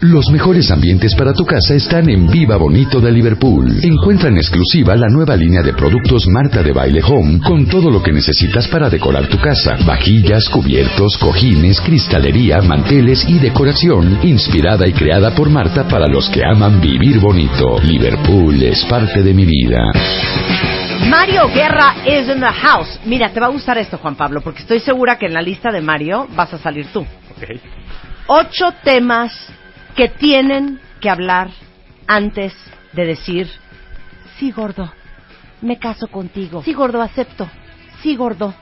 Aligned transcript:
Los 0.00 0.30
mejores 0.30 0.70
ambientes 0.70 1.12
para 1.16 1.32
tu 1.32 1.44
casa 1.44 1.74
están 1.74 2.08
en 2.08 2.28
Viva 2.28 2.56
Bonito 2.56 3.00
de 3.00 3.10
Liverpool. 3.10 3.80
Encuentra 3.82 4.28
en 4.28 4.36
exclusiva 4.36 4.94
la 4.94 5.08
nueva 5.08 5.34
línea 5.34 5.60
de 5.60 5.72
productos 5.72 6.28
Marta 6.28 6.62
de 6.62 6.70
Baile 6.70 7.02
Home 7.02 7.40
con 7.40 7.66
todo 7.66 7.90
lo 7.90 8.00
que 8.00 8.12
necesitas 8.12 8.68
para 8.68 8.88
decorar 8.88 9.26
tu 9.26 9.40
casa. 9.40 9.76
Vajillas, 9.84 10.48
cubiertos, 10.50 11.18
cojines, 11.18 11.80
cristalería, 11.80 12.62
manteles 12.62 13.28
y 13.28 13.40
decoración 13.40 14.20
inspirada 14.22 14.86
y 14.86 14.92
creada 14.92 15.34
por 15.34 15.50
Marta 15.50 15.88
para 15.88 16.06
los 16.06 16.28
que 16.28 16.44
aman 16.44 16.80
vivir 16.80 17.18
bonito. 17.18 17.80
Liverpool 17.82 18.62
es 18.62 18.84
parte 18.84 19.20
de 19.20 19.34
mi 19.34 19.46
vida. 19.46 19.80
Mario 21.10 21.48
Guerra 21.48 21.96
is 22.06 22.28
in 22.28 22.38
the 22.38 22.46
house. 22.46 23.00
Mira, 23.04 23.30
te 23.30 23.40
va 23.40 23.46
a 23.46 23.50
gustar 23.50 23.76
esto, 23.78 23.98
Juan 23.98 24.14
Pablo, 24.14 24.42
porque 24.42 24.60
estoy 24.60 24.78
segura 24.78 25.18
que 25.18 25.26
en 25.26 25.34
la 25.34 25.42
lista 25.42 25.72
de 25.72 25.80
Mario 25.80 26.28
vas 26.36 26.54
a 26.54 26.58
salir 26.58 26.86
tú. 26.92 27.00
Ok. 27.00 27.60
Ocho 28.28 28.74
temas 28.84 29.57
que 29.98 30.08
tienen 30.08 30.78
que 31.00 31.10
hablar 31.10 31.50
antes 32.06 32.54
de 32.92 33.04
decir, 33.04 33.50
sí, 34.38 34.52
gordo, 34.52 34.92
me 35.60 35.76
caso 35.76 36.06
contigo. 36.06 36.62
Sí, 36.62 36.72
gordo, 36.72 37.02
acepto. 37.02 37.50
Sí, 38.00 38.14
gordo, 38.14 38.54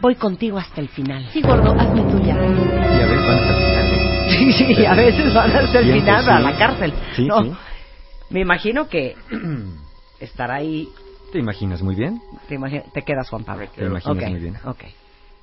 voy 0.00 0.16
contigo 0.16 0.58
hasta 0.58 0.80
el 0.80 0.88
final. 0.88 1.24
Sí, 1.32 1.40
gordo, 1.40 1.70
hazme 1.78 2.02
tuya. 2.10 2.34
Y 2.34 3.00
a 3.00 3.06
veces 3.06 3.26
van 3.28 3.38
hasta 3.38 3.52
el 3.52 3.64
final. 3.64 3.94
¿eh? 3.94 4.26
Sí, 4.28 4.52
sí, 4.74 4.84
a 4.86 4.94
veces 4.94 5.32
van 5.34 5.56
hasta 5.56 5.78
el 5.78 5.92
final 6.00 6.28
a 6.30 6.40
la 6.40 6.58
cárcel. 6.58 6.92
Sí, 7.14 7.26
no, 7.28 7.42
sí. 7.44 7.52
me 8.30 8.40
imagino 8.40 8.88
que 8.88 9.14
estar 10.18 10.50
ahí, 10.50 10.88
¿Te 11.30 11.38
imaginas 11.38 11.80
muy 11.80 11.94
bien? 11.94 12.20
te, 12.48 12.56
imagi- 12.58 12.82
te 12.92 13.02
quedas, 13.02 13.28
Juan 13.30 13.44
Pablo. 13.44 13.68
Te 13.72 13.84
imaginas 13.84 14.24
Ok, 14.24 14.30
muy 14.30 14.40
bien. 14.40 14.56
ok. 14.64 14.84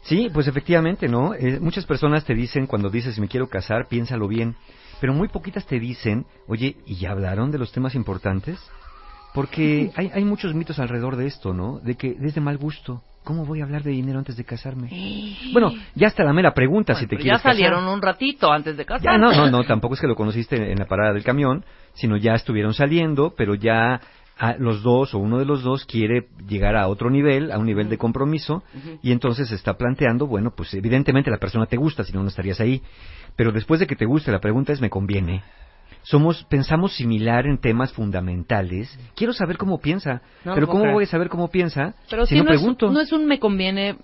Sí, 0.01 0.29
pues 0.33 0.47
efectivamente, 0.47 1.07
¿no? 1.07 1.33
Eh, 1.33 1.61
muchas 1.61 1.85
personas 1.85 2.25
te 2.25 2.33
dicen, 2.35 2.67
cuando 2.67 2.89
dices 2.89 3.17
me 3.19 3.29
quiero 3.29 3.47
casar, 3.47 3.87
piénsalo 3.87 4.27
bien. 4.27 4.57
Pero 4.99 5.13
muy 5.13 5.27
poquitas 5.27 5.65
te 5.65 5.79
dicen, 5.79 6.25
oye, 6.47 6.77
¿y 6.85 6.95
ya 6.95 7.11
hablaron 7.11 7.51
de 7.51 7.57
los 7.57 7.71
temas 7.71 7.95
importantes? 7.95 8.59
Porque 9.33 9.91
hay, 9.95 10.11
hay 10.13 10.23
muchos 10.23 10.53
mitos 10.53 10.77
alrededor 10.79 11.15
de 11.15 11.25
esto, 11.27 11.53
¿no? 11.53 11.79
De 11.79 11.95
que 11.95 12.15
es 12.21 12.35
de 12.35 12.41
mal 12.41 12.57
gusto. 12.57 13.01
¿Cómo 13.23 13.45
voy 13.45 13.61
a 13.61 13.63
hablar 13.63 13.83
de 13.83 13.91
dinero 13.91 14.19
antes 14.19 14.35
de 14.35 14.43
casarme? 14.43 14.89
Bueno, 15.53 15.71
ya 15.95 16.07
está 16.07 16.23
la 16.25 16.33
mera 16.33 16.53
pregunta 16.53 16.93
si 16.93 17.05
te 17.05 17.15
Pero 17.15 17.21
quieres 17.21 17.41
ya 17.41 17.49
salieron 17.51 17.79
casar. 17.79 17.93
un 17.95 18.01
ratito 18.01 18.51
antes 18.51 18.75
de 18.75 18.85
casarse. 18.85 19.05
Ya, 19.05 19.17
no, 19.17 19.31
no, 19.33 19.49
no, 19.49 19.63
tampoco 19.63 19.93
es 19.95 20.01
que 20.01 20.07
lo 20.07 20.15
conociste 20.15 20.71
en 20.71 20.77
la 20.77 20.85
parada 20.85 21.13
del 21.13 21.23
camión, 21.23 21.63
sino 21.93 22.17
ya 22.17 22.33
estuvieron 22.33 22.73
saliendo, 22.73 23.33
pero 23.35 23.55
ya 23.55 24.01
a 24.37 24.55
los 24.57 24.81
dos 24.81 25.13
o 25.13 25.19
uno 25.19 25.37
de 25.37 25.45
los 25.45 25.63
dos 25.63 25.85
quiere 25.85 26.27
llegar 26.47 26.75
a 26.75 26.87
otro 26.87 27.09
nivel, 27.09 27.51
a 27.51 27.59
un 27.59 27.65
nivel 27.65 27.89
de 27.89 27.97
compromiso, 27.97 28.63
y 29.01 29.11
entonces 29.11 29.49
se 29.49 29.55
está 29.55 29.77
planteando, 29.77 30.27
bueno, 30.27 30.51
pues 30.55 30.73
evidentemente 30.73 31.29
la 31.31 31.37
persona 31.37 31.65
te 31.65 31.77
gusta, 31.77 32.03
si 32.03 32.13
no, 32.13 32.21
no 32.21 32.29
estarías 32.29 32.59
ahí. 32.59 32.81
Pero 33.35 33.51
después 33.51 33.79
de 33.79 33.87
que 33.87 33.95
te 33.95 34.05
guste, 34.05 34.31
la 34.31 34.39
pregunta 34.39 34.73
es, 34.73 34.81
¿me 34.81 34.89
conviene? 34.89 35.43
Somos, 36.03 36.43
pensamos 36.49 36.95
similar 36.95 37.45
en 37.45 37.59
temas 37.59 37.93
fundamentales. 37.93 38.99
Quiero 39.15 39.31
saber 39.31 39.57
cómo 39.57 39.79
piensa, 39.79 40.21
No 40.43 40.53
pero 40.53 40.67
¿cómo 40.67 40.91
voy 40.91 41.05
a 41.05 41.07
saber 41.07 41.29
cómo 41.29 41.49
piensa 41.49 41.95
Pero 42.09 42.25
si 42.25 42.35
si 42.35 42.41
no, 42.41 42.43
no, 42.43 42.49
pregunto? 42.49 42.87
Es, 42.87 42.91
no 42.91 42.99
es 42.99 43.11
un 43.13 43.25
me 43.25 43.39
conviene 43.39 43.95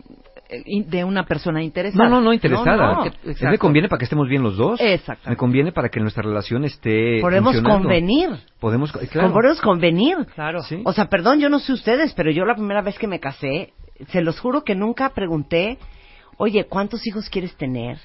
de 0.49 1.03
una 1.03 1.25
persona 1.25 1.61
interesada. 1.61 2.03
No, 2.09 2.15
no, 2.15 2.21
no 2.21 2.33
interesada. 2.33 2.75
No, 2.75 3.05
no, 3.05 3.11
Es 3.23 3.37
que- 3.39 3.47
me 3.47 3.57
conviene 3.59 3.87
para 3.87 3.99
que 3.99 4.05
estemos 4.05 4.27
bien 4.27 4.41
los 4.41 4.57
dos. 4.57 4.81
Exacto. 4.81 5.29
Me 5.29 5.35
conviene 5.35 5.71
para 5.71 5.89
que 5.89 5.99
nuestra 5.99 6.23
relación 6.23 6.65
esté 6.65 7.21
Podemos 7.21 7.59
convenir. 7.61 8.29
Podemos, 8.59 8.91
claro. 8.91 9.31
Podemos 9.31 9.61
convenir. 9.61 10.17
Claro. 10.33 10.61
Sí. 10.63 10.81
O 10.85 10.93
sea, 10.93 11.05
perdón, 11.05 11.39
yo 11.39 11.49
no 11.49 11.59
sé 11.59 11.73
ustedes, 11.73 12.13
pero 12.13 12.31
yo 12.31 12.45
la 12.45 12.55
primera 12.55 12.81
vez 12.81 12.97
que 12.97 13.07
me 13.07 13.19
casé, 13.19 13.73
se 14.07 14.21
los 14.21 14.39
juro 14.39 14.63
que 14.63 14.73
nunca 14.75 15.09
pregunté, 15.09 15.77
oye, 16.37 16.65
¿cuántos 16.65 17.05
hijos 17.05 17.29
quieres 17.29 17.55
tener? 17.55 17.99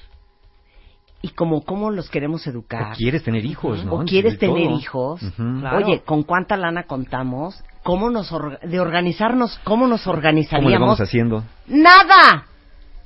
Y 1.21 1.29
como, 1.29 1.63
¿cómo 1.63 1.89
los 1.89 2.09
queremos 2.11 2.45
educar? 2.45 2.91
O 2.91 2.95
quieres 2.95 3.23
tener 3.23 3.43
hijos, 3.45 3.83
¿no? 3.83 3.93
¿O 3.95 4.03
quieres 4.03 4.37
tener 4.37 4.67
todo. 4.67 4.77
hijos? 4.77 5.21
Claro. 5.35 5.77
Oye, 5.77 6.01
¿con 6.05 6.21
cuánta 6.21 6.55
lana 6.55 6.83
contamos? 6.83 7.63
¿Cómo 7.85 8.09
nos 8.09 8.31
or- 8.31 8.59
de 8.61 8.79
organizarnos? 8.79 9.59
¿Cómo 9.63 9.85
nos 9.85 10.01
¿Cómo 10.01 10.13
le 10.13 10.17
organizaríamos? 10.17 10.79
vamos 10.79 11.01
haciendo? 11.01 11.43
Nada, 11.67 12.45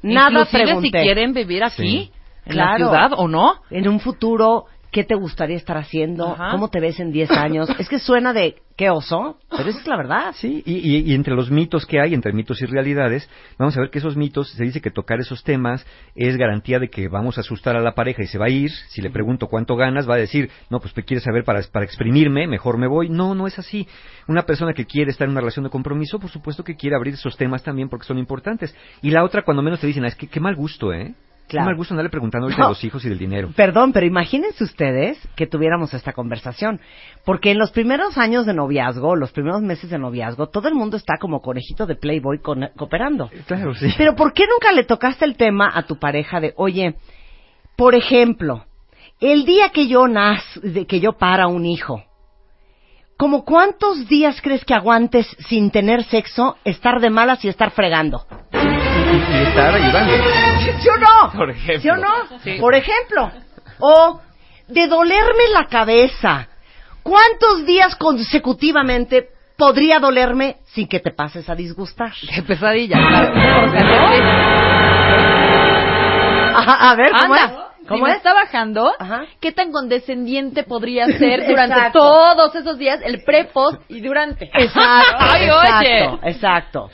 nada 0.01 0.29
Inclusive 0.29 0.63
pregunté. 0.63 0.87
si 0.87 1.03
quieren 1.03 1.33
vivir 1.33 1.65
aquí, 1.65 1.75
Sí. 1.75 2.11
en 2.45 2.51
Claro. 2.53 2.69
la 2.71 2.75
ciudad 2.77 3.11
o 3.17 3.27
no. 3.27 3.55
En 3.69 3.89
un 3.89 3.99
futuro, 3.99 4.67
¿qué 4.91 5.03
te 5.03 5.15
gustaría 5.15 5.57
estar 5.57 5.77
haciendo? 5.77 6.33
Ajá. 6.33 6.51
¿Cómo 6.51 6.69
te 6.69 6.79
ves 6.79 6.99
en 6.99 7.11
10 7.11 7.29
años? 7.31 7.69
es 7.79 7.87
que 7.89 7.99
suena 7.99 8.33
de 8.33 8.55
qué 8.75 8.89
oso, 8.89 9.37
pero 9.49 9.69
esa 9.69 9.79
es 9.79 9.87
la 9.87 9.97
verdad. 9.97 10.33
Sí, 10.35 10.63
y, 10.65 10.75
y- 10.77 11.11
y 11.11 11.13
entre 11.13 11.35
los 11.35 11.51
mitos 11.51 11.85
que 11.85 11.99
hay, 11.99 12.13
entre 12.13 12.31
mitos 12.31 12.61
y 12.61 12.65
realidades, 12.65 13.29
vamos 13.57 13.75
a 13.75 13.81
ver 13.81 13.89
que 13.89 13.99
esos 13.99 14.15
mitos, 14.15 14.49
se 14.51 14.63
dice 14.63 14.79
que 14.81 14.89
tocar 14.89 15.19
esos 15.19 15.43
temas 15.43 15.85
es 16.15 16.37
garantía 16.37 16.79
de 16.79 16.89
que 16.89 17.09
vamos 17.09 17.37
a 17.37 17.41
asustar 17.41 17.75
a 17.75 17.81
la 17.81 17.93
pareja 17.93 18.23
y 18.23 18.27
se 18.27 18.37
va 18.37 18.45
a 18.45 18.49
ir. 18.49 18.71
Si 18.89 19.01
le 19.01 19.09
pregunto 19.09 19.47
cuánto 19.47 19.75
ganas, 19.75 20.09
va 20.09 20.13
a 20.15 20.17
decir, 20.17 20.49
no, 20.69 20.79
pues 20.79 20.93
¿qué 20.93 21.03
quieres 21.03 21.23
saber 21.25 21.43
para, 21.43 21.61
para 21.71 21.83
exprimirme? 21.85 22.47
Mejor 22.47 22.77
me 22.77 22.87
voy. 22.87 23.09
No, 23.09 23.35
no 23.35 23.47
es 23.47 23.59
así. 23.59 23.85
Una 24.27 24.43
persona 24.43 24.73
que 24.73 24.85
quiere 24.85 25.11
estar 25.11 25.25
en 25.25 25.31
una 25.31 25.41
relación 25.41 25.65
de 25.65 25.69
compromiso, 25.71 26.19
por 26.19 26.29
supuesto 26.29 26.63
que 26.63 26.75
quiere 26.77 26.95
abrir 26.95 27.15
esos 27.15 27.35
temas 27.35 27.63
también 27.63 27.89
porque 27.89 28.05
son 28.07 28.17
importantes. 28.17 28.73
Y 29.01 29.11
la 29.11 29.23
otra, 29.25 29.43
cuando 29.43 29.61
menos 29.61 29.79
te 29.81 29.87
dicen, 29.87 30.05
"Ah, 30.05 30.07
es 30.07 30.15
que 30.15 30.27
qué 30.27 30.39
mal 30.39 30.55
gusto, 30.55 30.93
¿eh? 30.93 31.13
Claro. 31.49 31.65
Qué 31.65 31.69
mal 31.71 31.75
gusto 31.77 31.93
andarle 31.95 32.09
preguntando 32.11 32.45
ahorita 32.45 32.61
No. 32.61 32.67
de 32.67 32.71
los 32.71 32.83
hijos 32.83 33.03
y 33.03 33.09
del 33.09 33.17
dinero. 33.17 33.49
Perdón, 33.55 33.91
pero 33.91 34.05
imagínense 34.05 34.63
ustedes 34.63 35.17
que 35.35 35.47
tuviéramos 35.47 35.93
esta 35.93 36.13
conversación. 36.13 36.79
Porque 37.25 37.51
en 37.51 37.57
los 37.57 37.71
primeros 37.71 38.17
años 38.17 38.45
de 38.45 38.53
noviazgo, 38.53 39.15
los 39.15 39.31
primeros 39.31 39.61
meses 39.61 39.89
de 39.89 39.97
noviazgo, 39.97 40.47
todo 40.49 40.67
el 40.67 40.75
mundo 40.75 40.95
está 40.95 41.17
como 41.19 41.41
conejito 41.41 41.85
de 41.87 41.95
Playboy 41.95 42.39
con- 42.39 42.69
cooperando. 42.77 43.29
Claro, 43.47 43.73
sí. 43.73 43.87
Pero 43.97 44.15
¿por 44.15 44.31
qué 44.33 44.43
nunca 44.47 44.71
le 44.73 44.83
tocaste 44.83 45.25
el 45.25 45.35
tema 45.37 45.69
a 45.73 45.83
tu 45.83 45.97
pareja 45.97 46.39
de, 46.39 46.53
oye, 46.55 46.95
por 47.75 47.95
ejemplo, 47.95 48.65
el 49.19 49.43
día 49.45 49.69
que 49.69 49.87
yo 49.87 50.07
naz, 50.07 50.43
de 50.61 50.85
que 50.85 50.99
yo 50.99 51.13
para 51.13 51.47
un 51.47 51.65
hijo, 51.65 52.03
¿como 53.17 53.43
cuántos 53.43 54.07
días 54.07 54.39
crees 54.41 54.63
que 54.63 54.73
aguantes 54.73 55.27
sin 55.49 55.71
tener 55.71 56.03
sexo, 56.03 56.57
estar 56.63 56.99
de 57.01 57.09
malas 57.09 57.43
y 57.43 57.49
estar 57.49 57.71
fregando? 57.71 58.25
Y, 59.11 59.15
y 59.15 59.41
estar 59.47 59.73
ayudando. 59.73 60.13
¿Sí 60.79 60.89
o 60.89 60.97
no? 60.97 61.31
Por 61.37 61.49
ejemplo. 61.49 61.81
¿Sí 61.81 61.89
o 61.89 61.97
no? 61.97 62.39
Sí. 62.43 62.57
Por 62.59 62.75
ejemplo. 62.75 63.31
O 63.79 64.21
de 64.67 64.87
dolerme 64.87 65.49
la 65.53 65.65
cabeza. 65.65 66.47
¿Cuántos 67.03 67.65
días 67.65 67.95
consecutivamente 67.95 69.29
podría 69.57 69.99
dolerme 69.99 70.57
sin 70.65 70.87
que 70.87 70.99
te 70.99 71.11
pases 71.11 71.49
a 71.49 71.55
disgustar? 71.55 72.13
Qué 72.35 72.41
pesadilla, 72.43 72.97
claro. 72.97 73.33
A, 76.55 76.91
a 76.91 76.95
ver, 76.95 77.11
¿cómo 77.11 77.33
Anda, 77.33 77.45
es? 77.45 77.68
¿Cómo 77.89 78.05
si 78.05 78.09
me 78.09 78.11
es? 78.11 78.17
está 78.17 78.33
bajando, 78.33 78.91
Ajá. 78.99 79.23
¿qué 79.41 79.51
tan 79.51 79.71
condescendiente 79.71 80.63
podría 80.63 81.05
ser 81.17 81.45
durante 81.47 81.75
Exacto. 81.75 81.99
todos 81.99 82.55
esos 82.55 82.77
días, 82.77 82.99
el 83.03 83.23
pre, 83.23 83.45
post 83.45 83.81
y 83.89 83.99
durante? 84.01 84.45
Exacto, 84.45 85.15
Ay, 85.19 85.45
exacto, 85.45 86.19
oye. 86.21 86.31
exacto. 86.31 86.89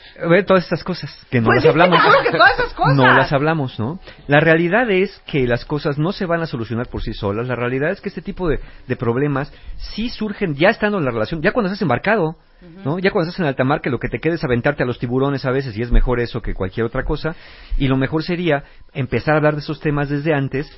Todas 0.46 0.64
estas 0.64 0.82
cosas 0.82 1.26
que 1.30 1.40
no 1.40 1.46
Pues 1.46 1.56
las 1.56 1.62
sí, 1.64 1.68
hablamos. 1.68 2.00
que 2.24 2.30
todas 2.32 2.58
esas 2.58 2.72
cosas. 2.74 2.94
No 2.96 3.06
las 3.14 3.32
hablamos, 3.32 3.78
¿no? 3.78 3.98
La 4.26 4.40
realidad 4.40 4.90
es 4.90 5.20
que 5.26 5.46
las 5.46 5.64
cosas 5.64 5.98
no 5.98 6.12
se 6.12 6.26
van 6.26 6.42
a 6.42 6.46
solucionar 6.46 6.88
por 6.88 7.02
sí 7.02 7.12
solas. 7.12 7.46
La 7.46 7.54
realidad 7.54 7.90
es 7.90 8.00
que 8.00 8.08
este 8.08 8.22
tipo 8.22 8.48
de, 8.48 8.58
de 8.86 8.96
problemas 8.96 9.52
sí 9.76 10.08
surgen 10.08 10.54
ya 10.54 10.68
estando 10.70 10.98
en 10.98 11.04
la 11.04 11.10
relación, 11.10 11.42
ya 11.42 11.52
cuando 11.52 11.68
estás 11.68 11.82
embarcado, 11.82 12.36
¿no? 12.84 12.98
Ya 12.98 13.10
cuando 13.10 13.28
estás 13.30 13.40
en 13.40 13.46
alta 13.46 13.64
mar, 13.64 13.80
que 13.80 13.90
lo 13.90 13.98
que 13.98 14.08
te 14.08 14.18
queda 14.18 14.34
es 14.34 14.44
aventarte 14.44 14.82
a 14.82 14.86
los 14.86 14.98
tiburones 14.98 15.44
a 15.44 15.50
veces 15.50 15.76
y 15.76 15.82
es 15.82 15.90
mejor 15.90 16.20
eso 16.20 16.40
que 16.42 16.54
cualquier 16.54 16.86
otra 16.86 17.04
cosa. 17.04 17.34
Y 17.78 17.88
lo 17.88 17.96
mejor 17.96 18.22
sería 18.22 18.64
empezar 18.92 19.34
a 19.34 19.36
hablar 19.38 19.54
de 19.54 19.60
esos 19.60 19.80
temas 19.80 20.08
desde 20.08 20.34
antes 20.34 20.70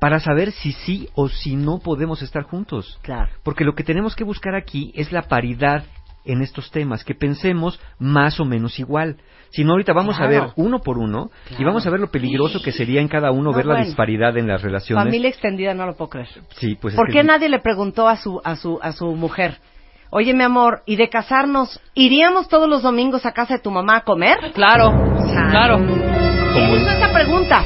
para 0.00 0.18
saber 0.20 0.50
si 0.52 0.72
sí 0.72 1.08
o 1.14 1.28
si 1.28 1.54
no 1.56 1.78
podemos 1.78 2.22
estar 2.22 2.42
juntos. 2.42 2.98
Claro. 3.02 3.30
Porque 3.44 3.64
lo 3.64 3.74
que 3.74 3.84
tenemos 3.84 4.16
que 4.16 4.24
buscar 4.24 4.54
aquí 4.54 4.92
es 4.96 5.12
la 5.12 5.22
paridad 5.22 5.84
en 6.24 6.40
estos 6.40 6.70
temas, 6.70 7.02
que 7.04 7.14
pensemos 7.16 7.80
más 7.98 8.38
o 8.38 8.44
menos 8.44 8.78
igual. 8.78 9.16
Si 9.50 9.64
no, 9.64 9.72
ahorita 9.72 9.92
vamos 9.92 10.20
a 10.20 10.26
ver 10.28 10.44
uno 10.56 10.78
por 10.80 10.96
uno 10.98 11.30
y 11.58 11.64
vamos 11.64 11.84
a 11.86 11.90
ver 11.90 11.98
lo 12.00 12.10
peligroso 12.10 12.62
que 12.62 12.70
sería 12.72 13.00
en 13.00 13.08
cada 13.08 13.32
uno 13.32 13.50
No, 13.50 13.56
ver 13.56 13.66
la 13.66 13.84
disparidad 13.84 14.36
en 14.36 14.46
las 14.46 14.62
relaciones. 14.62 15.04
Familia 15.04 15.28
extendida 15.28 15.74
no 15.74 15.84
lo 15.84 15.94
puedo 15.94 16.10
creer. 16.10 16.28
Sí, 16.58 16.76
pues 16.80 16.94
es 16.94 16.96
¿Por 16.96 17.08
que- 17.08 17.14
qué 17.14 17.24
nadie 17.24 17.48
le 17.48 17.58
preguntó 17.58 18.08
a 18.08 18.16
su, 18.16 18.40
a 18.44 18.54
su, 18.56 18.78
a 18.82 18.92
su 18.92 19.14
mujer? 19.16 19.58
Oye, 20.14 20.34
mi 20.34 20.42
amor, 20.44 20.82
¿y 20.84 20.96
de 20.96 21.08
casarnos, 21.08 21.80
iríamos 21.94 22.46
todos 22.46 22.68
los 22.68 22.82
domingos 22.82 23.24
a 23.24 23.32
casa 23.32 23.54
de 23.54 23.60
tu 23.60 23.70
mamá 23.70 23.96
a 23.96 24.00
comer? 24.02 24.52
Claro, 24.52 24.90
claro. 25.50 25.78
¿Quién 25.78 26.70
hizo 26.74 26.90
esa 26.90 27.10
pregunta? 27.12 27.64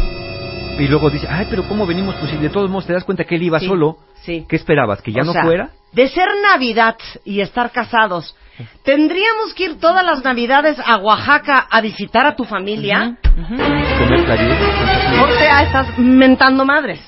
y 0.78 0.87
luego 0.88 1.08
dice, 1.10 1.26
ay, 1.28 1.46
pero 1.48 1.66
¿cómo 1.66 1.87
venimos? 1.87 2.14
Pues 2.16 2.31
si 2.31 2.37
de 2.37 2.50
todos 2.50 2.69
modos 2.70 2.87
te 2.87 2.93
das 2.93 3.02
cuenta 3.02 3.25
que 3.25 3.34
él 3.37 3.43
iba 3.44 3.58
Sí, 3.58 3.66
solo. 3.66 3.96
sí. 4.22 4.44
¿Qué 4.48 4.56
esperabas? 4.56 5.00
¿Que 5.02 5.10
ya 5.10 5.22
O 5.22 5.25
no 5.25 5.32
sea, 5.32 5.43
fuera? 5.43 5.70
De 5.93 6.06
ser 6.08 6.28
Navidad 6.43 6.96
y 7.25 7.40
estar 7.40 7.72
casados, 7.72 8.37
¿tendríamos 8.84 9.54
que 9.54 9.64
ir 9.64 9.81
todas 9.81 10.04
las 10.04 10.22
Navidades 10.22 10.78
a 10.87 10.99
Oaxaca 10.99 11.66
a 11.70 11.81
visitar 11.81 12.26
a 12.26 12.37
tu 12.37 12.44
familia? 12.44 13.16
Comer 13.34 14.25
claridad. 14.25 15.25
O 15.25 15.38
sea, 15.38 15.62
estás 15.62 15.99
mentando 15.99 16.64
madres. 16.66 17.00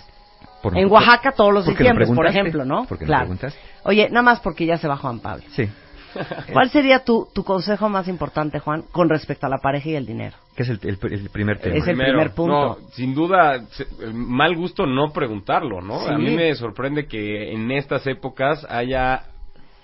Por- 0.63 0.77
En 0.77 0.91
Oaxaca 0.91 1.33
todos 1.33 1.53
los 1.55 1.65
porque 1.65 1.85
lo 1.85 1.91
diciembre, 1.91 2.07
por 2.15 2.27
ejemplo, 2.27 2.65
¿no? 2.65 2.85
porque 2.89 3.05
claro. 3.05 3.35
Oye, 3.85 4.09
nada 4.11 4.23
más 4.23 4.41
porque 4.41 4.67
ya 4.67 4.77
se 4.79 4.89
va 4.89 4.97
Juan 4.97 5.21
Pablo. 5.21 5.45
Sí, 5.51 5.69
¿Cuál 6.53 6.71
sería 6.71 7.05
tu, 7.05 7.29
tu 7.35 7.45
consejo 7.45 7.89
más 7.89 8.09
importante, 8.09 8.59
Juan, 8.59 8.83
con 8.91 9.09
respecto 9.09 9.47
a 9.47 9.51
la 9.51 9.59
pareja 9.59 9.91
y 9.91 9.95
el 9.95 10.07
dinero? 10.07 10.37
que 10.57 10.63
es 10.65 10.71
el, 10.71 10.81
el- 10.83 10.99
el 11.13 11.31
primer 11.31 11.61
tema. 11.61 11.77
Es 11.77 11.87
el 11.87 11.97
primer 11.97 12.31
punto. 12.33 12.79
No, 12.81 12.89
sin 12.91 13.15
duda, 13.15 13.61
el 14.01 14.13
mal 14.15 14.57
gusto 14.57 14.87
no 14.87 15.13
preguntarlo, 15.13 15.81
¿no? 15.81 16.01
Sí. 16.01 16.11
A 16.11 16.19
mí 16.19 16.35
me 16.35 16.53
sorprende 16.57 17.07
que 17.07 17.53
en 17.53 17.71
estas 17.71 18.05
épocas 18.09 18.67
haya 18.69 19.23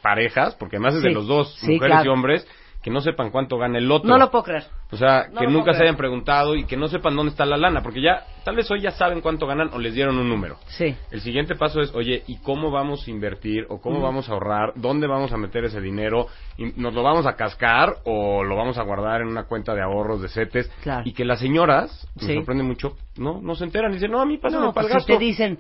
parejas, 0.03 0.57
porque 0.57 0.77
además 0.77 0.97
es 0.97 1.03
de 1.03 1.13
los 1.13 1.27
dos, 1.29 1.55
Sí, 1.61 1.75
mujeres 1.75 1.95
claro. 1.95 2.05
y 2.05 2.09
hombres, 2.13 2.47
que 2.85 2.91
no 2.91 3.01
sepan 3.01 3.31
cuánto 3.31 3.57
gana 3.57 3.79
el 3.79 3.91
otro. 3.91 4.07
No 4.11 4.19
lo 4.19 4.31
puedo 4.31 4.45
creer. 4.45 4.65
O 4.93 4.97
sea, 4.99 5.27
No 5.33 5.41
que 5.41 5.47
nunca 5.47 5.73
se 5.73 5.83
hayan 5.83 5.97
preguntado 5.97 6.55
y 6.55 6.67
que 6.67 6.77
no 6.77 6.87
sepan 6.87 7.17
dónde 7.17 7.31
está 7.31 7.47
la 7.47 7.57
lana, 7.57 7.83
porque 7.83 8.03
ya, 8.03 8.25
tal 8.45 8.57
vez 8.57 8.71
hoy 8.71 8.83
ya 8.83 8.91
saben 8.91 9.23
cuánto 9.23 9.47
ganan 9.47 9.71
o 9.73 9.79
les 9.79 9.95
dieron 9.95 10.19
un 10.19 10.29
número. 10.29 10.59
Sí. 10.67 10.95
El 11.11 11.23
siguiente 11.23 11.55
paso 11.55 11.81
es, 11.81 11.95
oye, 11.95 12.23
¿y 12.27 12.37
cómo 12.43 12.71
vamos 12.71 13.09
a 13.09 13.11
invertir 13.11 13.67
o 13.71 13.81
cómo 13.81 14.03
vamos 14.03 14.29
a 14.29 14.33
ahorrar? 14.35 14.73
¿Dónde 14.77 15.07
vamos 15.07 15.33
a 15.33 15.39
meter 15.39 15.65
ese 15.65 15.81
dinero? 15.81 16.27
¿Y 16.59 16.79
¿Nos 16.79 16.93
lo 16.93 17.03
vamos 17.03 17.25
a 17.25 17.37
cascar 17.37 17.97
o 18.05 18.45
lo 18.45 18.55
vamos 18.55 18.77
a 18.77 18.83
guardar 18.83 19.23
en 19.23 19.29
una 19.29 19.45
cuenta 19.45 19.75
de 19.75 19.81
ahorros 19.83 20.21
de 20.21 20.29
CETES? 20.29 20.69
Claro. 20.83 21.03
Y 21.07 21.15
que 21.15 21.25
las 21.25 21.41
señoras, 21.41 22.07
me 22.21 22.27
Sí. 22.27 22.35
sorprende 22.35 22.65
mucho, 22.65 22.99
no, 23.17 23.41
no 23.41 23.55
se 23.55 23.65
enteran. 23.65 23.93
Dicen, 23.93 24.11
no, 24.11 24.21
a 24.21 24.27
mí 24.27 24.37
pásame 24.37 24.63
No, 24.67 24.75
para 24.75 24.89
pues 24.89 24.95
el 24.97 25.01
si 25.01 25.07
gasto. 25.13 25.19
te 25.19 25.25
dicen, 25.25 25.59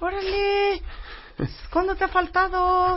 órale, 0.00 0.80
¿cuándo 1.70 1.94
te 1.96 2.04
ha 2.04 2.08
faltado? 2.08 2.96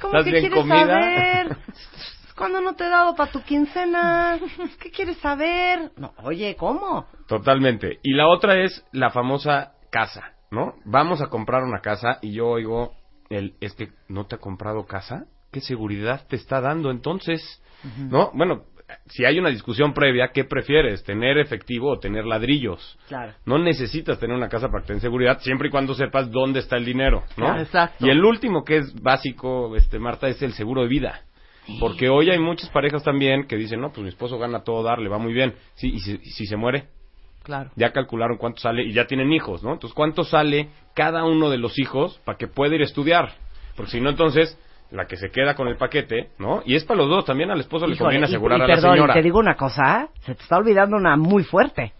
¿Cómo 0.00 0.18
¿Estás 0.18 0.24
que 0.24 0.30
quieres 0.40 0.58
comida? 0.58 0.86
saber? 0.86 1.56
¿Cuándo 2.36 2.60
no 2.60 2.74
te 2.74 2.84
he 2.84 2.88
dado 2.90 3.14
para 3.16 3.32
tu 3.32 3.42
quincena? 3.42 4.38
¿Qué 4.78 4.90
quieres 4.90 5.16
saber? 5.18 5.90
No, 5.96 6.12
oye, 6.22 6.54
¿cómo? 6.56 7.06
Totalmente. 7.26 7.98
Y 8.02 8.12
la 8.12 8.28
otra 8.28 8.62
es 8.62 8.84
la 8.92 9.10
famosa 9.10 9.72
casa, 9.90 10.34
¿no? 10.50 10.74
Vamos 10.84 11.22
a 11.22 11.28
comprar 11.28 11.62
una 11.62 11.80
casa 11.80 12.18
y 12.20 12.34
yo 12.34 12.48
oigo 12.48 12.92
el, 13.30 13.56
es 13.60 13.72
que 13.72 13.88
no 14.08 14.26
te 14.26 14.34
ha 14.34 14.38
comprado 14.38 14.84
casa. 14.84 15.24
¿Qué 15.50 15.62
seguridad 15.62 16.26
te 16.28 16.36
está 16.36 16.60
dando 16.60 16.90
entonces? 16.90 17.62
¿No? 17.98 18.32
Bueno, 18.34 18.64
si 19.06 19.24
hay 19.24 19.38
una 19.38 19.50
discusión 19.50 19.92
previa, 19.94 20.30
¿qué 20.32 20.44
prefieres? 20.44 21.04
¿Tener 21.04 21.38
efectivo 21.38 21.90
o 21.92 21.98
tener 21.98 22.24
ladrillos? 22.24 22.98
Claro. 23.08 23.34
No 23.44 23.58
necesitas 23.58 24.18
tener 24.18 24.36
una 24.36 24.48
casa 24.48 24.68
para 24.68 24.82
que 24.82 24.88
te 24.88 24.92
den 24.94 25.00
seguridad, 25.00 25.38
siempre 25.40 25.68
y 25.68 25.70
cuando 25.70 25.94
sepas 25.94 26.30
dónde 26.30 26.60
está 26.60 26.76
el 26.76 26.84
dinero, 26.84 27.22
¿no? 27.36 27.46
Claro, 27.46 27.60
exacto. 27.62 28.06
Y 28.06 28.10
el 28.10 28.24
último 28.24 28.64
que 28.64 28.78
es 28.78 28.94
básico, 29.02 29.76
este 29.76 29.98
Marta, 29.98 30.28
es 30.28 30.40
el 30.42 30.52
seguro 30.52 30.82
de 30.82 30.88
vida. 30.88 31.22
Porque 31.80 32.08
hoy 32.08 32.30
hay 32.30 32.38
muchas 32.38 32.70
parejas 32.70 33.02
también 33.02 33.46
que 33.48 33.56
dicen, 33.56 33.80
no, 33.80 33.90
pues 33.90 34.02
mi 34.02 34.08
esposo 34.08 34.38
gana 34.38 34.62
todo 34.62 34.84
dar, 34.84 35.00
le 35.00 35.08
va 35.08 35.18
muy 35.18 35.32
bien. 35.32 35.54
Sí, 35.74 35.88
y 35.94 35.98
si, 35.98 36.12
y 36.22 36.30
si 36.30 36.46
se 36.46 36.56
muere, 36.56 36.84
Claro. 37.42 37.70
ya 37.76 37.92
calcularon 37.92 38.38
cuánto 38.38 38.60
sale 38.60 38.84
y 38.84 38.92
ya 38.92 39.06
tienen 39.06 39.32
hijos, 39.32 39.62
¿no? 39.64 39.72
Entonces, 39.72 39.94
¿cuánto 39.94 40.22
sale 40.24 40.68
cada 40.94 41.24
uno 41.24 41.50
de 41.50 41.58
los 41.58 41.78
hijos 41.78 42.20
para 42.24 42.38
que 42.38 42.46
pueda 42.46 42.74
ir 42.76 42.82
a 42.82 42.84
estudiar? 42.84 43.34
Porque 43.76 43.92
si 43.92 44.00
no, 44.00 44.10
entonces, 44.10 44.56
la 44.90 45.06
que 45.06 45.16
se 45.16 45.30
queda 45.30 45.54
con 45.54 45.68
el 45.68 45.76
paquete, 45.76 46.30
¿no? 46.38 46.62
Y 46.64 46.76
es 46.76 46.84
para 46.84 46.98
los 46.98 47.08
dos, 47.08 47.24
también 47.24 47.50
al 47.50 47.60
esposo 47.60 47.86
le 47.86 47.94
Híjole, 47.94 48.04
conviene 48.06 48.26
y- 48.26 48.30
asegurar 48.30 48.58
y 48.58 48.62
a 48.62 48.66
la 48.66 48.74
perdón, 48.74 48.92
y 48.92 48.96
señora. 48.98 49.14
te 49.14 49.22
digo 49.22 49.38
una 49.38 49.56
cosa, 49.56 50.08
se 50.20 50.34
te 50.34 50.42
está 50.42 50.56
olvidando 50.56 50.96
una 50.96 51.16
muy 51.16 51.42
fuerte. 51.44 51.92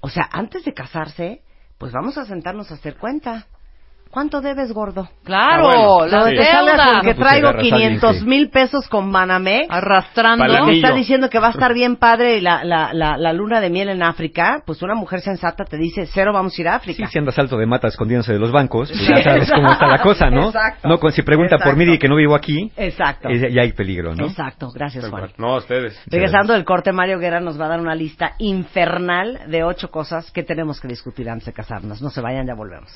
O 0.00 0.08
sea, 0.08 0.28
antes 0.32 0.64
de 0.64 0.74
casarse, 0.74 1.42
pues 1.78 1.92
vamos 1.92 2.18
a 2.18 2.24
sentarnos 2.24 2.70
a 2.70 2.74
hacer 2.74 2.96
cuenta. 2.96 3.46
¿Cuánto 4.10 4.40
debes, 4.40 4.72
gordo? 4.72 5.08
Claro, 5.22 5.68
Ah, 5.68 5.96
bueno, 5.98 6.06
las 6.06 6.24
sí. 6.30 6.36
Con 6.36 7.00
que 7.02 7.14
No, 7.14 7.20
traigo 7.20 7.48
agarras 7.48 7.54
a 7.54 7.74
alguien 7.74 7.74
500 7.98 8.16
que- 8.18 8.24
mil 8.24 8.50
pesos 8.50 8.88
con 8.88 9.12
Banamex. 9.12 9.66
Arrastrando. 9.70 10.44
Me 10.66 10.72
está 10.76 10.92
diciendo 10.92 11.28
que 11.28 11.38
va 11.38 11.48
a 11.48 11.50
estar 11.50 11.74
bien 11.74 11.96
padre 11.96 12.40
la, 12.40 12.64
la, 12.64 12.92
la, 12.94 13.16
la 13.18 13.32
luna 13.32 13.60
de 13.60 13.68
miel 13.70 13.90
en 13.90 14.02
África, 14.02 14.62
pues 14.64 14.82
una 14.82 14.94
mujer 14.94 15.20
sensata 15.20 15.64
te 15.64 15.76
dice, 15.76 16.06
cero 16.06 16.32
vamos 16.32 16.58
a 16.58 16.60
ir 16.60 16.68
a 16.68 16.72
Sí, 16.72 16.76
África. 16.92 17.06
si 17.08 17.18
andas 17.18 17.38
alto 17.38 17.56
de 17.58 17.66
mata 17.66 17.88
escondiéndose 17.88 18.32
de 18.32 18.38
los 18.38 18.50
bancos, 18.50 18.88
pues 18.90 19.06
ya 19.08 19.22
sabes 19.22 19.50
cómo 19.52 19.70
está 19.70 19.86
la 19.86 19.98
cosa, 20.02 20.30
¿no? 20.30 20.46
Exacto. 20.46 20.88
No, 20.88 20.98
con, 20.98 21.12
si 21.12 21.22
pregunta 21.22 21.58
por 21.58 21.76
mí 21.76 21.84
y 21.84 21.98
que 21.98 22.08
no 22.08 22.16
vivo 22.16 22.34
aquí, 22.34 22.72
Exacto. 22.76 23.28
eh, 23.28 23.52
ya 23.52 23.62
hay 23.62 23.72
peligro, 23.72 24.14
¿no? 24.14 24.26
Exacto, 24.26 24.68
gracias 24.74 25.08
Juan. 25.08 25.30
No, 25.36 25.56
ustedes. 25.56 26.00
Regresando 26.06 26.54
del 26.54 26.64
corte, 26.64 26.92
Mario 26.92 27.18
Guerra 27.18 27.40
nos 27.40 27.60
va 27.60 27.66
a 27.66 27.68
dar 27.68 27.80
una 27.80 27.94
lista 27.94 28.32
infernal 28.38 29.40
de 29.48 29.62
ocho 29.64 29.90
cosas 29.90 30.30
que 30.30 30.42
tenemos 30.42 30.80
que 30.80 30.88
discutir 30.88 31.28
antes 31.28 31.46
de 31.46 31.52
casarnos. 31.52 32.00
No 32.02 32.10
se 32.10 32.20
vayan, 32.20 32.46
ya 32.46 32.54
volvemos. 32.54 32.90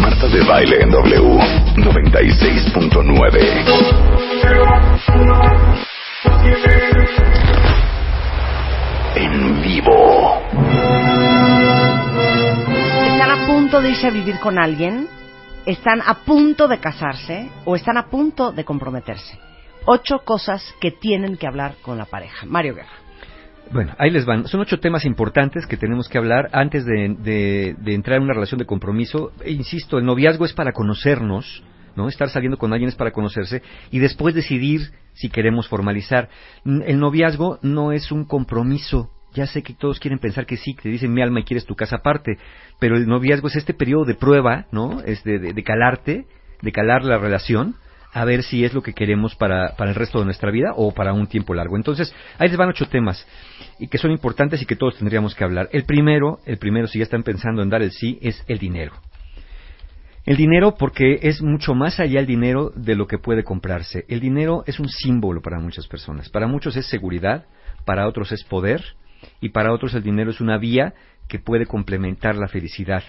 Marta 0.00 0.28
de 0.28 0.42
baile 0.42 0.82
en 0.82 0.90
W 0.90 1.38
96.9. 1.76 4.58
En 9.16 9.62
vivo. 9.62 10.42
¿Están 13.12 13.30
a 13.30 13.46
punto 13.46 13.80
de 13.80 13.90
irse 13.90 14.06
a 14.06 14.10
vivir 14.10 14.38
con 14.40 14.58
alguien? 14.58 15.08
¿Están 15.66 16.02
a 16.04 16.14
punto 16.24 16.68
de 16.68 16.78
casarse? 16.78 17.50
¿O 17.64 17.76
están 17.76 17.96
a 17.96 18.06
punto 18.06 18.52
de 18.52 18.64
comprometerse? 18.64 19.38
Ocho 19.84 20.20
cosas 20.24 20.74
que 20.80 20.90
tienen 20.90 21.36
que 21.36 21.46
hablar 21.46 21.74
con 21.82 21.98
la 21.98 22.04
pareja. 22.04 22.46
Mario 22.46 22.74
Guerra. 22.74 23.07
Bueno, 23.72 23.94
ahí 23.98 24.10
les 24.10 24.24
van. 24.24 24.46
Son 24.46 24.60
ocho 24.60 24.78
temas 24.80 25.04
importantes 25.04 25.66
que 25.66 25.76
tenemos 25.76 26.08
que 26.08 26.16
hablar 26.18 26.48
antes 26.52 26.84
de, 26.86 27.74
de- 27.78 27.94
entrar 27.94 28.16
en 28.16 28.22
una 28.24 28.32
relación 28.32 28.58
de 28.58 28.64
compromiso. 28.66 29.32
E 29.44 29.50
insisto, 29.52 29.98
el 29.98 30.06
noviazgo 30.06 30.44
es 30.46 30.54
para 30.54 30.72
conocernos, 30.72 31.62
¿no? 31.94 32.08
Estar 32.08 32.30
saliendo 32.30 32.56
con 32.56 32.72
alguien 32.72 32.88
es 32.88 32.94
para 32.94 33.10
conocerse 33.12 33.62
y 33.90 33.98
después 33.98 34.34
decidir 34.34 34.90
si 35.12 35.28
queremos 35.28 35.68
formalizar. 35.68 36.28
El 36.64 36.98
noviazgo 36.98 37.58
no 37.62 37.92
es 37.92 38.10
un 38.10 38.24
compromiso. 38.24 39.10
Ya 39.34 39.46
sé 39.46 39.62
que 39.62 39.74
todos 39.74 40.00
quieren 40.00 40.18
pensar 40.18 40.46
que 40.46 40.56
sí, 40.56 40.74
que 40.74 40.84
te 40.84 40.88
dicen 40.88 41.12
mi 41.12 41.20
alma 41.20 41.40
y 41.40 41.44
quieres 41.44 41.66
tu 41.66 41.74
casa 41.76 41.96
aparte, 41.96 42.38
pero 42.80 42.96
el 42.96 43.06
noviazgo 43.06 43.48
es 43.48 43.56
este 43.56 43.74
periodo 43.74 44.06
de 44.06 44.14
prueba, 44.14 44.66
¿no? 44.72 45.02
Es 45.02 45.22
de, 45.24 45.38
de- 45.38 45.52
de 45.52 45.62
calarte, 45.62 46.24
de 46.62 46.72
calar 46.72 47.04
la 47.04 47.18
relación, 47.18 47.74
a 48.12 48.24
ver 48.24 48.42
si 48.42 48.64
es 48.64 48.74
lo 48.74 48.82
que 48.82 48.94
queremos 48.94 49.34
para, 49.34 49.76
para 49.76 49.90
el 49.90 49.96
resto 49.96 50.18
de 50.18 50.24
nuestra 50.24 50.50
vida 50.50 50.72
o 50.74 50.92
para 50.92 51.12
un 51.12 51.26
tiempo 51.26 51.54
largo. 51.54 51.76
Entonces, 51.76 52.14
ahí 52.38 52.48
les 52.48 52.56
van 52.56 52.70
ocho 52.70 52.86
temas 52.88 53.26
y 53.78 53.88
que 53.88 53.98
son 53.98 54.10
importantes 54.10 54.62
y 54.62 54.66
que 54.66 54.76
todos 54.76 54.96
tendríamos 54.96 55.34
que 55.34 55.44
hablar. 55.44 55.68
El 55.72 55.84
primero, 55.84 56.38
el 56.46 56.58
primero, 56.58 56.86
si 56.86 56.98
ya 56.98 57.04
están 57.04 57.22
pensando 57.22 57.62
en 57.62 57.68
dar 57.68 57.82
el 57.82 57.90
sí, 57.90 58.18
es 58.22 58.42
el 58.48 58.58
dinero. 58.58 58.94
El 60.28 60.36
dinero 60.36 60.74
porque 60.78 61.20
es 61.22 61.40
mucho 61.40 61.74
más 61.74 62.00
allá 62.00 62.20
el 62.20 62.26
dinero 62.26 62.70
de 62.76 62.94
lo 62.94 63.06
que 63.06 63.16
puede 63.16 63.44
comprarse. 63.44 64.04
El 64.08 64.20
dinero 64.20 64.62
es 64.66 64.78
un 64.78 64.88
símbolo 64.88 65.40
para 65.40 65.58
muchas 65.58 65.86
personas. 65.86 66.28
Para 66.28 66.46
muchos 66.46 66.76
es 66.76 66.86
seguridad, 66.86 67.46
para 67.86 68.06
otros 68.06 68.32
es 68.32 68.44
poder 68.44 68.84
y 69.40 69.48
para 69.50 69.72
otros 69.72 69.94
el 69.94 70.02
dinero 70.02 70.30
es 70.30 70.42
una 70.42 70.58
vía 70.58 70.92
que 71.28 71.38
puede 71.38 71.64
complementar 71.64 72.36
la 72.36 72.48
felicidad. 72.48 73.02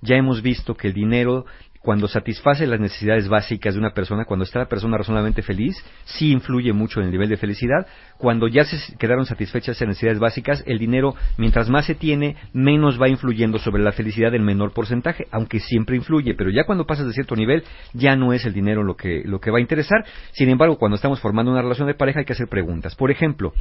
Ya 0.00 0.16
hemos 0.16 0.42
visto 0.42 0.76
que 0.76 0.88
el 0.88 0.94
dinero, 0.94 1.46
cuando 1.86 2.08
satisface 2.08 2.66
las 2.66 2.80
necesidades 2.80 3.28
básicas 3.28 3.74
de 3.74 3.78
una 3.78 3.92
persona, 3.92 4.24
cuando 4.24 4.42
está 4.42 4.58
la 4.58 4.66
persona 4.66 4.98
razonablemente 4.98 5.42
feliz, 5.42 5.76
sí 6.04 6.32
influye 6.32 6.72
mucho 6.72 6.98
en 6.98 7.06
el 7.06 7.12
nivel 7.12 7.28
de 7.28 7.36
felicidad. 7.36 7.86
Cuando 8.18 8.48
ya 8.48 8.64
se 8.64 8.96
quedaron 8.96 9.24
satisfechas 9.24 9.76
esas 9.76 9.86
necesidades 9.86 10.18
básicas, 10.18 10.64
el 10.66 10.80
dinero, 10.80 11.14
mientras 11.36 11.70
más 11.70 11.86
se 11.86 11.94
tiene, 11.94 12.34
menos 12.52 13.00
va 13.00 13.08
influyendo 13.08 13.60
sobre 13.60 13.84
la 13.84 13.92
felicidad 13.92 14.34
en 14.34 14.42
menor 14.42 14.72
porcentaje, 14.72 15.28
aunque 15.30 15.60
siempre 15.60 15.94
influye. 15.94 16.34
Pero 16.34 16.50
ya 16.50 16.64
cuando 16.64 16.86
pasas 16.86 17.06
de 17.06 17.12
cierto 17.12 17.36
nivel, 17.36 17.62
ya 17.92 18.16
no 18.16 18.32
es 18.32 18.44
el 18.46 18.52
dinero 18.52 18.82
lo 18.82 18.96
que, 18.96 19.22
lo 19.24 19.38
que 19.38 19.52
va 19.52 19.58
a 19.58 19.60
interesar. 19.60 20.04
Sin 20.32 20.48
embargo, 20.48 20.78
cuando 20.78 20.96
estamos 20.96 21.20
formando 21.20 21.52
una 21.52 21.62
relación 21.62 21.86
de 21.86 21.94
pareja, 21.94 22.18
hay 22.18 22.26
que 22.26 22.32
hacer 22.32 22.48
preguntas. 22.48 22.96
Por 22.96 23.12
ejemplo, 23.12 23.52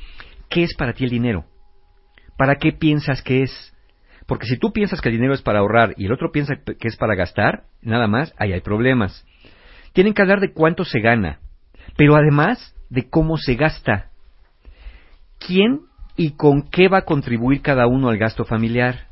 ¿qué 0.50 0.64
es 0.64 0.74
para 0.76 0.94
ti 0.94 1.04
el 1.04 1.12
dinero? 1.12 1.46
¿Para 2.40 2.56
qué 2.56 2.72
piensas 2.72 3.22
que 3.22 3.44
es? 3.44 3.75
Porque 4.26 4.48
si 4.48 4.58
tú 4.58 4.72
piensas 4.72 5.02
que 5.02 5.10
el 5.10 5.16
dinero 5.16 5.34
es 5.34 5.42
para 5.42 5.60
ahorrar 5.60 5.94
y 5.98 6.06
el 6.06 6.12
otro 6.12 6.32
piensa 6.32 6.56
que 6.66 6.88
es 6.88 6.98
para 6.98 7.16
gastar, 7.16 7.64
nada 7.82 8.08
más, 8.08 8.34
ahí 8.38 8.54
hay 8.54 8.62
problemas. 8.62 9.26
Tienen 9.94 10.14
que 10.14 10.22
hablar 10.22 10.40
de 10.40 10.52
cuánto 10.52 10.84
se 10.84 11.00
gana, 11.00 11.40
pero 11.96 12.16
además 12.16 12.76
de 12.90 13.08
cómo 13.10 13.38
se 13.38 13.56
gasta. 13.56 14.10
¿Quién 15.40 15.82
y 16.18 16.32
con 16.32 16.64
qué 16.64 16.88
va 16.88 17.00
a 17.00 17.06
contribuir 17.06 17.62
cada 17.62 17.88
uno 17.88 18.10
al 18.10 18.18
gasto 18.18 18.46
familiar? 18.46 19.08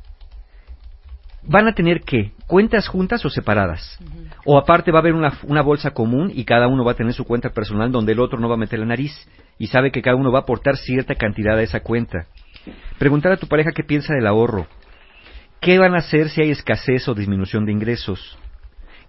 ¿Van 1.46 1.68
a 1.68 1.74
tener 1.74 2.00
qué? 2.00 2.32
¿Cuentas 2.46 2.88
juntas 2.88 3.24
o 3.24 3.30
separadas? 3.30 3.98
O 4.46 4.58
aparte 4.58 4.90
va 4.90 4.98
a 4.98 5.02
haber 5.02 5.12
una, 5.12 5.38
una 5.42 5.60
bolsa 5.60 5.90
común 5.92 6.32
y 6.34 6.44
cada 6.44 6.68
uno 6.68 6.84
va 6.84 6.92
a 6.92 6.96
tener 6.96 7.12
su 7.12 7.24
cuenta 7.24 7.50
personal 7.50 7.92
donde 7.92 8.12
el 8.12 8.20
otro 8.20 8.38
no 8.40 8.48
va 8.48 8.54
a 8.54 8.58
meter 8.58 8.78
la 8.78 8.86
nariz 8.86 9.12
y 9.58 9.66
sabe 9.66 9.92
que 9.92 10.02
cada 10.02 10.16
uno 10.16 10.32
va 10.32 10.40
a 10.40 10.42
aportar 10.42 10.76
cierta 10.76 11.14
cantidad 11.14 11.58
a 11.58 11.62
esa 11.62 11.80
cuenta. 11.80 12.26
Preguntar 12.98 13.32
a 13.32 13.36
tu 13.36 13.46
pareja 13.46 13.72
qué 13.72 13.84
piensa 13.84 14.14
del 14.14 14.26
ahorro. 14.26 14.66
¿Qué 15.64 15.78
van 15.78 15.94
a 15.94 15.98
hacer 16.00 16.28
si 16.28 16.42
hay 16.42 16.50
escasez 16.50 17.08
o 17.08 17.14
disminución 17.14 17.64
de 17.64 17.72
ingresos? 17.72 18.38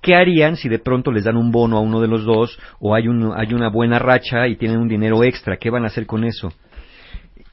¿Qué 0.01 0.15
harían 0.15 0.55
si 0.55 0.69
de 0.69 0.79
pronto 0.79 1.11
les 1.11 1.25
dan 1.25 1.35
un 1.35 1.51
bono 1.51 1.75
a 1.75 1.81
uno 1.81 1.99
de 1.99 2.07
los 2.07 2.23
dos 2.23 2.57
o 2.79 2.95
hay, 2.95 3.09
un- 3.09 3.33
hay 3.35 3.53
una 3.53 3.67
buena 3.67 3.99
racha 3.99 4.47
y 4.47 4.55
tienen 4.55 4.77
un 4.79 4.87
dinero 4.87 5.21
extra? 5.25 5.57
¿Qué 5.57 5.69
van 5.69 5.83
a 5.83 5.87
hacer 5.87 6.05
con 6.05 6.23
eso? 6.23 6.53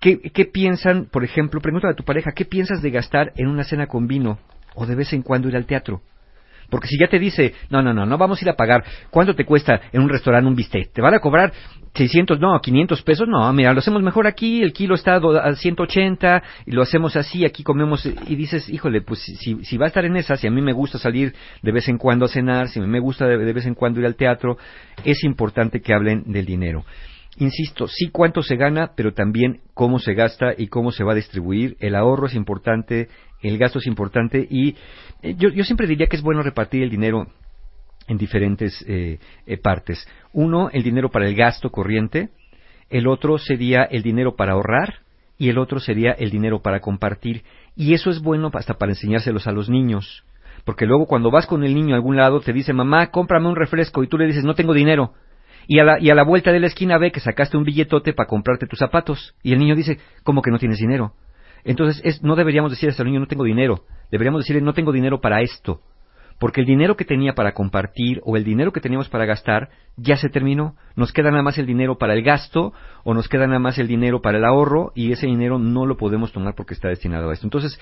¿Qué, 0.00 0.20
¿Qué 0.20 0.44
piensan, 0.44 1.06
por 1.10 1.24
ejemplo, 1.24 1.60
pregúntale 1.60 1.94
a 1.94 1.96
tu 1.96 2.04
pareja, 2.04 2.30
¿qué 2.30 2.44
piensas 2.44 2.80
de 2.80 2.92
gastar 2.92 3.32
en 3.34 3.48
una 3.48 3.64
cena 3.64 3.88
con 3.88 4.06
vino 4.06 4.38
o 4.76 4.86
de 4.86 4.94
vez 4.94 5.12
en 5.12 5.22
cuando 5.22 5.48
ir 5.48 5.56
al 5.56 5.66
teatro? 5.66 6.00
Porque 6.72 6.88
si 6.88 6.96
ya 6.98 7.06
te 7.06 7.18
dice, 7.18 7.52
no, 7.68 7.82
no, 7.82 7.92
no, 7.92 8.06
no 8.06 8.16
vamos 8.16 8.40
a 8.40 8.44
ir 8.46 8.48
a 8.48 8.56
pagar, 8.56 8.82
¿cuánto 9.10 9.34
te 9.34 9.44
cuesta 9.44 9.78
en 9.92 10.00
un 10.00 10.08
restaurante 10.08 10.48
un 10.48 10.54
bistec? 10.54 10.90
¿Te 10.90 11.02
van 11.02 11.12
a 11.12 11.18
cobrar 11.18 11.52
600, 11.92 12.40
no, 12.40 12.58
500 12.58 13.02
pesos? 13.02 13.28
No, 13.28 13.52
mira, 13.52 13.74
lo 13.74 13.80
hacemos 13.80 14.02
mejor 14.02 14.26
aquí, 14.26 14.62
el 14.62 14.72
kilo 14.72 14.94
está 14.94 15.16
a 15.16 15.54
180 15.54 16.42
y 16.64 16.70
lo 16.70 16.80
hacemos 16.80 17.14
así, 17.14 17.44
aquí 17.44 17.62
comemos 17.62 18.06
y 18.06 18.36
dices, 18.36 18.70
híjole, 18.70 19.02
pues 19.02 19.20
si, 19.20 19.62
si 19.62 19.76
va 19.76 19.84
a 19.84 19.88
estar 19.88 20.06
en 20.06 20.16
esas, 20.16 20.40
si 20.40 20.46
a 20.46 20.50
mí 20.50 20.62
me 20.62 20.72
gusta 20.72 20.96
salir 20.96 21.34
de 21.60 21.72
vez 21.72 21.86
en 21.90 21.98
cuando 21.98 22.24
a 22.24 22.28
cenar, 22.28 22.70
si 22.70 22.78
a 22.78 22.82
mí 22.82 22.88
me 22.88 23.00
gusta 23.00 23.26
de 23.26 23.52
vez 23.52 23.66
en 23.66 23.74
cuando 23.74 24.00
ir 24.00 24.06
al 24.06 24.16
teatro, 24.16 24.56
es 25.04 25.24
importante 25.24 25.82
que 25.82 25.92
hablen 25.92 26.22
del 26.24 26.46
dinero. 26.46 26.86
Insisto, 27.38 27.88
sí 27.88 28.10
cuánto 28.10 28.42
se 28.42 28.56
gana, 28.56 28.92
pero 28.94 29.14
también 29.14 29.62
cómo 29.72 29.98
se 29.98 30.12
gasta 30.14 30.52
y 30.56 30.68
cómo 30.68 30.92
se 30.92 31.02
va 31.02 31.12
a 31.12 31.16
distribuir. 31.16 31.76
El 31.80 31.94
ahorro 31.94 32.26
es 32.26 32.34
importante, 32.34 33.08
el 33.40 33.56
gasto 33.58 33.78
es 33.78 33.86
importante 33.86 34.46
y 34.50 34.76
eh, 35.22 35.34
yo, 35.38 35.48
yo 35.48 35.64
siempre 35.64 35.86
diría 35.86 36.08
que 36.08 36.16
es 36.16 36.22
bueno 36.22 36.42
repartir 36.42 36.82
el 36.82 36.90
dinero 36.90 37.26
en 38.06 38.18
diferentes 38.18 38.84
eh, 38.86 39.18
eh, 39.46 39.56
partes. 39.56 40.06
Uno, 40.32 40.68
el 40.70 40.82
dinero 40.82 41.10
para 41.10 41.26
el 41.26 41.34
gasto 41.34 41.70
corriente, 41.70 42.28
el 42.90 43.06
otro 43.06 43.38
sería 43.38 43.84
el 43.84 44.02
dinero 44.02 44.36
para 44.36 44.52
ahorrar 44.52 45.00
y 45.38 45.48
el 45.48 45.58
otro 45.58 45.80
sería 45.80 46.12
el 46.12 46.30
dinero 46.30 46.60
para 46.60 46.80
compartir. 46.80 47.44
Y 47.74 47.94
eso 47.94 48.10
es 48.10 48.20
bueno 48.20 48.50
hasta 48.52 48.74
para 48.74 48.92
enseñárselos 48.92 49.46
a 49.46 49.52
los 49.52 49.70
niños. 49.70 50.24
Porque 50.64 50.84
luego 50.86 51.06
cuando 51.06 51.30
vas 51.30 51.46
con 51.46 51.64
el 51.64 51.74
niño 51.74 51.94
a 51.94 51.96
algún 51.96 52.16
lado 52.16 52.40
te 52.40 52.52
dice, 52.52 52.74
mamá, 52.74 53.10
cómprame 53.10 53.48
un 53.48 53.56
refresco 53.56 54.04
y 54.04 54.08
tú 54.08 54.18
le 54.18 54.26
dices, 54.26 54.44
no 54.44 54.54
tengo 54.54 54.74
dinero. 54.74 55.14
Y 55.66 55.78
a, 55.78 55.84
la, 55.84 56.00
y 56.00 56.10
a 56.10 56.14
la 56.14 56.24
vuelta 56.24 56.52
de 56.52 56.60
la 56.60 56.66
esquina 56.66 56.98
ve 56.98 57.12
que 57.12 57.20
sacaste 57.20 57.56
un 57.56 57.64
billetote 57.64 58.12
para 58.12 58.28
comprarte 58.28 58.66
tus 58.66 58.78
zapatos. 58.78 59.34
Y 59.42 59.52
el 59.52 59.58
niño 59.58 59.74
dice, 59.76 59.98
¿cómo 60.24 60.42
que 60.42 60.50
no 60.50 60.58
tienes 60.58 60.78
dinero? 60.78 61.12
Entonces, 61.64 62.00
es, 62.04 62.22
no 62.22 62.34
deberíamos 62.34 62.70
decir 62.72 62.90
al 62.96 63.06
niño, 63.06 63.20
no 63.20 63.26
tengo 63.26 63.44
dinero. 63.44 63.84
Deberíamos 64.10 64.42
decirle, 64.42 64.62
no 64.62 64.74
tengo 64.74 64.92
dinero 64.92 65.20
para 65.20 65.40
esto. 65.42 65.80
Porque 66.38 66.60
el 66.60 66.66
dinero 66.66 66.96
que 66.96 67.04
tenía 67.04 67.34
para 67.34 67.52
compartir 67.52 68.20
o 68.24 68.36
el 68.36 68.42
dinero 68.42 68.72
que 68.72 68.80
teníamos 68.80 69.08
para 69.08 69.26
gastar 69.26 69.68
ya 69.96 70.16
se 70.16 70.28
terminó. 70.28 70.74
Nos 70.96 71.12
queda 71.12 71.30
nada 71.30 71.42
más 71.44 71.56
el 71.58 71.66
dinero 71.66 71.98
para 71.98 72.14
el 72.14 72.22
gasto 72.24 72.72
o 73.04 73.14
nos 73.14 73.28
queda 73.28 73.46
nada 73.46 73.60
más 73.60 73.78
el 73.78 73.86
dinero 73.86 74.20
para 74.22 74.38
el 74.38 74.44
ahorro 74.44 74.90
y 74.96 75.12
ese 75.12 75.26
dinero 75.26 75.60
no 75.60 75.86
lo 75.86 75.96
podemos 75.96 76.32
tomar 76.32 76.54
porque 76.56 76.74
está 76.74 76.88
destinado 76.88 77.30
a 77.30 77.32
esto. 77.34 77.46
Entonces, 77.46 77.78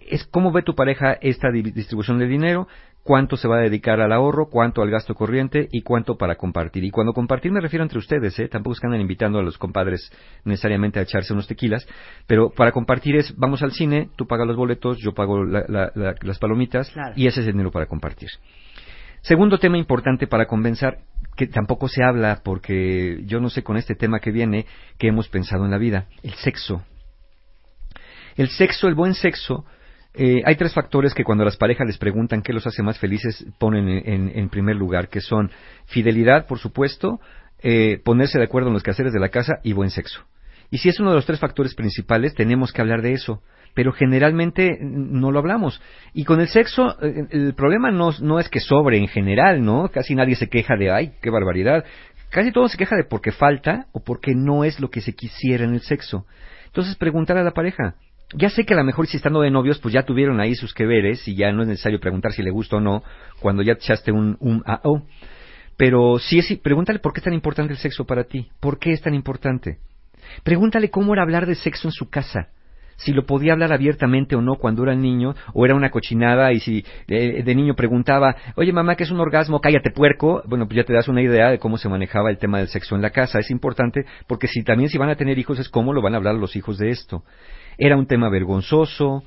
es 0.00 0.24
cómo 0.26 0.52
ve 0.52 0.62
tu 0.62 0.74
pareja 0.76 1.14
esta 1.22 1.50
di- 1.50 1.62
distribución 1.72 2.18
de 2.18 2.26
dinero, 2.28 2.68
cuánto 3.04 3.36
se 3.36 3.46
va 3.46 3.58
a 3.58 3.60
dedicar 3.60 4.00
al 4.00 4.12
ahorro, 4.12 4.48
cuánto 4.48 4.80
al 4.82 4.90
gasto 4.90 5.14
corriente 5.14 5.68
y 5.70 5.82
cuánto 5.82 6.16
para 6.16 6.36
compartir. 6.36 6.82
Y 6.84 6.90
cuando 6.90 7.12
compartir 7.12 7.52
me 7.52 7.60
refiero 7.60 7.82
entre 7.84 7.98
ustedes, 7.98 8.36
¿eh? 8.40 8.48
tampoco 8.48 8.72
es 8.72 8.80
que 8.80 8.86
andan 8.86 9.02
invitando 9.02 9.38
a 9.38 9.42
los 9.42 9.58
compadres 9.58 10.10
necesariamente 10.44 10.98
a 10.98 11.02
echarse 11.02 11.32
unos 11.34 11.46
tequilas, 11.46 11.86
pero 12.26 12.50
para 12.50 12.72
compartir 12.72 13.16
es, 13.16 13.36
vamos 13.36 13.62
al 13.62 13.72
cine, 13.72 14.08
tú 14.16 14.26
pagas 14.26 14.46
los 14.46 14.56
boletos, 14.56 14.96
yo 14.98 15.12
pago 15.12 15.44
la- 15.44 15.66
la- 15.68 15.92
la- 15.94 16.14
las 16.22 16.38
palomitas 16.38 16.90
Claro. 16.90 17.12
y 17.14 17.26
ese 17.26 17.42
es 17.42 17.46
el 17.46 17.52
dinero 17.52 17.70
para 17.70 17.86
compartir. 17.86 18.30
Segundo 19.20 19.58
tema 19.58 19.76
importante 19.78 20.26
para 20.26 20.46
convencer, 20.46 20.98
que 21.36 21.46
tampoco 21.46 21.88
se 21.88 22.02
habla 22.02 22.40
porque 22.42 23.20
yo 23.26 23.38
no 23.38 23.50
sé 23.50 23.62
con 23.62 23.76
este 23.76 23.94
tema 23.94 24.18
que 24.20 24.30
viene 24.30 24.66
que 24.98 25.08
hemos 25.08 25.28
pensado 25.28 25.64
en 25.66 25.70
la 25.70 25.78
vida, 25.78 26.06
el 26.22 26.32
sexo. 26.34 26.82
El 28.36 28.48
sexo, 28.48 28.88
el 28.88 28.94
buen 28.94 29.14
sexo, 29.14 29.64
eh, 30.16 30.42
hay 30.44 30.54
tres 30.54 30.72
factores 30.72 31.12
que 31.12 31.24
cuando 31.24 31.44
las 31.44 31.56
parejas 31.56 31.86
les 31.86 31.98
preguntan 31.98 32.42
qué 32.42 32.52
los 32.52 32.66
hace 32.66 32.84
más 32.84 32.98
felices 32.98 33.44
ponen 33.58 33.88
en, 33.88 34.48
primer 34.48 34.76
lugar, 34.76 35.08
que 35.08 35.20
son 35.20 35.50
fidelidad, 35.86 36.46
por 36.46 36.60
supuesto, 36.60 37.20
eh, 37.60 38.00
ponerse 38.04 38.38
de 38.38 38.44
acuerdo 38.44 38.68
en 38.68 38.74
los 38.74 38.84
quehaceres 38.84 39.12
de 39.12 39.18
la 39.18 39.30
casa 39.30 39.54
y 39.64 39.72
buen 39.72 39.90
sexo. 39.90 40.24
Y 40.70 40.78
si 40.78 40.88
es 40.88 41.00
uno 41.00 41.10
de 41.10 41.16
los 41.16 41.26
tres 41.26 41.40
factores 41.40 41.74
principales, 41.74 42.34
tenemos 42.34 42.72
que 42.72 42.80
hablar 42.80 43.02
de 43.02 43.12
eso. 43.12 43.42
Pero 43.74 43.92
generalmente 43.92 44.78
no 44.80 45.32
lo 45.32 45.40
hablamos. 45.40 45.82
Y 46.12 46.24
con 46.24 46.40
el 46.40 46.46
sexo, 46.46 46.96
eh, 47.02 47.26
el 47.30 47.54
problema 47.54 47.90
no, 47.90 48.10
no 48.20 48.38
es 48.38 48.48
que 48.48 48.60
sobre 48.60 48.98
en 48.98 49.08
general, 49.08 49.64
¿no? 49.64 49.88
Casi 49.88 50.14
nadie 50.14 50.36
se 50.36 50.48
queja 50.48 50.76
de, 50.76 50.92
ay, 50.92 51.12
qué 51.20 51.30
barbaridad. 51.30 51.84
Casi 52.30 52.52
todo 52.52 52.68
se 52.68 52.78
queja 52.78 52.94
de 52.94 53.02
porque 53.02 53.32
falta 53.32 53.86
o 53.92 54.02
porque 54.02 54.32
no 54.34 54.62
es 54.62 54.78
lo 54.78 54.90
que 54.90 55.00
se 55.00 55.14
quisiera 55.14 55.64
en 55.64 55.74
el 55.74 55.80
sexo. 55.80 56.24
Entonces 56.66 56.94
preguntar 56.94 57.36
a 57.36 57.42
la 57.42 57.50
pareja. 57.50 57.96
Ya 58.36 58.50
sé 58.50 58.64
que 58.64 58.74
a 58.74 58.76
lo 58.76 58.84
mejor 58.84 59.06
si 59.06 59.16
estando 59.16 59.40
de 59.40 59.50
novios, 59.50 59.78
pues 59.78 59.94
ya 59.94 60.02
tuvieron 60.02 60.40
ahí 60.40 60.54
sus 60.54 60.74
que 60.74 60.86
veres 60.86 61.26
y 61.28 61.36
ya 61.36 61.52
no 61.52 61.62
es 61.62 61.68
necesario 61.68 62.00
preguntar 62.00 62.32
si 62.32 62.42
le 62.42 62.50
gusta 62.50 62.76
o 62.76 62.80
no 62.80 63.02
cuando 63.40 63.62
ya 63.62 63.74
te 63.74 63.84
echaste 63.84 64.12
un, 64.12 64.36
un 64.40 64.62
AO. 64.66 65.02
Pero 65.76 66.18
sí 66.18 66.38
es, 66.38 66.58
pregúntale 66.58 66.98
por 66.98 67.12
qué 67.12 67.20
es 67.20 67.24
tan 67.24 67.34
importante 67.34 67.72
el 67.72 67.78
sexo 67.78 68.04
para 68.04 68.24
ti. 68.24 68.48
¿Por 68.60 68.78
qué 68.78 68.92
es 68.92 69.00
tan 69.00 69.14
importante? 69.14 69.78
Pregúntale 70.42 70.90
cómo 70.90 71.12
era 71.12 71.22
hablar 71.22 71.46
de 71.46 71.54
sexo 71.54 71.88
en 71.88 71.92
su 71.92 72.08
casa. 72.08 72.48
Si 72.96 73.12
lo 73.12 73.26
podía 73.26 73.52
hablar 73.52 73.72
abiertamente 73.72 74.36
o 74.36 74.40
no 74.40 74.54
cuando 74.56 74.84
era 74.84 74.94
niño, 74.94 75.34
o 75.52 75.64
era 75.64 75.74
una 75.74 75.90
cochinada, 75.90 76.52
y 76.52 76.60
si 76.60 76.84
eh, 77.08 77.42
de 77.42 77.54
niño 77.54 77.74
preguntaba, 77.74 78.36
oye 78.54 78.72
mamá, 78.72 78.94
¿qué 78.94 79.02
es 79.02 79.10
un 79.10 79.18
orgasmo? 79.18 79.60
Cállate 79.60 79.90
puerco. 79.90 80.42
Bueno, 80.46 80.66
pues 80.66 80.76
ya 80.76 80.84
te 80.84 80.92
das 80.92 81.08
una 81.08 81.20
idea 81.20 81.50
de 81.50 81.58
cómo 81.58 81.76
se 81.76 81.88
manejaba 81.88 82.30
el 82.30 82.38
tema 82.38 82.58
del 82.58 82.68
sexo 82.68 82.94
en 82.94 83.02
la 83.02 83.10
casa. 83.10 83.40
Es 83.40 83.50
importante 83.50 84.04
porque 84.28 84.46
si 84.46 84.62
también 84.62 84.90
si 84.90 84.98
van 84.98 85.10
a 85.10 85.16
tener 85.16 85.38
hijos 85.38 85.58
es 85.58 85.68
cómo 85.68 85.92
lo 85.92 86.02
van 86.02 86.14
a 86.14 86.18
hablar 86.18 86.36
los 86.36 86.54
hijos 86.54 86.78
de 86.78 86.90
esto. 86.90 87.24
Era 87.78 87.96
un 87.96 88.06
tema 88.06 88.28
vergonzoso. 88.28 89.24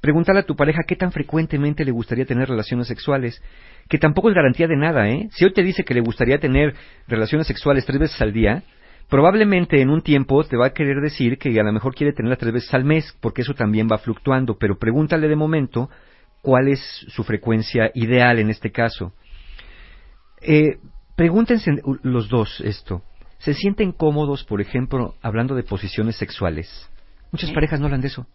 Pregúntale 0.00 0.40
a 0.40 0.46
tu 0.46 0.56
pareja 0.56 0.82
qué 0.86 0.96
tan 0.96 1.12
frecuentemente 1.12 1.84
le 1.84 1.92
gustaría 1.92 2.26
tener 2.26 2.48
relaciones 2.48 2.86
sexuales, 2.86 3.42
que 3.88 3.98
tampoco 3.98 4.28
es 4.28 4.34
garantía 4.34 4.66
de 4.66 4.76
nada, 4.76 5.08
¿eh? 5.08 5.28
Si 5.32 5.44
hoy 5.44 5.52
te 5.52 5.62
dice 5.62 5.84
que 5.84 5.94
le 5.94 6.00
gustaría 6.00 6.38
tener 6.38 6.74
relaciones 7.08 7.46
sexuales 7.46 7.86
tres 7.86 7.98
veces 7.98 8.20
al 8.20 8.32
día, 8.32 8.62
probablemente 9.08 9.80
en 9.80 9.90
un 9.90 10.02
tiempo 10.02 10.44
te 10.44 10.56
va 10.56 10.66
a 10.66 10.72
querer 10.72 11.00
decir 11.00 11.38
que 11.38 11.48
a 11.58 11.62
lo 11.62 11.72
mejor 11.72 11.94
quiere 11.94 12.12
tenerlas 12.12 12.38
tres 12.38 12.52
veces 12.52 12.74
al 12.74 12.84
mes, 12.84 13.16
porque 13.20 13.42
eso 13.42 13.54
también 13.54 13.88
va 13.90 13.98
fluctuando, 13.98 14.58
pero 14.58 14.78
pregúntale 14.78 15.28
de 15.28 15.36
momento 15.36 15.88
cuál 16.42 16.68
es 16.68 16.80
su 17.08 17.24
frecuencia 17.24 17.90
ideal 17.94 18.38
en 18.38 18.50
este 18.50 18.70
caso. 18.70 19.12
Eh, 20.40 20.78
pregúntense 21.16 21.72
los 22.02 22.28
dos 22.28 22.60
esto. 22.60 23.02
¿Se 23.38 23.54
sienten 23.54 23.92
cómodos, 23.92 24.44
por 24.44 24.60
ejemplo, 24.60 25.14
hablando 25.22 25.54
de 25.54 25.62
posiciones 25.62 26.16
sexuales? 26.16 26.90
Muchas 27.32 27.50
parejas 27.52 27.80
no 27.80 27.86
hablan 27.86 28.00
de 28.00 28.08
eso. 28.08 28.26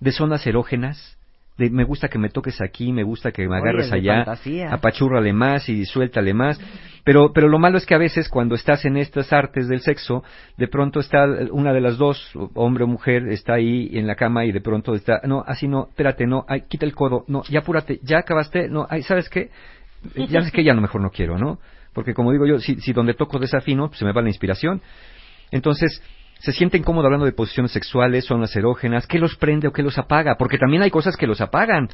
De 0.00 0.12
zonas 0.12 0.46
erógenas, 0.46 1.18
de 1.58 1.70
me 1.70 1.84
gusta 1.84 2.08
que 2.08 2.18
me 2.18 2.30
toques 2.30 2.60
aquí, 2.60 2.92
me 2.92 3.02
gusta 3.02 3.32
que 3.32 3.46
me 3.46 3.56
agarres 3.56 3.92
allá, 3.92 4.24
fantasía. 4.24 4.72
apachúrrale 4.72 5.32
más 5.32 5.68
y 5.68 5.84
suéltale 5.84 6.32
más. 6.32 6.58
Pero, 7.04 7.32
pero 7.32 7.48
lo 7.48 7.58
malo 7.58 7.78
es 7.78 7.86
que 7.86 7.94
a 7.94 7.98
veces 7.98 8.28
cuando 8.28 8.54
estás 8.54 8.84
en 8.84 8.96
estas 8.96 9.32
artes 9.32 9.68
del 9.68 9.80
sexo, 9.80 10.22
de 10.56 10.68
pronto 10.68 11.00
está 11.00 11.24
una 11.50 11.72
de 11.72 11.80
las 11.80 11.98
dos, 11.98 12.32
hombre 12.54 12.84
o 12.84 12.86
mujer, 12.86 13.28
está 13.28 13.54
ahí 13.54 13.90
en 13.92 14.06
la 14.06 14.14
cama 14.14 14.44
y 14.44 14.52
de 14.52 14.60
pronto 14.60 14.94
está, 14.94 15.20
no, 15.24 15.42
así 15.46 15.68
no, 15.68 15.88
espérate, 15.88 16.26
no, 16.26 16.44
ay, 16.48 16.62
quita 16.68 16.86
el 16.86 16.94
codo, 16.94 17.24
no, 17.28 17.42
ya 17.44 17.60
apúrate, 17.60 18.00
ya 18.02 18.18
acabaste, 18.18 18.68
no, 18.68 18.86
ay, 18.88 19.02
¿sabes 19.02 19.28
qué? 19.28 19.50
Ya 20.28 20.40
sé 20.42 20.50
que 20.50 20.64
ya 20.64 20.72
no 20.72 20.80
mejor 20.80 21.02
no 21.02 21.10
quiero, 21.10 21.36
¿no? 21.36 21.58
Porque 21.92 22.14
como 22.14 22.32
digo 22.32 22.46
yo, 22.46 22.58
si, 22.58 22.80
si 22.80 22.92
donde 22.92 23.14
toco 23.14 23.38
desafino, 23.38 23.88
pues 23.88 23.98
se 23.98 24.04
me 24.04 24.12
va 24.12 24.22
la 24.22 24.28
inspiración. 24.28 24.80
Entonces, 25.50 26.02
se 26.40 26.52
sienten 26.52 26.82
cómodos 26.82 27.06
hablando 27.06 27.26
de 27.26 27.32
posiciones 27.32 27.70
sexuales, 27.70 28.24
zonas 28.24 28.54
erógenas, 28.56 29.06
qué 29.06 29.18
los 29.18 29.36
prende 29.36 29.68
o 29.68 29.72
qué 29.72 29.82
los 29.82 29.98
apaga, 29.98 30.36
porque 30.36 30.58
también 30.58 30.82
hay 30.82 30.90
cosas 30.90 31.16
que 31.16 31.26
los 31.26 31.40
apagan. 31.40 31.88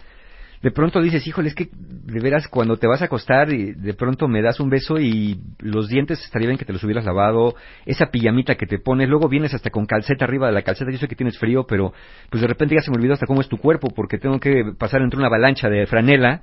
De 0.62 0.71
pronto 0.71 1.03
dices, 1.03 1.26
híjole, 1.26 1.49
es 1.49 1.55
que 1.55 1.69
de 1.71 2.21
veras 2.21 2.49
cuando 2.49 2.76
te 2.76 2.87
vas 2.87 3.03
a 3.03 3.07
acostar 3.07 3.53
y 3.53 3.73
de 3.73 3.93
pronto 3.93 4.26
me 4.26 4.41
das 4.41 4.59
un 4.59 4.71
beso 4.71 4.99
y 4.99 5.38
los 5.59 5.88
dientes 5.88 6.25
estaría 6.25 6.49
bien 6.49 6.59
que 6.59 6.65
te 6.65 6.73
los 6.73 6.83
hubieras 6.83 7.05
lavado, 7.05 7.57
esa 7.85 8.07
pijamita 8.07 8.55
que 8.55 8.67
te 8.67 8.79
pones, 8.79 9.09
luego 9.09 9.29
vienes 9.29 9.53
hasta 9.53 9.71
con 9.71 9.85
calceta 9.85 10.25
arriba 10.25 10.47
de 10.47 10.55
la 10.55 10.62
calceta, 10.62 10.91
yo 10.91 10.99
sé 10.99 11.09
que 11.09 11.17
tienes 11.17 11.38
frío, 11.38 11.67
pero 11.67 11.93
pues 12.31 12.41
de 12.41 12.47
repente 12.47 12.75
ya 12.75 12.81
se 12.81 12.91
me 12.91 12.97
olvidó 12.97 13.15
hasta 13.15 13.26
cómo 13.26 13.41
es 13.41 13.49
tu 13.49 13.59
cuerpo, 13.59 13.88
porque 13.95 14.19
tengo 14.19 14.41
que 14.41 14.73
pasar 14.79 15.03
entre 15.03 15.19
una 15.19 15.26
avalancha 15.26 15.69
de 15.69 15.87
franela. 15.87 16.43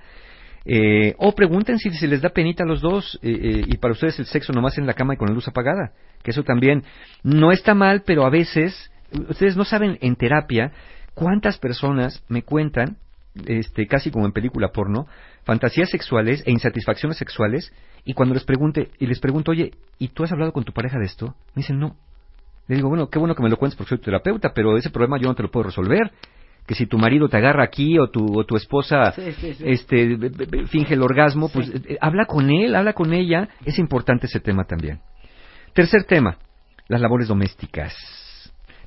Eh, 0.65 1.13
o 1.17 1.36
pregunten 1.36 1.77
si 1.77 1.89
se 1.91 2.08
les 2.08 2.22
da 2.22 2.29
penita 2.29 2.63
a 2.63 2.67
los 2.67 2.79
dos 2.79 3.20
eh, 3.22 3.29
eh, 3.32 3.63
y 3.67 3.77
para 3.77 3.91
ustedes 3.91 4.17
el 4.20 4.25
sexo 4.25 4.53
nomás 4.53 4.77
en 4.77 4.88
la 4.88 4.93
cama 4.93 5.13
y 5.13 5.17
con 5.17 5.27
la 5.27 5.34
luz 5.34 5.48
apagada, 5.48 5.91
que 6.24 6.32
eso 6.32 6.43
también 6.43 6.84
no 7.22 7.51
está 7.51 7.74
mal, 7.74 8.03
pero 8.05 8.25
a 8.25 8.29
veces 8.29 8.91
ustedes 9.29 9.58
no 9.58 9.65
saben 9.65 9.98
en 10.00 10.15
terapia 10.15 10.72
cuántas 11.13 11.58
personas 11.58 12.24
me 12.29 12.43
cuentan 12.43 12.98
este, 13.46 13.88
casi 13.88 14.12
como 14.12 14.25
en 14.25 14.32
película 14.32 14.72
porno, 14.72 15.08
fantasías 15.43 15.89
sexuales 15.89 16.43
e 16.46 16.51
insatisfacciones 16.51 17.17
sexuales, 17.17 17.74
y 18.05 18.13
cuando 18.13 18.36
les 18.36 18.43
pregunte, 18.43 18.91
y 19.00 19.08
les 19.08 19.20
pregunto, 19.20 19.51
oye, 19.51 19.72
¿y 19.98 20.10
tú 20.10 20.24
has 20.24 20.32
hablado 20.32 20.53
con 20.53 20.63
tu 20.63 20.74
pareja 20.74 21.00
de 21.00 21.05
esto? 21.05 21.36
Me 21.55 21.62
dicen, 21.62 21.79
no. 21.79 21.96
Le 22.67 22.75
digo, 22.75 22.89
bueno, 22.89 23.10
qué 23.10 23.20
bueno 23.20 23.36
que 23.36 23.43
me 23.43 23.50
lo 23.50 23.58
cuentes 23.58 23.75
porque 23.75 23.89
soy 23.89 23.98
terapeuta, 24.00 24.53
pero 24.53 24.77
ese 24.77 24.89
problema 24.89 25.17
yo 25.17 25.27
no 25.27 25.36
te 25.36 25.43
lo 25.43 25.51
puedo 25.51 25.65
resolver. 25.65 26.12
Que 26.65 26.75
si 26.75 26.86
tu 26.86 26.98
marido 26.98 27.27
te 27.27 27.38
agarra 27.38 27.63
aquí 27.63 28.00
o 28.00 28.10
tu, 28.10 28.39
o 28.39 28.46
tu 28.46 28.55
esposa 28.55 29.12
Sí, 29.12 29.34
sí, 29.34 29.53
sí. 29.53 29.63
este 29.67 30.17
finge 30.67 30.93
el 30.93 31.01
orgasmo, 31.03 31.50
pues 31.50 31.70
eh, 31.70 31.98
habla 32.00 32.25
con 32.25 32.50
él, 32.50 32.75
habla 32.75 32.93
con 32.93 33.13
ella. 33.13 33.50
Es 33.65 33.77
importante 33.79 34.27
ese 34.27 34.39
tema 34.39 34.63
también. 34.63 35.01
Tercer 35.74 36.03
tema, 36.05 36.38
las 36.88 37.01
labores 37.01 37.27
domésticas. 37.27 37.93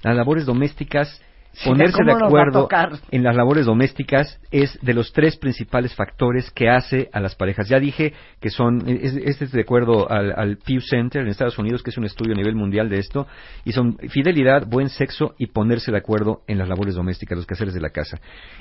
Las 0.03 0.17
labores 0.17 0.47
domésticas 0.47 1.21
ponerse 1.65 1.99
¿cómo 1.99 2.07
de 2.19 2.25
acuerdo 2.27 2.69
en 3.11 3.23
las 3.23 3.35
labores 3.35 3.67
domésticas 3.67 4.41
es 4.51 4.79
de 4.83 4.93
los 4.95 5.13
tres 5.13 5.37
principales 5.37 5.95
factores 5.95 6.51
que 6.51 6.69
hace 6.69 7.09
a 7.13 7.21
las 7.21 7.35
parejas. 7.35 7.69
Ya 7.69 7.81
dije 7.81 8.13
que 8.41 8.51
son, 8.51 8.89
es- 8.89 9.17
este 9.17 9.47
es 9.47 9.53
de 9.53 9.63
acuerdo 9.63 10.11
al, 10.11 10.33
al 10.37 10.59
Pew 10.59 10.81
Center 10.81 11.23
en 11.23 11.29
Estados 11.29 11.59
Unidos, 11.59 11.83
que 11.83 11.91
es 11.91 11.97
un 11.99 12.05
estudio 12.05 12.35
a 12.35 12.37
nivel 12.37 12.55
mundial 12.55 12.89
de 12.89 12.99
esto, 12.99 13.27
y 13.65 13.73
son 13.73 13.97
fidelidad, 14.11 14.67
buen 14.67 14.89
sexo 14.89 15.35
y 15.39 15.47
ponerse 15.47 15.91
de 15.91 15.99
acuerdo 15.99 16.43
en 16.47 16.59
las 16.59 16.69
labores 16.69 16.95
domésticas, 16.95 17.37
los 17.39 17.47
quehaceres 17.47 17.75
de 17.75 17.81
la 17.81 17.91
casa. 17.91 18.19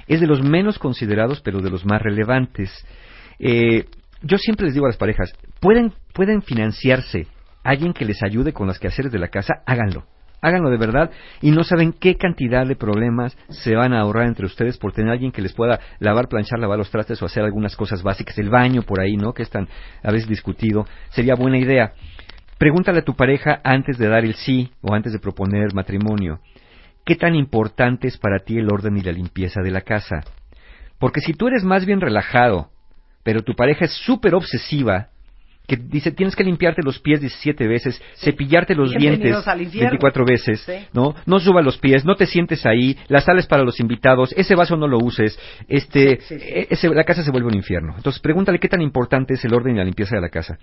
Es 0.08 0.22
de 0.22 0.28
los 0.28 0.42
menos 0.42 0.80
considerados, 0.80 1.42
pero 1.42 1.62
de 1.62 1.70
los 1.70 1.86
más 1.86 2.02
relevantes. 2.02 2.72
Eh, 3.40 3.86
yo 4.22 4.38
siempre 4.38 4.66
les 4.68 4.74
digo 4.74 4.86
a 4.86 4.90
las 4.90 4.98
parejas, 4.98 5.34
pueden, 5.60 5.92
pueden 6.14 6.42
financiarse 6.42 7.28
alguien 7.64 7.94
que 7.94 8.06
les 8.06 8.24
ayude 8.24 8.54
con 8.54 8.68
los 8.68 8.80
quehaceres 8.80 9.12
de 9.12 9.20
la 9.20 9.28
casa, 9.28 9.56
háganlo. 9.66 10.06
Háganlo 10.42 10.70
de 10.70 10.77
verdad 10.77 11.12
y 11.42 11.51
no 11.51 11.63
saben 11.63 11.94
qué 11.94 12.15
cantidad 12.15 12.65
de 12.65 12.75
problemas 12.75 13.38
se 13.50 13.75
van 13.75 13.94
a 13.94 14.01
ahorrar 14.01 14.27
entre 14.27 14.46
ustedes 14.46 14.77
por 14.77 14.94
tener 14.94 15.12
alguien 15.12 15.32
que 15.32 15.42
les 15.42 15.54
pueda 15.54 15.80
lavar, 16.00 16.27
planchar, 16.27 16.60
lavar 16.60 16.77
los 16.77 16.92
trastes 16.92 17.22
o 17.22 17.25
hacer 17.25 17.44
algunas 17.44 17.75
cosas 17.75 18.04
básicas, 18.04 18.38
el 18.38 18.50
baño 18.50 18.84
por 18.84 19.00
ahí, 19.00 19.18
¿no? 19.18 19.34
Que 19.34 19.44
es 19.44 19.50
tan 19.50 19.68
a 20.04 20.12
veces 20.12 20.27
discutido. 20.27 20.86
Sería 21.10 21.36
buena 21.36 21.58
idea. 21.58 21.94
Pregúntale 22.58 23.00
a 23.00 23.04
tu 23.04 23.15
pareja 23.15 23.60
antes 23.63 23.98
de 23.98 24.08
dar 24.08 24.24
el 24.24 24.36
sí 24.36 24.72
o 24.82 24.94
antes 24.94 25.12
de 25.12 25.20
proponer 25.20 25.74
matrimonio. 25.74 26.39
¿Qué 27.06 27.15
tan 27.15 27.36
importante 27.36 28.08
es 28.08 28.18
para 28.18 28.39
ti 28.39 28.58
el 28.58 28.72
orden 28.72 28.98
y 28.98 29.01
la 29.01 29.12
limpieza 29.12 29.62
de 29.62 29.72
la 29.72 29.82
casa? 29.82 30.24
Porque 31.00 31.22
si 31.22 31.34
tú 31.34 31.48
eres 31.48 31.63
más 31.63 31.86
bien 31.86 32.01
relajado, 32.01 32.70
pero 33.24 33.44
tu 33.44 33.56
pareja 33.56 33.86
es 33.86 33.94
súper 34.06 34.36
obsesiva, 34.36 35.10
que 35.67 35.77
dice 35.77 36.12
tienes 36.12 36.36
que 36.36 36.43
limpiarte 36.43 36.81
los 36.84 37.00
pies 37.00 37.22
17 37.22 37.67
veces, 37.67 38.01
cepillarte 38.15 38.75
los 38.75 38.91
dientes 38.91 39.48
al 39.48 39.62
infierno. 39.62 39.89
24 39.91 40.25
veces, 40.25 40.62
Sí. 40.62 40.74
¿no? 40.93 41.15
No 41.25 41.39
suba 41.39 41.62
los 41.62 41.77
pies, 41.77 42.05
no 42.05 42.15
te 42.15 42.25
sientes 42.25 42.65
ahí, 42.65 42.98
la 43.07 43.22
sala 43.22 43.39
es 43.39 43.48
para 43.48 43.63
los 43.63 43.79
invitados, 43.79 44.34
ese 44.38 44.55
vaso 44.55 44.75
no 44.77 44.88
lo 44.88 44.98
uses, 45.00 45.38
este, 45.67 46.19
Sí, 46.22 46.36
e- 46.39 46.67
ese- 46.69 46.89
la 46.93 47.03
casa 47.03 47.24
se 47.24 47.31
vuelve 47.31 47.48
un 47.48 47.55
infierno. 47.55 47.93
Entonces 47.98 48.22
pregúntale 48.22 48.60
qué 48.60 48.67
tan 48.69 48.81
importante 48.81 49.34
es 49.36 49.45
el 49.45 49.53
orden 49.53 49.75
y 49.75 49.77
la 49.79 49.86
limpieza 49.86 50.15
de 50.15 50.22
la 50.22 50.29
casa. 50.29 50.57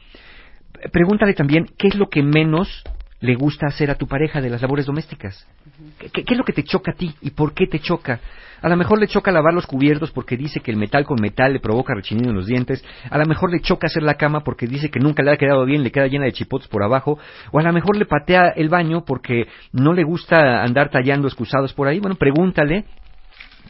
Pregúntale 0.92 1.34
también 1.34 1.66
qué 1.78 1.88
es 1.88 1.94
lo 1.94 2.08
que 2.08 2.22
menos 2.22 2.82
le 3.22 3.34
gusta 3.36 3.66
hacer 3.68 3.90
a 3.90 3.94
tu 3.94 4.06
pareja 4.06 4.40
de 4.40 4.50
las 4.50 4.60
labores 4.60 4.84
domésticas. 4.84 5.46
¿Qué, 5.98 6.10
qué- 6.10 6.24
es 6.32 6.36
lo 6.38 6.44
que 6.44 6.52
te 6.52 6.64
choca 6.64 6.90
a 6.90 6.94
ti 6.94 7.14
y 7.22 7.30
por 7.30 7.54
qué 7.54 7.66
te 7.66 7.78
choca? 7.78 8.20
A 8.60 8.68
lo 8.68 8.76
mejor 8.76 9.00
le 9.00 9.08
choca 9.08 9.32
lavar 9.32 9.54
los 9.54 9.66
cubiertos 9.66 10.10
porque 10.12 10.36
dice 10.36 10.60
que 10.60 10.70
el 10.70 10.76
metal 10.76 11.04
con 11.04 11.20
metal 11.20 11.52
le 11.52 11.58
provoca 11.60 11.94
rechinido 11.94 12.30
en 12.30 12.36
los 12.36 12.46
dientes. 12.46 12.84
A 13.10 13.18
lo 13.18 13.24
mejor 13.26 13.50
le 13.50 13.60
choca 13.60 13.86
hacer 13.88 14.02
la 14.04 14.14
cama 14.14 14.44
porque 14.44 14.66
dice 14.68 14.88
que 14.90 15.00
nunca 15.00 15.22
le 15.24 15.32
ha 15.32 15.36
quedado 15.36 15.64
bien, 15.64 15.82
le 15.82 15.90
queda 15.90 16.06
llena 16.06 16.26
de 16.26 16.32
chipotes 16.32 16.68
por 16.68 16.82
abajo. 16.84 17.18
O 17.50 17.58
a 17.58 17.62
lo 17.62 17.72
mejor 17.72 17.96
le 17.96 18.06
patea 18.06 18.48
el 18.54 18.68
baño 18.68 19.04
porque 19.04 19.46
no 19.72 19.92
le 19.92 20.04
gusta 20.04 20.62
andar 20.62 20.90
tallando 20.90 21.26
excusados 21.26 21.72
por 21.72 21.88
ahí. 21.88 21.98
Bueno, 21.98 22.14
pregúntale 22.16 22.84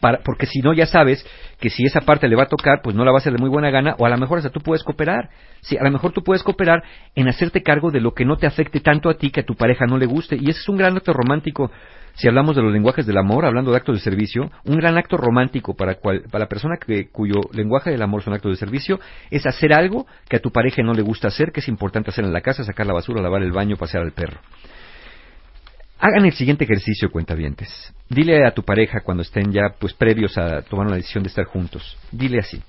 para- 0.03 0.19
porque 0.21 0.45
si 0.45 0.59
no 0.59 0.73
ya 0.73 0.85
sabes 0.85 1.25
que 1.61 1.69
si 1.69 1.85
esa 1.85 2.01
parte 2.01 2.27
le 2.27 2.35
va 2.35 2.43
a 2.43 2.47
tocar, 2.49 2.81
pues 2.83 2.93
no 2.93 3.05
la 3.05 3.11
va 3.11 3.19
a 3.19 3.21
hacer 3.21 3.31
de 3.31 3.39
muy 3.39 3.49
buena 3.49 3.69
gana, 3.69 3.95
o 3.97 4.05
a 4.05 4.09
lo 4.09 4.17
mejor 4.17 4.37
hasta 4.39 4.49
tú 4.49 4.59
puedes 4.59 4.83
cooperar. 4.83 5.29
Sí, 5.61 5.77
a 5.77 5.83
lo 5.83 5.91
mejor 5.91 6.11
tú 6.11 6.21
puedes 6.25 6.43
cooperar 6.43 6.83
en 7.15 7.29
hacerte 7.29 7.63
cargo 7.63 7.89
de 7.89 8.01
lo 8.01 8.13
que 8.13 8.25
no 8.25 8.35
te 8.35 8.45
afecte 8.45 8.81
tanto 8.81 9.09
a 9.09 9.13
ti 9.13 9.31
que 9.31 9.39
a 9.39 9.45
tu 9.45 9.55
pareja 9.55 9.85
no 9.85 9.97
le 9.97 10.05
guste, 10.05 10.35
y 10.35 10.49
ese 10.49 10.59
es 10.59 10.67
un 10.67 10.75
gran 10.75 10.97
acto 10.97 11.13
romántico. 11.13 11.71
Si 12.15 12.27
hablamos 12.27 12.53
de 12.57 12.61
los 12.61 12.73
lenguajes 12.73 13.05
del 13.07 13.17
amor, 13.17 13.45
hablando 13.45 13.71
de 13.71 13.77
actos 13.77 13.95
de 13.95 14.01
servicio, 14.01 14.51
un 14.65 14.77
gran 14.77 14.97
acto 14.97 15.15
romántico 15.15 15.73
para, 15.73 15.95
cual- 15.95 16.23
para 16.29 16.43
la 16.43 16.49
persona 16.49 16.75
que, 16.85 17.07
cuyo 17.09 17.39
lenguaje 17.53 17.89
del 17.89 18.01
amor 18.01 18.23
son 18.23 18.33
actos 18.33 18.51
de 18.51 18.57
servicio 18.57 18.99
es 19.31 19.45
hacer 19.45 19.73
algo 19.73 20.05
que 20.29 20.35
a 20.35 20.39
tu 20.41 20.51
pareja 20.51 20.83
no 20.83 20.93
le 20.93 21.01
gusta 21.01 21.29
hacer, 21.29 21.53
que 21.53 21.61
es 21.61 21.67
importante 21.69 22.09
hacer 22.09 22.25
en 22.25 22.33
la 22.33 22.41
casa, 22.41 22.65
sacar 22.65 22.85
la 22.85 22.93
basura, 22.93 23.21
lavar 23.21 23.41
el 23.41 23.53
baño, 23.53 23.77
pasear 23.77 24.03
al 24.03 24.11
perro. 24.11 24.37
Hagan 26.05 26.25
el 26.25 26.33
siguiente 26.33 26.65
ejercicio, 26.65 27.09
cuentavientes. 27.09 27.93
Dile 28.09 28.45
a 28.45 28.51
tu 28.51 28.61
pareja 28.61 28.99
cuando 28.99 29.23
estén 29.23 29.53
ya 29.53 29.73
pues 29.79 29.93
previos 29.93 30.37
a 30.37 30.61
tomar 30.63 30.87
una 30.87 30.97
decisión 30.97 31.23
de 31.23 31.29
estar 31.29 31.45
juntos. 31.45 31.97
Dile 32.11 32.39
así. 32.39 32.61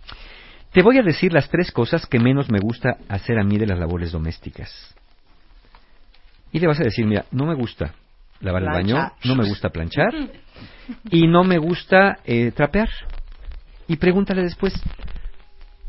Te 0.70 0.82
voy 0.82 0.98
a 0.98 1.02
decir 1.02 1.32
las 1.32 1.50
tres 1.50 1.72
cosas 1.72 2.06
que 2.06 2.20
menos 2.20 2.48
me 2.48 2.60
gusta 2.60 2.96
hacer 3.08 3.40
a 3.40 3.42
mí 3.42 3.58
de 3.58 3.66
las 3.66 3.76
labores 3.76 4.12
domésticas. 4.12 4.94
Y 6.52 6.60
le 6.60 6.68
vas 6.68 6.78
a 6.78 6.84
decir, 6.84 7.06
mira, 7.06 7.24
no 7.32 7.44
me 7.44 7.56
gusta 7.56 7.92
lavar 8.38 8.62
el 8.62 8.68
baño, 8.68 9.10
no 9.24 9.34
me 9.34 9.48
gusta 9.48 9.70
planchar 9.70 10.14
y 11.10 11.26
no 11.26 11.42
me 11.42 11.58
gusta 11.58 12.18
eh, 12.24 12.52
trapear. 12.52 12.88
Y 13.88 13.96
pregúntale 13.96 14.42
después, 14.42 14.80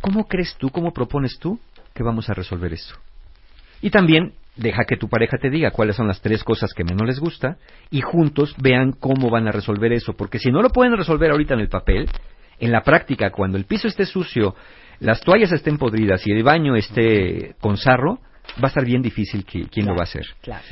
¿cómo 0.02 0.28
crees 0.28 0.56
tú, 0.58 0.72
cómo 0.72 0.92
propones 0.92 1.38
tú 1.38 1.60
que 1.94 2.02
vamos 2.02 2.28
a 2.28 2.34
resolver 2.34 2.74
esto? 2.74 2.96
Y 3.84 3.92
también 3.92 4.34
deja 4.55 4.85
que 4.85 4.98
tu 4.98 5.09
pareja 5.09 5.37
te 5.37 5.50
diga 5.50 5.72
cuáles 5.72 5.96
son 5.96 6.07
las 6.07 6.22
tres 6.22 6.44
cosas 6.44 6.74
que 6.74 6.83
menos 6.83 7.05
les 7.05 7.20
gusta 7.20 7.57
y 7.91 8.01
juntos 8.01 8.55
vean 8.57 8.94
cómo 8.94 9.29
van 9.29 9.48
a 9.48 9.51
resolver 9.51 9.91
eso. 9.94 10.13
Porque 10.13 10.39
si 10.39 10.51
no 10.51 10.61
lo 10.61 10.70
pueden 10.70 10.96
resolver 10.96 11.31
ahorita 11.31 11.53
en 11.53 11.59
el 11.59 11.70
papel, 11.70 12.09
en 12.59 12.72
la 12.72 12.81
práctica, 12.81 13.31
cuando 13.31 13.57
el 13.57 13.65
piso 13.65 13.87
esté 13.87 14.05
sucio, 14.05 14.55
las 15.00 15.22
toallas 15.22 15.51
estén 15.51 15.77
podridas 15.77 16.25
y 16.25 16.31
el 16.31 16.44
baño 16.44 16.75
esté 16.75 17.55
con 17.59 17.77
sarro, 17.77 18.20
va 18.57 18.65
a 18.65 18.68
estar 18.68 18.85
bien 18.85 19.01
difícil 19.01 19.46
que, 19.46 19.68
quién 19.68 19.87
lo 19.87 19.94
va 19.94 20.01
a 20.01 20.03
hacer. 20.03 20.25
Claro. 20.41 20.63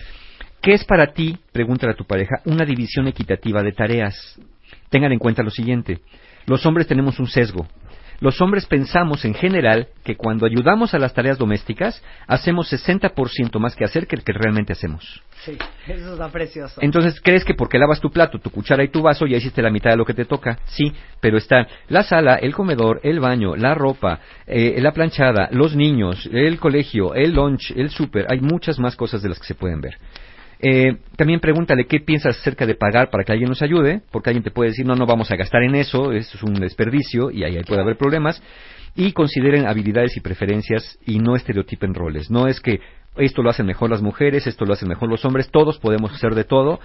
¿Qué 0.61 0.73
es 0.73 0.85
para 0.85 1.07
ti, 1.07 1.37
pregúntale 1.51 1.91
a 1.91 1.95
tu 1.95 2.05
pareja, 2.05 2.37
una 2.45 2.63
división 2.63 3.07
equitativa 3.07 3.61
de 3.61 3.73
tareas? 3.73 4.39
Tengan 4.89 5.11
en 5.11 5.19
cuenta 5.19 5.43
lo 5.43 5.49
siguiente. 5.49 5.99
Los 6.45 6.65
hombres 6.65 6.87
tenemos 6.87 7.19
un 7.19 7.27
sesgo. 7.27 7.67
Los 8.23 8.39
hombres 8.39 8.65
pensamos 8.65 9.25
en 9.25 9.33
general 9.33 9.89
que 10.05 10.15
cuando 10.15 10.45
ayudamos 10.45 10.93
a 10.93 10.97
las 10.97 11.13
tareas 11.13 11.38
domésticas, 11.38 12.01
hacemos 12.25 12.71
60% 12.71 13.59
más 13.59 13.75
que 13.75 13.83
hacer 13.83 14.07
que 14.07 14.15
el 14.15 14.23
que 14.23 14.31
realmente 14.31 14.71
hacemos. 14.71 15.21
Sí, 15.43 15.57
eso 15.89 16.13
está 16.13 16.29
precioso. 16.29 16.79
Entonces, 16.79 17.19
¿crees 17.19 17.43
que 17.43 17.53
porque 17.53 17.77
lavas 17.77 17.99
tu 17.99 18.09
plato, 18.09 18.39
tu 18.39 18.49
cuchara 18.49 18.81
y 18.81 18.88
tu 18.88 19.01
vaso 19.01 19.27
ya 19.27 19.36
hiciste 19.36 19.62
la 19.62 19.69
mitad 19.69 19.89
de 19.89 19.97
lo 19.97 20.05
que 20.05 20.13
te 20.13 20.23
toca? 20.23 20.57
Sí, 20.67 20.93
pero 21.19 21.38
están 21.38 21.67
la 21.89 22.03
sala, 22.03 22.36
el 22.36 22.55
comedor, 22.55 23.01
el 23.03 23.19
baño, 23.19 23.57
la 23.57 23.75
ropa, 23.75 24.21
eh, 24.47 24.79
la 24.79 24.93
planchada, 24.93 25.49
los 25.51 25.75
niños, 25.75 26.29
el 26.31 26.59
colegio, 26.59 27.15
el 27.15 27.33
lunch, 27.33 27.73
el 27.75 27.89
súper. 27.89 28.27
Hay 28.31 28.39
muchas 28.39 28.79
más 28.79 28.95
cosas 28.95 29.21
de 29.21 29.27
las 29.27 29.39
que 29.39 29.47
se 29.47 29.55
pueden 29.55 29.81
ver. 29.81 29.97
Eh, 30.65 30.95
también 31.17 31.41
pregúntale 31.41 31.88
qué 31.88 31.99
piensas 31.99 32.39
acerca 32.39 32.65
de 32.65 32.76
pagar 32.76 33.10
para 33.10 33.26
que 33.26 33.34
alguien 33.34 33.49
nos 33.49 33.62
ayude, 33.62 34.02
porque 34.12 34.30
alguien 34.30 34.45
te 34.45 34.52
puede 34.52 34.69
decir, 34.69 34.86
no, 34.86 34.95
no 34.95 35.06
vamos 35.06 35.30
a 35.30 35.36
gastar 35.36 35.62
en 35.62 35.76
eso, 35.76 36.13
eso 36.13 36.38
es 36.38 36.41
un 36.41 36.54
desperdicio 36.54 37.32
y 37.32 37.43
ahí 37.43 37.62
puede 37.63 37.82
haber 37.82 37.97
problemas. 37.97 38.41
Y 38.95 39.12
consideren 39.12 39.67
habilidades 39.67 40.15
y 40.15 40.21
preferencias 40.21 40.97
y 41.06 41.19
no 41.19 41.36
estereotipen 41.36 41.93
roles. 41.93 42.32
No 42.32 42.47
es 42.47 42.62
que 42.62 42.80
esto 43.17 43.43
lo 43.43 43.49
hacen 43.49 43.65
mejor 43.65 43.89
las 43.89 44.02
mujeres, 44.02 44.47
esto 44.47 44.63
lo 44.63 44.71
hacen 44.71 44.88
mejor 44.88 45.10
los 45.10 45.26
hombres, 45.26 45.52
todos 45.52 45.80
podemos 45.80 46.13
hacer 46.13 46.34
de 46.34 46.45
todo. 46.45 46.80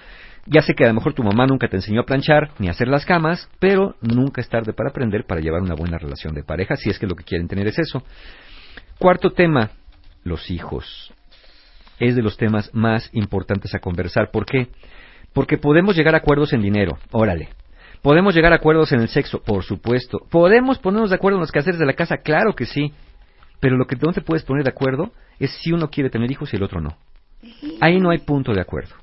Ya 0.46 0.62
sé 0.62 0.74
que 0.74 0.84
a 0.84 0.88
lo 0.88 0.94
mejor 0.94 1.12
tu 1.12 1.22
mamá 1.22 1.46
nunca 1.46 1.68
te 1.68 1.76
enseñó 1.76 2.00
a 2.00 2.04
planchar 2.04 2.50
ni 2.58 2.66
a 2.66 2.72
hacer 2.72 2.88
las 2.88 3.06
camas, 3.06 3.48
pero 3.60 3.94
nunca 4.00 4.40
es 4.40 4.48
tarde 4.48 4.72
para 4.72 4.90
aprender 4.90 5.24
para 5.24 5.40
llevar 5.40 5.62
una 5.62 5.76
buena 5.76 5.98
relación 5.98 6.34
de 6.34 6.42
pareja, 6.42 6.74
si 6.74 6.90
es 6.90 6.98
que 6.98 7.06
lo 7.06 7.14
que 7.14 7.22
quieren 7.22 7.46
tener 7.46 7.68
es 7.68 7.78
eso. 7.78 8.02
Cuarto 8.98 9.30
tema, 9.30 9.70
los 10.24 10.50
hijos 10.50 11.12
es 12.00 12.16
de 12.16 12.22
los 12.22 12.36
temas 12.36 12.70
más 12.74 13.10
importantes 13.12 13.74
a 13.74 13.78
conversar. 13.78 14.30
¿Por 14.30 14.46
qué? 14.46 14.68
Porque 15.32 15.58
podemos 15.58 15.96
llegar 15.96 16.14
a 16.14 16.18
acuerdos 16.18 16.52
en 16.52 16.62
dinero, 16.62 16.98
órale. 17.12 17.48
Podemos 18.02 18.34
llegar 18.34 18.52
a 18.52 18.56
acuerdos 18.56 18.92
en 18.92 19.00
el 19.00 19.08
sexo, 19.08 19.40
por 19.42 19.64
supuesto. 19.64 20.20
Podemos 20.30 20.78
ponernos 20.78 21.10
de 21.10 21.16
acuerdo 21.16 21.38
en 21.38 21.42
los 21.42 21.52
quehaceres 21.52 21.80
de 21.80 21.86
la 21.86 21.94
casa, 21.94 22.18
claro 22.18 22.54
que 22.54 22.64
sí. 22.64 22.92
Pero 23.60 23.76
lo 23.76 23.86
que 23.86 23.96
no 23.96 24.12
te 24.12 24.20
puedes 24.20 24.44
poner 24.44 24.62
de 24.62 24.70
acuerdo 24.70 25.10
es 25.40 25.50
si 25.62 25.72
uno 25.72 25.88
quiere 25.90 26.10
tener 26.10 26.30
hijos 26.30 26.52
y 26.52 26.56
el 26.56 26.62
otro 26.62 26.80
no. 26.80 26.96
Ahí 27.80 27.98
no 28.00 28.10
hay 28.10 28.18
punto 28.18 28.52
de 28.52 28.60
acuerdo. 28.60 28.94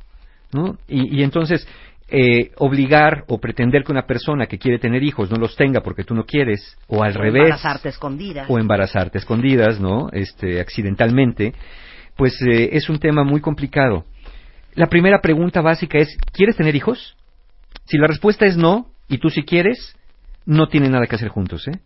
¿no? 0.53 0.77
Y, 0.87 1.19
y 1.19 1.23
entonces, 1.23 1.67
eh, 2.07 2.51
obligar 2.57 3.25
o 3.27 3.39
pretender 3.39 3.83
que 3.83 3.91
una 3.91 4.05
persona 4.05 4.45
que 4.45 4.57
quiere 4.59 4.79
tener 4.79 5.03
hijos 5.03 5.29
no 5.31 5.37
los 5.37 5.55
tenga 5.55 5.81
porque 5.81 6.03
tú 6.03 6.13
no 6.15 6.23
quieres, 6.25 6.77
o 6.87 7.03
al 7.03 7.17
O 7.17 7.19
revés 7.19 7.43
Embarazarte 7.45 7.89
escondida. 7.89 8.45
o 8.47 8.59
embarazarte 8.59 9.17
escondidas, 9.17 9.79
¿no? 9.79 10.07
Este, 10.11 10.59
accidentalmente, 10.61 11.53
pues 12.15 12.39
eh, 12.41 12.69
es 12.73 12.89
un 12.89 12.99
tema 12.99 13.23
muy 13.23 13.41
complicado. 13.41 14.05
La 14.73 14.87
primera 14.87 15.21
pregunta 15.21 15.61
básica 15.61 15.97
es, 15.99 16.17
¿quieres 16.33 16.55
tener 16.55 16.75
hijos? 16.75 17.15
Si 17.85 17.97
la 17.97 18.07
respuesta 18.07 18.45
es 18.45 18.57
no, 18.57 18.87
y 19.07 19.19
tú 19.19 19.29
sí 19.29 19.43
quieres, 19.43 19.95
no 20.45 20.67
tienen 20.67 20.91
nada 20.91 21.07
que 21.07 21.15
hacer 21.15 21.29
juntos, 21.29 21.67
¿eh? 21.67 21.79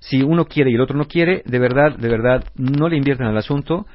Si 0.00 0.22
uno 0.22 0.44
quiere 0.44 0.70
y 0.70 0.74
el 0.74 0.80
otro 0.80 0.96
no 0.96 1.06
quiere, 1.06 1.42
de 1.46 1.58
verdad, 1.58 1.96
de 1.96 2.08
verdad, 2.08 2.44
no 2.54 2.88
le 2.88 2.96
inviertan 2.96 3.28
al 3.28 3.36
asunto. 3.36 3.86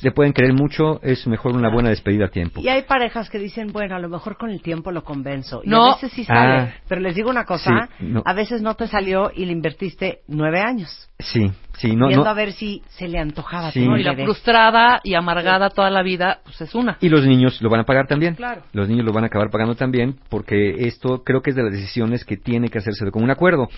Se 0.00 0.10
pueden 0.12 0.32
querer 0.32 0.54
mucho, 0.54 0.98
es 1.02 1.26
mejor 1.26 1.54
una 1.54 1.70
buena 1.70 1.90
despedida 1.90 2.26
a 2.26 2.28
tiempo. 2.28 2.60
Y 2.60 2.68
hay 2.68 2.82
parejas 2.84 3.28
que 3.28 3.38
dicen, 3.38 3.70
bueno, 3.70 3.94
a 3.94 3.98
lo 3.98 4.08
mejor 4.08 4.38
con 4.38 4.48
el 4.50 4.62
tiempo 4.62 4.90
lo 4.90 5.04
convenzo. 5.04 5.60
Y 5.62 5.68
No. 5.68 5.84
a 5.92 5.94
veces 5.94 6.12
sí 6.12 6.24
sale. 6.24 6.54
Ah. 6.58 6.74
Pero 6.88 7.02
les 7.02 7.14
digo 7.14 7.28
una 7.28 7.44
cosa, 7.44 7.88
Sí, 7.98 8.06
no. 8.06 8.22
a 8.24 8.32
veces 8.32 8.62
no 8.62 8.74
te 8.76 8.86
salió 8.88 9.30
y 9.34 9.44
le 9.44 9.52
invertiste 9.52 10.20
nueve 10.26 10.60
años. 10.60 11.10
Sí, 11.18 11.50
sí, 11.74 11.94
no, 11.94 12.08
viendo 12.08 12.24
no. 12.24 12.30
a 12.30 12.34
ver 12.34 12.52
si 12.52 12.82
se 12.88 13.08
le 13.08 13.18
antojaba 13.18 13.70
Sí. 13.72 13.86
¿no? 13.86 13.96
Y 13.98 14.02
la 14.02 14.14
frustrada 14.14 15.00
y 15.04 15.14
amargada 15.14 15.68
toda 15.70 15.90
la 15.90 16.02
vida, 16.02 16.40
pues 16.44 16.60
es 16.62 16.74
una. 16.74 16.96
Y 17.00 17.08
los 17.10 17.26
niños 17.26 17.60
lo 17.60 17.68
van 17.68 17.80
a 17.80 17.84
pagar 17.84 18.06
también. 18.06 18.34
Claro. 18.36 18.62
Los 18.72 18.88
niños 18.88 19.04
lo 19.04 19.12
van 19.12 19.24
a 19.24 19.26
acabar 19.26 19.50
pagando 19.50 19.74
también 19.74 20.16
porque 20.30 20.86
esto 20.86 21.22
creo 21.24 21.42
que 21.42 21.50
es 21.50 21.56
de 21.56 21.62
las 21.62 21.72
decisiones 21.72 22.24
que 22.24 22.36
tiene 22.38 22.68
que 22.68 22.78
hacerse 22.78 23.10
con 23.10 23.22
un 23.22 23.30
acuerdo. 23.30 23.68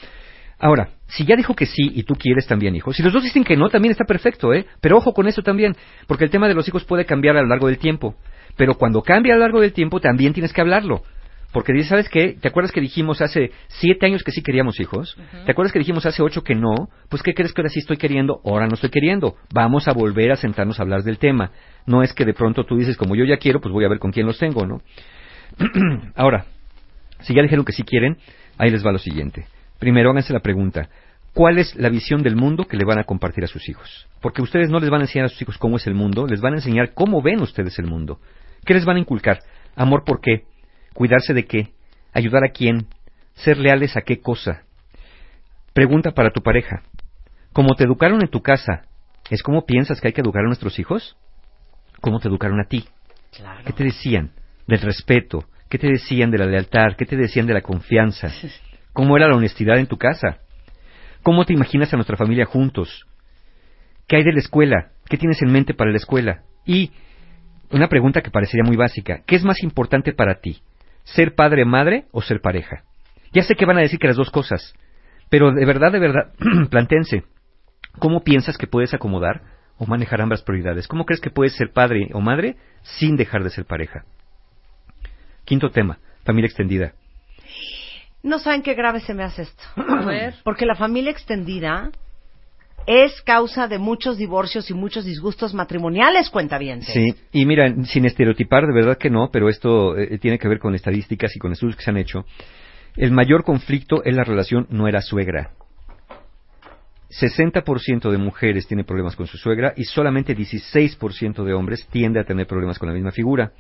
Ahora, 0.59 0.89
si 1.07 1.25
ya 1.25 1.37
dijo 1.37 1.55
que 1.55 1.67
sí 1.67 1.93
y 1.95 2.05
tú 2.05 2.15
quieres 2.15 2.47
también 2.47 2.75
hijos, 2.75 2.97
si 2.97 3.03
los 3.03 3.13
dos 3.13 3.23
dicen 3.23 3.45
que 3.45 3.57
no, 3.57 3.69
también 3.69 3.93
está 3.93 4.05
perfecto, 4.05 4.55
¿eh? 4.55 4.67
Pero 4.81 4.97
ojo 4.97 5.13
con 5.13 5.29
eso 5.29 5.43
también, 5.43 5.77
porque 6.07 6.25
el 6.25 6.31
tema 6.31 6.49
de 6.49 6.55
los 6.55 6.67
hijos 6.67 6.85
puede 6.85 7.05
cambiar 7.05 7.37
a 7.37 7.43
lo 7.43 7.49
largo 7.49 7.67
del 7.67 7.79
tiempo. 7.79 8.15
Pero 8.57 8.75
cuando 8.75 9.03
cambia 9.03 9.35
a 9.35 9.37
lo 9.37 9.43
largo 9.43 9.61
del 9.61 9.73
tiempo, 9.73 10.01
también 10.01 10.33
tienes 10.33 10.53
que 10.53 10.61
hablarlo. 10.63 11.03
Porque 11.53 11.73
dice, 11.73 11.91
¿sabes 11.91 12.09
qué? 12.09 12.37
¿Te 12.41 12.49
acuerdas 12.49 12.73
que 12.73 12.81
dijimos 12.81 13.21
hace 13.21 13.51
siete 13.69 14.07
años 14.07 14.23
que 14.23 14.33
sí 14.33 14.43
queríamos 14.43 14.81
hijos? 14.81 15.17
¿Te 15.45 15.53
acuerdas 15.53 15.73
que 15.73 15.79
dijimos 15.79 16.05
hace 16.05 16.23
ocho 16.23 16.43
que 16.43 16.55
no? 16.55 16.89
Pues 17.09 17.23
¿qué 17.23 17.35
crees 17.35 17.53
que 17.53 17.61
ahora 17.61 17.71
sí 17.71 17.79
estoy 17.79 17.97
queriendo? 17.97 18.41
Ahora 18.45 18.67
no 18.67 18.75
estoy 18.75 18.91
queriendo. 18.91 19.37
Vamos 19.55 19.89
a 19.89 19.93
volver 19.93 20.33
a 20.33 20.37
sentarnos 20.37 20.79
a 20.79 20.83
hablar 20.83 21.03
del 21.03 21.19
tema. 21.19 21.53
No 21.87 22.03
es 22.03 22.13
que 22.13 22.25
de 22.25 22.35
pronto 22.35 22.65
tú 22.65 22.77
dices, 22.77 22.97
como 22.97 23.15
yo 23.15 23.25
ya 23.25 23.37
quiero, 23.39 23.61
pues 23.61 23.73
voy 23.73 23.85
a 23.85 23.89
ver 23.89 23.99
con 23.99 24.11
quién 24.11 24.27
los 24.27 24.39
tengo, 24.39 24.67
¿no? 24.67 24.83
ahora, 26.15 26.47
si 27.21 27.35
ya 27.35 27.43
dijeron 27.43 27.65
que 27.65 27.73
sí 27.73 27.85
quieren, 27.85 28.19
ahí 28.59 28.71
les 28.71 28.85
va 28.85 28.93
lo 28.93 28.99
siguiente. 28.99 29.47
Primero, 29.79 30.11
háganse 30.11 30.33
la 30.33 30.41
pregunta. 30.41 30.89
¿Cuál 31.37 31.59
es 31.59 31.77
la 31.77 31.91
visión 31.91 32.23
del 32.23 32.35
mundo 32.35 32.65
que 32.65 32.79
le 32.79 32.87
van 32.87 32.99
a 32.99 33.05
compartir 33.05 33.45
a 33.45 33.47
sus 33.47 33.69
hijos? 33.69 34.09
Porque 34.23 34.41
ustedes 34.41 34.71
no 34.71 34.81
les 34.81 34.89
van 34.89 35.03
a 35.03 35.05
enseñar 35.05 35.27
a 35.27 35.29
sus 35.29 35.43
hijos 35.43 35.59
cómo 35.59 35.77
es 35.77 35.87
el 35.87 35.95
mundo, 35.95 36.27
les 36.27 36.41
van 36.41 36.55
a 36.55 36.57
enseñar 36.57 36.95
cómo 36.95 37.21
ven 37.21 37.43
ustedes 37.43 37.79
el 37.79 37.87
mundo. 37.87 38.21
¿Qué 38.65 38.73
les 38.73 38.87
van 38.87 38.97
a 38.97 39.01
inculcar? 39.01 39.41
Amor 39.75 40.05
por 40.05 40.23
qué, 40.23 40.45
cuidarse 40.95 41.35
de 41.35 41.45
qué, 41.45 41.75
ayudar 42.15 42.43
a 42.43 42.53
quién, 42.53 42.87
ser 43.35 43.59
leales 43.59 43.99
a 43.99 44.01
qué 44.01 44.21
cosa. 44.21 44.63
Pregunta 45.75 46.13
para 46.13 46.31
tu 46.31 46.41
pareja. 46.41 46.83
¿Cómo 47.53 47.75
te 47.75 47.85
educaron 47.85 48.23
en 48.23 48.29
tu 48.29 48.41
casa, 48.41 48.87
es 49.29 49.43
como 49.43 49.67
piensas 49.67 50.01
que 50.01 50.09
hay 50.09 50.15
que 50.15 50.23
educar 50.23 50.43
a 50.43 50.47
nuestros 50.47 50.79
hijos? 50.79 51.19
¿Cómo 52.01 52.19
te 52.19 52.29
educaron 52.29 52.61
a 52.61 52.69
ti? 52.69 52.87
Claro. 53.37 53.61
¿Qué 53.67 53.75
te 53.75 53.85
decían? 53.85 54.31
Del 54.67 54.81
respeto. 54.81 55.45
¿Qué 55.69 55.79
te 55.79 55.89
decían 55.89 56.31
de 56.31 56.39
la 56.39 56.47
lealtad? 56.47 56.97
¿Qué 56.97 57.05
te 57.05 57.17
decían 57.17 57.47
de 57.47 57.55
la 57.55 57.61
confianza? 57.61 58.29
¿Cómo 58.97 59.15
era 59.19 59.29
la 59.29 59.37
honestidad 59.37 59.79
en 59.79 59.89
tu 59.89 59.99
casa? 59.99 60.39
¿Cómo 61.23 61.45
te 61.45 61.53
imaginas 61.53 61.93
a 61.93 61.97
nuestra 61.99 62.17
familia 62.17 62.47
juntos? 62.47 63.05
¿Qué 64.09 64.17
hay 64.17 64.25
de 64.25 64.33
la 64.33 64.39
escuela? 64.39 64.93
¿Qué 65.11 65.19
tienes 65.19 65.43
en 65.43 65.53
mente 65.53 65.75
para 65.75 65.91
la 65.91 65.99
escuela? 65.99 66.45
Y 66.65 66.93
una 67.71 67.89
pregunta 67.89 68.23
que 68.23 68.31
parecería 68.31 68.65
muy 68.65 68.79
básica. 68.79 69.21
¿Qué 69.27 69.37
es 69.37 69.45
más 69.45 69.63
importante 69.63 70.15
para 70.15 70.37
ti? 70.41 70.63
¿Ser 71.05 71.35
padre, 71.35 71.67
madre 71.67 72.07
o 72.11 72.23
ser 72.23 72.41
pareja? 72.41 72.85
Ya 73.35 73.43
sé 73.43 73.55
que 73.55 73.67
van 73.67 73.77
a 73.77 73.83
decir 73.83 73.99
que 73.99 74.07
las 74.07 74.17
dos 74.17 74.31
cosas, 74.31 74.73
pero 75.29 75.53
de 75.53 75.67
verdad, 75.67 75.93
de 75.93 75.99
verdad, 75.99 76.33
plantéense. 76.71 77.25
¿Cómo 77.99 78.25
piensas 78.25 78.57
que 78.57 78.67
puedes 78.67 78.95
acomodar 78.95 79.43
o 79.77 79.85
manejar 79.85 80.23
ambas 80.23 80.43
prioridades? 80.43 80.89
¿Cómo 80.89 81.05
crees 81.05 81.21
que 81.21 81.29
puedes 81.29 81.55
ser 81.55 81.71
padre 81.71 82.09
o 82.15 82.23
madre 82.23 82.57
sin 82.81 83.17
dejar 83.17 83.45
de 83.45 83.51
ser 83.51 83.67
pareja? 83.67 84.07
Quinto 85.45 85.69
tema, 85.69 85.99
familia 86.25 86.47
extendida. 86.47 86.95
No 88.27 88.41
saben 88.41 88.63
qué 88.63 88.75
grave 88.75 88.99
se 88.99 89.15
me 89.15 89.23
hace 89.23 89.43
esto. 89.43 89.63
A 89.77 90.05
ver. 90.05 90.35
Porque 90.45 90.67
la 90.67 90.75
familia 90.75 91.13
extendida 91.13 91.93
es 92.85 93.23
causa 93.23 93.69
de 93.69 93.79
muchos 93.79 94.19
divorcios 94.19 94.69
y 94.69 94.75
muchos 94.75 95.05
disgustos 95.05 95.55
matrimoniales, 95.55 96.29
cuenta 96.29 96.59
bien. 96.59 96.83
Sí, 96.83 97.15
y 97.31 97.47
mira, 97.47 97.73
sin 97.85 98.05
estereotipar, 98.05 98.67
de 98.67 98.73
verdad 98.73 98.99
que 98.99 99.11
no, 99.11 99.31
pero 99.31 99.49
esto 99.49 99.97
eh, 99.97 100.19
tiene 100.19 100.41
que 100.41 100.49
ver 100.49 100.59
con 100.59 100.75
estadísticas 100.75 101.37
y 101.37 101.39
con 101.39 101.53
estudios 101.53 101.77
que 101.77 101.85
se 101.85 101.91
han 101.91 101.99
hecho. 101.99 102.25
El 102.97 103.13
mayor 103.13 103.45
conflicto 103.45 104.03
es 104.03 104.15
la 104.15 104.25
relación 104.25 104.67
nuera-suegra. 104.71 105.53
60% 107.11 108.11
de 108.11 108.19
mujeres 108.19 108.67
tiene 108.67 108.83
problemas 108.83 109.15
con 109.15 109.29
su 109.29 109.39
suegra 109.39 109.73
y 109.77 109.85
solamente 109.85 110.37
16% 110.37 111.45
de 111.45 111.55
hombres 111.55 111.87
tiende 111.93 112.19
a 112.19 112.25
tener 112.25 112.49
problemas 112.49 112.81
con 112.81 112.89
la 112.89 112.95
misma 112.95 113.13
figura. 113.13 113.53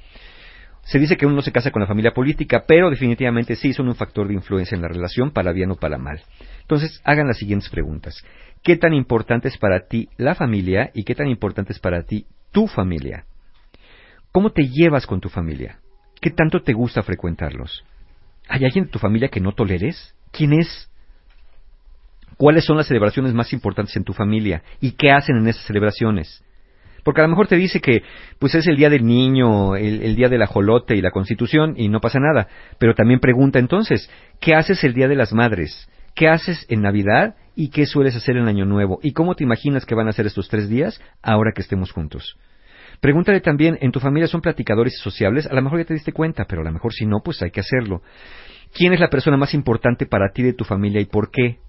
Se 0.86 1.00
dice 1.00 1.16
que 1.16 1.26
uno 1.26 1.34
no 1.34 1.42
se 1.42 1.50
casa 1.50 1.72
con 1.72 1.82
la 1.82 1.88
familia 1.88 2.14
política, 2.14 2.64
pero 2.66 2.90
definitivamente 2.90 3.56
sí 3.56 3.72
son 3.72 3.88
un 3.88 3.96
factor 3.96 4.28
de 4.28 4.34
influencia 4.34 4.76
en 4.76 4.82
la 4.82 4.88
relación, 4.88 5.32
para 5.32 5.50
bien 5.50 5.72
o 5.72 5.74
para 5.74 5.98
mal. 5.98 6.22
Entonces, 6.60 7.00
hagan 7.04 7.26
las 7.26 7.38
siguientes 7.38 7.68
preguntas. 7.68 8.24
¿Qué 8.62 8.76
tan 8.76 8.94
importante 8.94 9.48
es 9.48 9.58
para 9.58 9.88
ti 9.88 10.08
la 10.16 10.36
familia 10.36 10.92
y 10.94 11.02
qué 11.02 11.16
tan 11.16 11.26
importante 11.26 11.72
es 11.72 11.80
para 11.80 12.04
ti 12.04 12.26
tu 12.52 12.68
familia? 12.68 13.24
¿Cómo 14.30 14.50
te 14.50 14.68
llevas 14.68 15.08
con 15.08 15.20
tu 15.20 15.28
familia? 15.28 15.80
¿Qué 16.20 16.30
tanto 16.30 16.62
te 16.62 16.72
gusta 16.72 17.02
frecuentarlos? 17.02 17.84
¿Hay 18.48 18.64
alguien 18.64 18.84
de 18.84 18.90
tu 18.92 19.00
familia 19.00 19.28
que 19.28 19.40
no 19.40 19.52
toleres? 19.52 20.14
¿Quién 20.30 20.52
es? 20.52 20.88
¿Cuáles 22.36 22.64
son 22.64 22.76
las 22.76 22.86
celebraciones 22.86 23.34
más 23.34 23.52
importantes 23.52 23.96
en 23.96 24.04
tu 24.04 24.12
familia? 24.12 24.62
¿Y 24.80 24.92
qué 24.92 25.10
hacen 25.10 25.36
en 25.36 25.48
esas 25.48 25.64
celebraciones? 25.64 26.44
Porque 27.06 27.20
a 27.20 27.24
lo 27.24 27.28
mejor 27.28 27.46
te 27.46 27.54
dice 27.54 27.80
que 27.80 28.02
pues 28.40 28.56
es 28.56 28.66
el 28.66 28.76
día 28.76 28.90
del 28.90 29.06
niño, 29.06 29.76
el, 29.76 30.02
el 30.02 30.16
día 30.16 30.28
del 30.28 30.42
ajolote 30.42 30.96
y 30.96 31.00
la 31.00 31.12
constitución 31.12 31.74
y 31.76 31.88
no 31.88 32.00
pasa 32.00 32.18
nada. 32.18 32.48
Pero 32.80 32.96
también 32.96 33.20
pregunta 33.20 33.60
entonces, 33.60 34.10
¿qué 34.40 34.56
haces 34.56 34.82
el 34.82 34.92
día 34.92 35.06
de 35.06 35.14
las 35.14 35.32
madres? 35.32 35.88
¿Qué 36.16 36.26
haces 36.26 36.66
en 36.68 36.82
Navidad 36.82 37.36
y 37.54 37.70
qué 37.70 37.86
sueles 37.86 38.16
hacer 38.16 38.36
en 38.36 38.48
Año 38.48 38.64
Nuevo? 38.64 38.98
¿Y 39.04 39.12
cómo 39.12 39.36
te 39.36 39.44
imaginas 39.44 39.86
que 39.86 39.94
van 39.94 40.08
a 40.08 40.12
ser 40.12 40.26
estos 40.26 40.48
tres 40.48 40.68
días 40.68 41.00
ahora 41.22 41.52
que 41.54 41.62
estemos 41.62 41.92
juntos? 41.92 42.36
Pregúntale 43.00 43.40
también, 43.40 43.78
¿en 43.80 43.92
tu 43.92 44.00
familia 44.00 44.26
son 44.26 44.40
platicadores 44.40 44.94
y 44.94 44.98
sociables? 45.00 45.46
A 45.46 45.54
lo 45.54 45.62
mejor 45.62 45.78
ya 45.78 45.84
te 45.84 45.94
diste 45.94 46.10
cuenta, 46.10 46.46
pero 46.48 46.62
a 46.62 46.64
lo 46.64 46.72
mejor 46.72 46.92
si 46.92 47.06
no, 47.06 47.20
pues 47.24 47.40
hay 47.40 47.52
que 47.52 47.60
hacerlo. 47.60 48.02
¿Quién 48.74 48.92
es 48.92 48.98
la 48.98 49.10
persona 49.10 49.36
más 49.36 49.54
importante 49.54 50.06
para 50.06 50.32
ti 50.32 50.42
de 50.42 50.54
tu 50.54 50.64
familia 50.64 51.00
y 51.00 51.04
por 51.04 51.30
qué? 51.30 51.60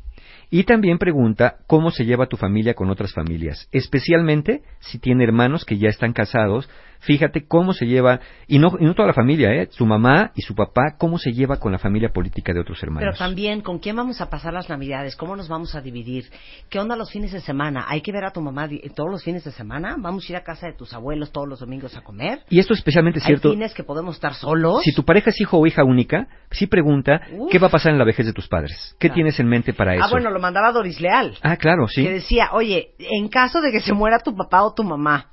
Y 0.49 0.63
también 0.63 0.97
pregunta 0.97 1.57
cómo 1.67 1.91
se 1.91 2.05
lleva 2.05 2.27
tu 2.27 2.37
familia 2.37 2.73
con 2.73 2.89
otras 2.89 3.13
familias, 3.13 3.67
especialmente 3.71 4.61
si 4.79 4.97
tiene 4.97 5.25
hermanos 5.25 5.65
que 5.65 5.77
ya 5.77 5.89
están 5.89 6.13
casados. 6.13 6.69
Fíjate 6.99 7.45
cómo 7.47 7.73
se 7.73 7.85
lleva, 7.85 8.19
y 8.47 8.59
no, 8.59 8.69
y 8.79 8.85
no 8.85 8.93
toda 8.93 9.07
la 9.07 9.13
familia, 9.13 9.53
¿eh? 9.53 9.67
su 9.71 9.85
mamá 9.85 10.31
y 10.35 10.41
su 10.41 10.55
papá, 10.55 10.95
cómo 10.97 11.17
se 11.17 11.31
lleva 11.31 11.57
con 11.59 11.71
la 11.71 11.77
familia 11.79 12.09
política 12.09 12.53
de 12.53 12.59
otros 12.59 12.81
hermanos. 12.83 13.01
Pero 13.07 13.17
también, 13.17 13.61
¿con 13.61 13.79
quién 13.79 13.95
vamos 13.95 14.19
a 14.21 14.29
pasar 14.29 14.53
las 14.53 14.69
Navidades? 14.69 15.15
¿Cómo 15.15 15.35
nos 15.35 15.47
vamos 15.47 15.75
a 15.75 15.81
dividir? 15.81 16.25
¿Qué 16.69 16.79
onda 16.79 16.95
los 16.95 17.11
fines 17.11 17.31
de 17.31 17.41
semana? 17.41 17.85
¿Hay 17.87 18.01
que 18.01 18.11
ver 18.11 18.25
a 18.25 18.31
tu 18.31 18.41
mamá 18.41 18.67
todos 18.95 19.09
los 19.09 19.23
fines 19.23 19.43
de 19.43 19.51
semana? 19.51 19.95
¿Vamos 19.97 20.27
a 20.27 20.31
ir 20.33 20.37
a 20.37 20.43
casa 20.43 20.67
de 20.67 20.73
tus 20.73 20.93
abuelos 20.93 21.31
todos 21.31 21.47
los 21.47 21.59
domingos 21.59 21.95
a 21.95 22.01
comer? 22.01 22.39
Y 22.49 22.59
esto 22.59 22.73
es 22.73 22.79
especialmente 22.79 23.19
cierto. 23.19 23.49
¿Hay 23.49 23.55
fines 23.55 23.73
que 23.73 23.83
podemos 23.83 24.15
estar 24.15 24.33
solos? 24.33 24.81
Si 24.83 24.93
tu 24.93 25.03
pareja 25.03 25.29
es 25.29 25.39
hijo 25.41 25.57
o 25.57 25.65
hija 25.67 25.83
única, 25.83 26.27
sí 26.51 26.67
pregunta 26.67 27.21
Uf. 27.31 27.51
qué 27.51 27.59
va 27.59 27.67
a 27.67 27.71
pasar 27.71 27.91
en 27.91 27.99
la 27.99 28.05
vejez 28.05 28.25
de 28.25 28.33
tus 28.33 28.47
padres. 28.47 28.95
¿Qué 28.99 29.07
Claro. 29.07 29.15
tienes 29.15 29.39
en 29.39 29.47
mente 29.47 29.73
para 29.73 29.95
eso? 29.95 30.03
Ah, 30.03 30.09
bueno, 30.11 30.29
lo 30.31 30.39
mandaba 30.39 30.71
Doris 30.71 30.99
Leal. 30.99 31.37
Ah, 31.41 31.57
claro, 31.57 31.87
sí. 31.87 32.03
Que 32.03 32.13
decía, 32.13 32.49
oye, 32.53 32.95
en 32.99 33.27
caso 33.29 33.61
de 33.61 33.71
que 33.71 33.79
se 33.79 33.93
muera 33.93 34.19
tu 34.19 34.35
papá 34.35 34.63
o 34.63 34.73
tu 34.73 34.83
mamá, 34.83 35.27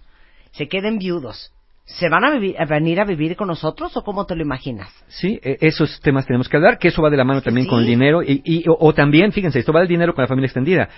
se 0.53 0.69
queden 0.69 0.99
viudos, 0.99 1.53
¿se 1.85 2.09
van 2.09 2.25
a, 2.25 2.31
vivi- 2.35 2.55
a 2.59 2.65
venir 2.65 3.01
a 3.01 3.05
vivir 3.05 3.37
con 3.37 3.49
nosotros 3.49 3.97
o 3.97 4.03
cómo 4.05 4.27
te 4.27 4.35
lo 4.35 4.43
imaginas? 4.43 4.89
Sí, 5.09 5.39
e- 5.43 5.59
esos 5.61 6.01
temas 6.01 6.27
tenemos 6.27 6.49
que 6.49 6.57
hablar, 6.57 6.79
que 6.79 6.89
eso 6.89 7.03
va 7.03 7.11
de 7.11 7.17
la 7.17 7.25
mano 7.25 7.43
también 7.43 7.65
sí. 7.65 7.71
con 7.71 7.81
el 7.81 7.87
dinero 7.87 8.23
y, 8.23 8.41
y- 8.45 8.69
o, 8.69 8.77
o 8.79 8.93
también, 8.95 9.33
fíjense, 9.33 9.59
esto 9.59 9.73
va 9.73 9.81
del 9.81 9.89
dinero 9.89 10.15
con 10.15 10.23
la 10.23 10.29
familia 10.29 10.47
extendida. 10.47 10.89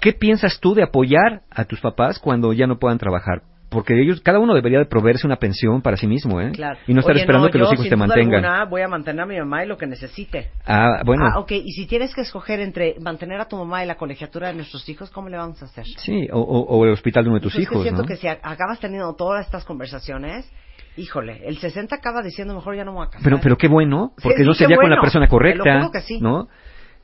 ¿Qué 0.00 0.12
piensas 0.12 0.60
tú 0.60 0.74
de 0.74 0.84
apoyar 0.84 1.42
a 1.50 1.64
tus 1.64 1.80
papás 1.80 2.18
cuando 2.20 2.52
ya 2.52 2.66
no 2.66 2.78
puedan 2.78 2.98
trabajar? 2.98 3.42
Porque 3.70 4.00
ellos, 4.00 4.20
cada 4.22 4.38
uno 4.38 4.54
debería 4.54 4.78
de 4.78 4.86
proveerse 4.86 5.26
una 5.26 5.36
pensión 5.36 5.82
para 5.82 5.96
sí 5.98 6.06
mismo, 6.06 6.40
¿eh? 6.40 6.52
Claro. 6.52 6.78
Y 6.86 6.94
no 6.94 7.00
estar 7.00 7.14
Oye, 7.14 7.20
esperando 7.22 7.48
no, 7.48 7.52
que 7.52 7.58
los 7.58 7.68
yo, 7.68 7.74
hijos 7.74 7.84
sin 7.84 7.90
te 7.90 7.96
duda 7.96 8.06
mantengan. 8.06 8.44
alguna, 8.44 8.64
voy 8.64 8.80
a 8.80 8.88
mantener 8.88 9.20
a 9.22 9.26
mi 9.26 9.38
mamá 9.38 9.62
y 9.64 9.68
lo 9.68 9.76
que 9.76 9.86
necesite. 9.86 10.50
Ah, 10.64 11.02
bueno. 11.04 11.26
Ah, 11.26 11.38
ok. 11.38 11.52
Y 11.52 11.72
si 11.72 11.86
tienes 11.86 12.14
que 12.14 12.22
escoger 12.22 12.60
entre 12.60 12.96
mantener 13.00 13.40
a 13.40 13.44
tu 13.46 13.56
mamá 13.56 13.84
y 13.84 13.86
la 13.86 13.96
colegiatura 13.96 14.48
de 14.48 14.54
nuestros 14.54 14.88
hijos, 14.88 15.10
¿cómo 15.10 15.28
le 15.28 15.36
vamos 15.36 15.60
a 15.62 15.66
hacer? 15.66 15.84
Sí, 15.98 16.28
o, 16.32 16.40
o- 16.40 16.78
o 16.78 16.84
el 16.86 16.92
hospital 16.92 17.24
de 17.24 17.28
uno 17.30 17.38
de 17.38 17.42
tus 17.42 17.52
Pues 17.52 17.62
es 17.64 17.68
que 17.68 17.74
hijos, 17.74 17.82
siento 17.84 18.02
¿no? 18.02 18.08
que 18.08 18.16
si 18.16 18.26
acabas 18.26 18.80
teniendo 18.80 19.14
todas 19.14 19.44
estas 19.44 19.66
conversaciones, 19.66 20.50
híjole, 20.96 21.46
el 21.46 21.58
60 21.58 21.94
acaba 21.94 22.22
diciendo 22.22 22.54
mejor 22.54 22.74
ya 22.74 22.84
no 22.84 22.92
me 22.92 22.98
voy 22.98 23.06
a 23.06 23.10
casar. 23.10 23.22
Pero, 23.24 23.38
pero 23.42 23.56
qué 23.58 23.68
bueno, 23.68 24.12
Sí, 24.16 24.22
porque 24.22 24.38
sí, 24.38 24.44
no 24.46 24.52
qué 24.52 24.58
sería 24.58 24.76
con 24.76 24.84
la 24.88 24.96
bueno. 24.96 25.02
persona 25.02 25.26
Te 25.26 25.30
lo 25.30 25.36
correcta, 25.38 25.78
juro 25.80 25.92
que 25.92 26.00
sí. 26.00 26.18
¿no? 26.20 26.48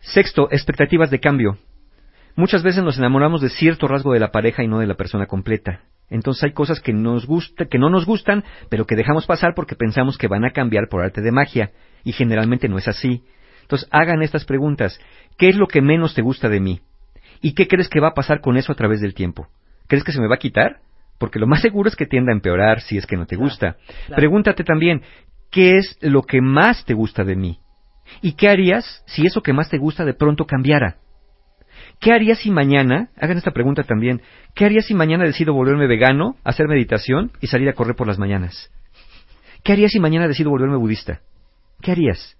Sexto, 0.00 0.48
expectativas 0.50 1.10
de 1.10 1.20
cambio. 1.20 1.58
Muchas 2.36 2.62
veces 2.62 2.82
nos 2.82 2.98
enamoramos 2.98 3.40
de 3.40 3.48
cierto 3.48 3.86
rasgo 3.86 4.12
de 4.12 4.20
la 4.20 4.32
pareja 4.32 4.64
y 4.64 4.68
no 4.68 4.80
de 4.80 4.86
la 4.86 4.96
persona 4.96 5.26
completa. 5.26 5.82
Entonces 6.10 6.44
hay 6.44 6.52
cosas 6.52 6.80
que 6.80 6.92
nos 6.92 7.26
gusta, 7.26 7.66
que 7.66 7.78
no 7.78 7.90
nos 7.90 8.06
gustan, 8.06 8.44
pero 8.68 8.86
que 8.86 8.96
dejamos 8.96 9.26
pasar 9.26 9.54
porque 9.54 9.76
pensamos 9.76 10.18
que 10.18 10.28
van 10.28 10.44
a 10.44 10.50
cambiar 10.50 10.88
por 10.88 11.02
arte 11.02 11.20
de 11.20 11.32
magia, 11.32 11.70
y 12.02 12.12
generalmente 12.12 12.68
no 12.68 12.76
es 12.76 12.88
así. 12.88 13.22
Entonces 13.62 13.88
hagan 13.90 14.22
estas 14.22 14.44
preguntas. 14.44 15.00
¿Qué 15.38 15.48
es 15.48 15.56
lo 15.56 15.66
que 15.66 15.80
menos 15.80 16.14
te 16.14 16.22
gusta 16.22 16.48
de 16.48 16.60
mí? 16.60 16.80
¿Y 17.40 17.54
qué 17.54 17.66
crees 17.68 17.88
que 17.88 18.00
va 18.00 18.08
a 18.08 18.14
pasar 18.14 18.40
con 18.40 18.56
eso 18.56 18.72
a 18.72 18.76
través 18.76 19.00
del 19.00 19.14
tiempo? 19.14 19.48
¿Crees 19.86 20.04
que 20.04 20.12
se 20.12 20.20
me 20.20 20.28
va 20.28 20.34
a 20.34 20.38
quitar? 20.38 20.80
Porque 21.18 21.38
lo 21.38 21.46
más 21.46 21.62
seguro 21.62 21.88
es 21.88 21.96
que 21.96 22.06
tienda 22.06 22.32
a 22.32 22.34
empeorar 22.34 22.80
si 22.80 22.98
es 22.98 23.06
que 23.06 23.16
no 23.16 23.26
te 23.26 23.36
gusta. 23.36 23.76
claro. 24.06 24.16
Pregúntate 24.16 24.64
también, 24.64 25.02
¿qué 25.50 25.76
es 25.76 25.96
lo 26.00 26.22
que 26.22 26.40
más 26.40 26.84
te 26.84 26.94
gusta 26.94 27.24
de 27.24 27.36
mí? 27.36 27.58
¿Y 28.20 28.32
qué 28.32 28.48
harías 28.48 29.02
si 29.06 29.24
eso 29.24 29.42
que 29.42 29.52
más 29.52 29.70
te 29.70 29.78
gusta 29.78 30.04
de 30.04 30.14
pronto 30.14 30.44
cambiara? 30.46 30.96
¿Qué 32.04 32.12
harías 32.12 32.40
si 32.40 32.50
mañana, 32.50 33.08
hagan 33.18 33.38
esta 33.38 33.52
pregunta 33.52 33.82
también, 33.82 34.20
¿qué 34.54 34.66
harías 34.66 34.84
si 34.84 34.92
mañana 34.92 35.24
decido 35.24 35.54
volverme 35.54 35.86
vegano, 35.86 36.36
hacer 36.44 36.68
meditación 36.68 37.32
y 37.40 37.46
salir 37.46 37.66
a 37.70 37.72
correr 37.72 37.96
por 37.96 38.06
las 38.06 38.18
mañanas? 38.18 38.70
¿Qué 39.62 39.72
harías 39.72 39.90
si 39.90 40.00
mañana 40.00 40.28
decido 40.28 40.50
volverme 40.50 40.76
budista? 40.76 41.22
¿Qué 41.80 41.92
harías? 41.92 42.36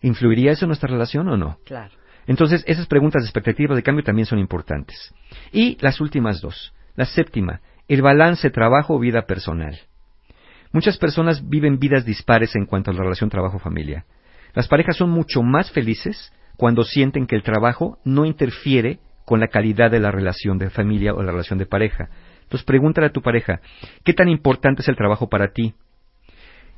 ¿Influiría 0.00 0.52
eso 0.52 0.64
en 0.64 0.70
nuestra 0.70 0.88
relación 0.88 1.28
o 1.28 1.36
no? 1.36 1.58
Claro. 1.66 1.94
Entonces, 2.26 2.64
esas 2.66 2.86
preguntas 2.86 3.22
de 3.22 3.26
expectativas 3.26 3.76
de 3.76 3.82
cambio 3.82 4.02
también 4.02 4.24
son 4.24 4.38
importantes. 4.38 5.14
Y 5.52 5.76
las 5.82 6.00
últimas 6.00 6.40
dos. 6.40 6.72
La 6.94 7.04
séptima, 7.04 7.60
el 7.88 8.00
balance 8.00 8.48
trabajo-vida 8.48 9.26
personal. 9.26 9.78
Muchas 10.72 10.96
personas 10.96 11.46
viven 11.46 11.78
vidas 11.78 12.06
dispares 12.06 12.56
en 12.56 12.64
cuanto 12.64 12.92
a 12.92 12.94
la 12.94 13.02
relación 13.02 13.28
trabajo-familia. 13.28 14.06
Las 14.54 14.68
parejas 14.68 14.96
son 14.96 15.10
mucho 15.10 15.42
más 15.42 15.70
felices 15.70 16.32
cuando 16.56 16.84
sienten 16.84 17.26
que 17.26 17.36
el 17.36 17.42
trabajo 17.42 17.98
no 18.04 18.24
interfiere 18.24 18.98
con 19.24 19.40
la 19.40 19.48
calidad 19.48 19.90
de 19.90 20.00
la 20.00 20.10
relación 20.10 20.58
de 20.58 20.70
familia 20.70 21.12
o 21.14 21.22
la 21.22 21.32
relación 21.32 21.58
de 21.58 21.66
pareja. 21.66 22.08
Entonces, 22.42 22.64
pregúntale 22.64 23.08
a 23.08 23.12
tu 23.12 23.22
pareja, 23.22 23.60
¿qué 24.04 24.12
tan 24.12 24.28
importante 24.28 24.82
es 24.82 24.88
el 24.88 24.96
trabajo 24.96 25.28
para 25.28 25.48
ti? 25.48 25.74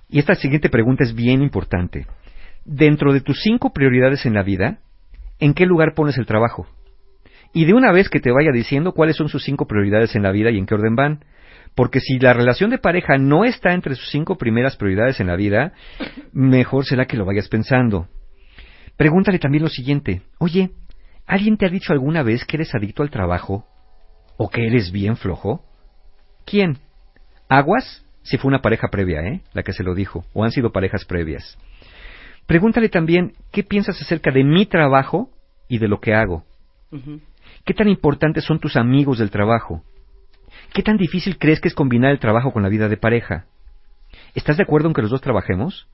Y 0.08 0.18
esta 0.18 0.34
siguiente 0.34 0.70
pregunta 0.70 1.04
es 1.04 1.14
bien 1.14 1.42
importante. 1.42 2.06
dentro 2.64 3.12
de 3.12 3.20
tus 3.22 3.40
cinco 3.42 3.72
prioridades 3.72 4.26
en 4.26 4.34
la 4.34 4.42
vida, 4.42 4.78
¿en 5.38 5.54
qué 5.54 5.64
lugar 5.64 5.94
pones 5.94 6.18
el 6.18 6.26
trabajo? 6.26 6.66
Y 7.54 7.64
de 7.64 7.72
una 7.72 7.92
vez 7.92 8.10
que 8.10 8.20
te 8.20 8.30
vaya 8.30 8.50
diciendo 8.52 8.92
cuáles 8.92 9.16
son 9.16 9.28
sus 9.28 9.42
cinco 9.42 9.66
prioridades 9.66 10.14
en 10.14 10.22
la 10.22 10.32
vida 10.32 10.50
y 10.50 10.58
en 10.58 10.66
qué 10.66 10.74
orden 10.74 10.94
van. 10.94 11.24
Porque 11.74 12.00
si 12.00 12.18
la 12.18 12.34
relación 12.34 12.70
de 12.70 12.78
pareja 12.78 13.16
no 13.18 13.44
está 13.44 13.72
entre 13.72 13.94
sus 13.94 14.10
cinco 14.10 14.36
primeras 14.36 14.76
prioridades 14.76 15.20
en 15.20 15.28
la 15.28 15.36
vida, 15.36 15.72
mejor 16.32 16.84
será 16.84 17.06
que 17.06 17.16
lo 17.16 17.24
vayas 17.24 17.48
pensando. 17.48 18.08
Pregúntale 18.98 19.38
también 19.38 19.62
lo 19.62 19.70
siguiente, 19.70 20.22
oye, 20.38 20.72
¿alguien 21.24 21.56
te 21.56 21.64
ha 21.64 21.68
dicho 21.68 21.92
alguna 21.92 22.24
vez 22.24 22.44
que 22.44 22.56
eres 22.56 22.74
adicto 22.74 23.04
al 23.04 23.10
trabajo? 23.10 23.64
¿O 24.36 24.50
que 24.50 24.66
eres 24.66 24.90
bien 24.90 25.16
flojo? 25.16 25.64
¿Quién? 26.44 26.78
¿Aguas? 27.48 28.04
Si 28.22 28.38
fue 28.38 28.48
una 28.48 28.60
pareja 28.60 28.88
previa, 28.88 29.20
¿eh? 29.20 29.42
La 29.52 29.62
que 29.62 29.72
se 29.72 29.84
lo 29.84 29.94
dijo, 29.94 30.24
o 30.34 30.42
han 30.42 30.50
sido 30.50 30.72
parejas 30.72 31.04
previas. 31.04 31.56
Pregúntale 32.46 32.88
también 32.88 33.34
qué 33.52 33.62
piensas 33.62 34.02
acerca 34.02 34.32
de 34.32 34.42
mi 34.42 34.66
trabajo 34.66 35.30
y 35.68 35.78
de 35.78 35.86
lo 35.86 36.00
que 36.00 36.14
hago. 36.14 36.44
¿Qué 37.64 37.74
tan 37.74 37.88
importantes 37.88 38.44
son 38.44 38.58
tus 38.58 38.74
amigos 38.74 39.18
del 39.18 39.30
trabajo? 39.30 39.84
¿Qué 40.74 40.82
tan 40.82 40.96
difícil 40.96 41.38
crees 41.38 41.60
que 41.60 41.68
es 41.68 41.74
combinar 41.74 42.10
el 42.10 42.18
trabajo 42.18 42.52
con 42.52 42.64
la 42.64 42.68
vida 42.68 42.88
de 42.88 42.96
pareja? 42.96 43.46
¿Estás 44.34 44.56
de 44.56 44.64
acuerdo 44.64 44.88
en 44.88 44.94
que 44.94 45.02
los 45.02 45.12
dos 45.12 45.20
trabajemos? 45.20 45.86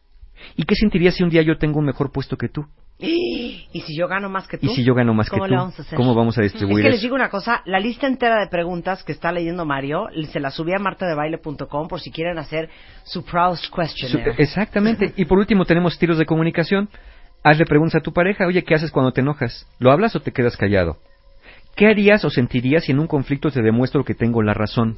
¿Y 0.56 0.64
qué 0.64 0.74
sentirías 0.74 1.16
si 1.16 1.22
un 1.22 1.28
día 1.28 1.42
yo 1.42 1.58
tengo 1.58 1.78
un 1.80 1.84
mejor 1.84 2.10
puesto 2.10 2.38
que 2.38 2.48
tú? 2.48 2.66
¿Y 2.98 3.80
si 3.86 3.96
yo 3.96 4.06
gano 4.06 4.28
más 4.28 4.46
que 4.46 4.56
tú? 4.56 4.66
¿Y 4.66 4.74
si 4.74 4.84
yo 4.84 4.94
gano 4.94 5.12
más 5.14 5.26
que 5.28 5.32
¿Cómo 5.32 5.44
tú? 5.46 5.50
le 5.50 5.56
vamos 5.56 5.78
a 5.78 5.82
hacer? 5.82 5.96
¿Cómo 5.96 6.14
vamos 6.14 6.38
a 6.38 6.42
Es 6.42 6.52
distribuir 6.52 6.84
que 6.84 6.90
les 6.90 7.02
digo 7.02 7.14
una 7.16 7.28
cosa, 7.28 7.60
la 7.66 7.80
lista 7.80 8.06
entera 8.06 8.38
de 8.40 8.46
preguntas 8.48 9.02
que 9.02 9.12
está 9.12 9.32
leyendo 9.32 9.64
Mario, 9.66 10.06
se 10.32 10.38
la 10.40 10.50
subí 10.50 10.72
a 10.72 10.78
martadebaile.com 10.78 11.88
por 11.88 12.00
si 12.00 12.10
quieren 12.12 12.38
hacer 12.38 12.70
su 13.04 13.24
Proust 13.24 13.64
Su- 13.64 13.72
Questionnaire. 13.74 14.34
Exactamente. 14.38 15.12
Y 15.16 15.24
por 15.24 15.38
último 15.38 15.64
tenemos 15.64 15.94
estilos 15.94 16.18
de 16.18 16.24
comunicación. 16.24 16.88
Hazle 17.42 17.66
preguntas 17.66 17.96
a 17.96 18.02
tu 18.02 18.12
pareja, 18.12 18.46
oye, 18.46 18.62
¿qué 18.62 18.74
haces 18.74 18.90
cuando 18.90 19.12
te 19.12 19.20
enojas? 19.20 19.66
¿Lo 19.78 19.90
hablas 19.90 20.14
o 20.16 20.20
te 20.20 20.32
quedas 20.32 20.56
callado? 20.56 20.96
¿Qué 21.76 21.88
harías 21.88 22.24
o 22.24 22.30
sentirías 22.30 22.84
si 22.84 22.92
en 22.92 23.00
un 23.00 23.06
conflicto 23.08 23.50
te 23.50 23.60
demuestro 23.60 24.04
que 24.04 24.14
tengo 24.14 24.40
la 24.42 24.54
razón? 24.54 24.96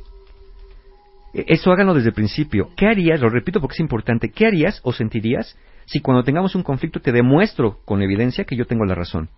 E- 1.35 1.45
Eso 1.49 1.73
háganlo 1.73 1.95
desde 1.95 2.11
el 2.11 2.15
principio. 2.15 2.69
¿Qué 2.77 2.87
harías? 2.87 3.21
Lo 3.21 3.31
repito 3.31 3.61
porque 3.61 3.75
es 3.75 3.81
importante. 3.81 4.31
¿Qué 4.31 4.47
harías 4.47 4.81
o 4.85 4.93
sentirías 4.93 5.57
si 5.87 6.01
cuando 6.01 6.22
tengamos 6.25 6.55
un 6.55 6.62
conflicto 6.62 7.01
te 7.01 7.12
demuestro 7.12 7.79
con 7.85 8.03
evidencia 8.03 8.44
que 8.44 8.57
yo 8.57 8.66
tengo 8.66 8.85
la 8.85 8.94
razón? 8.94 9.29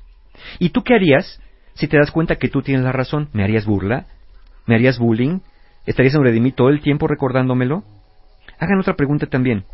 ¿Y 0.58 0.70
tú 0.70 0.82
qué 0.82 0.94
harías 0.94 1.40
si 1.74 1.87
te 1.88 1.96
das 1.98 2.11
cuenta 2.11 2.37
que 2.37 2.48
tú 2.48 2.62
tienes 2.62 2.84
la 2.84 2.92
razón? 2.92 3.28
¿Me 3.32 3.44
harías 3.44 3.64
burla? 3.66 4.06
¿Me 4.66 4.74
harías 4.74 4.98
bullying? 4.98 5.40
¿Estarías 5.87 6.12
sobre 6.14 6.32
de 6.32 6.40
mí 6.40 6.52
todo 6.52 6.68
el 6.68 6.80
tiempo 6.80 7.06
recordándomelo? 7.06 7.84
Hagan 8.58 8.80
otra 8.80 8.94
pregunta 8.94 9.26
también. 9.26 9.64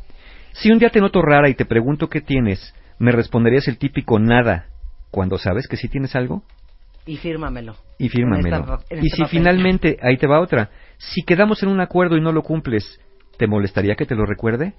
Si 0.53 0.71
un 0.71 0.79
día 0.79 0.91
te 0.91 1.01
noto 1.01 1.23
rara 1.23 1.49
y 1.49 1.55
te 1.55 1.65
pregunto 1.65 2.09
qué 2.09 2.21
tienes, 2.21 2.75
¿me 2.99 3.11
responderías 3.13 3.67
el 3.69 3.79
típico 3.79 4.19
nada 4.19 4.67
cuando 5.11 5.39
sabes 5.39 5.67
que 5.67 5.77
sí 5.77 5.89
tienes 5.89 6.15
algo? 6.15 6.43
Y 7.07 7.17
fírmamelo. 7.17 7.77
Y 7.99 8.09
fírmamelo. 8.09 8.57
En 8.57 8.63
esta- 8.63 8.79
en 8.91 9.05
y 9.05 9.09
si 9.11 9.23
papel. 9.23 9.29
finalmente, 9.39 9.99
ahí 10.03 10.17
te 10.17 10.27
va 10.27 10.41
otra, 10.41 10.71
si 10.99 11.23
quedamos 11.23 11.63
en 11.63 11.69
un 11.69 11.81
acuerdo 11.81 12.17
y 12.17 12.21
no 12.21 12.33
lo 12.33 12.43
cumples, 12.43 13.01
¿te 13.37 13.47
molestaría 13.47 13.97
que 13.97 14.07
te 14.07 14.15
lo 14.15 14.25
recuerde? 14.27 14.75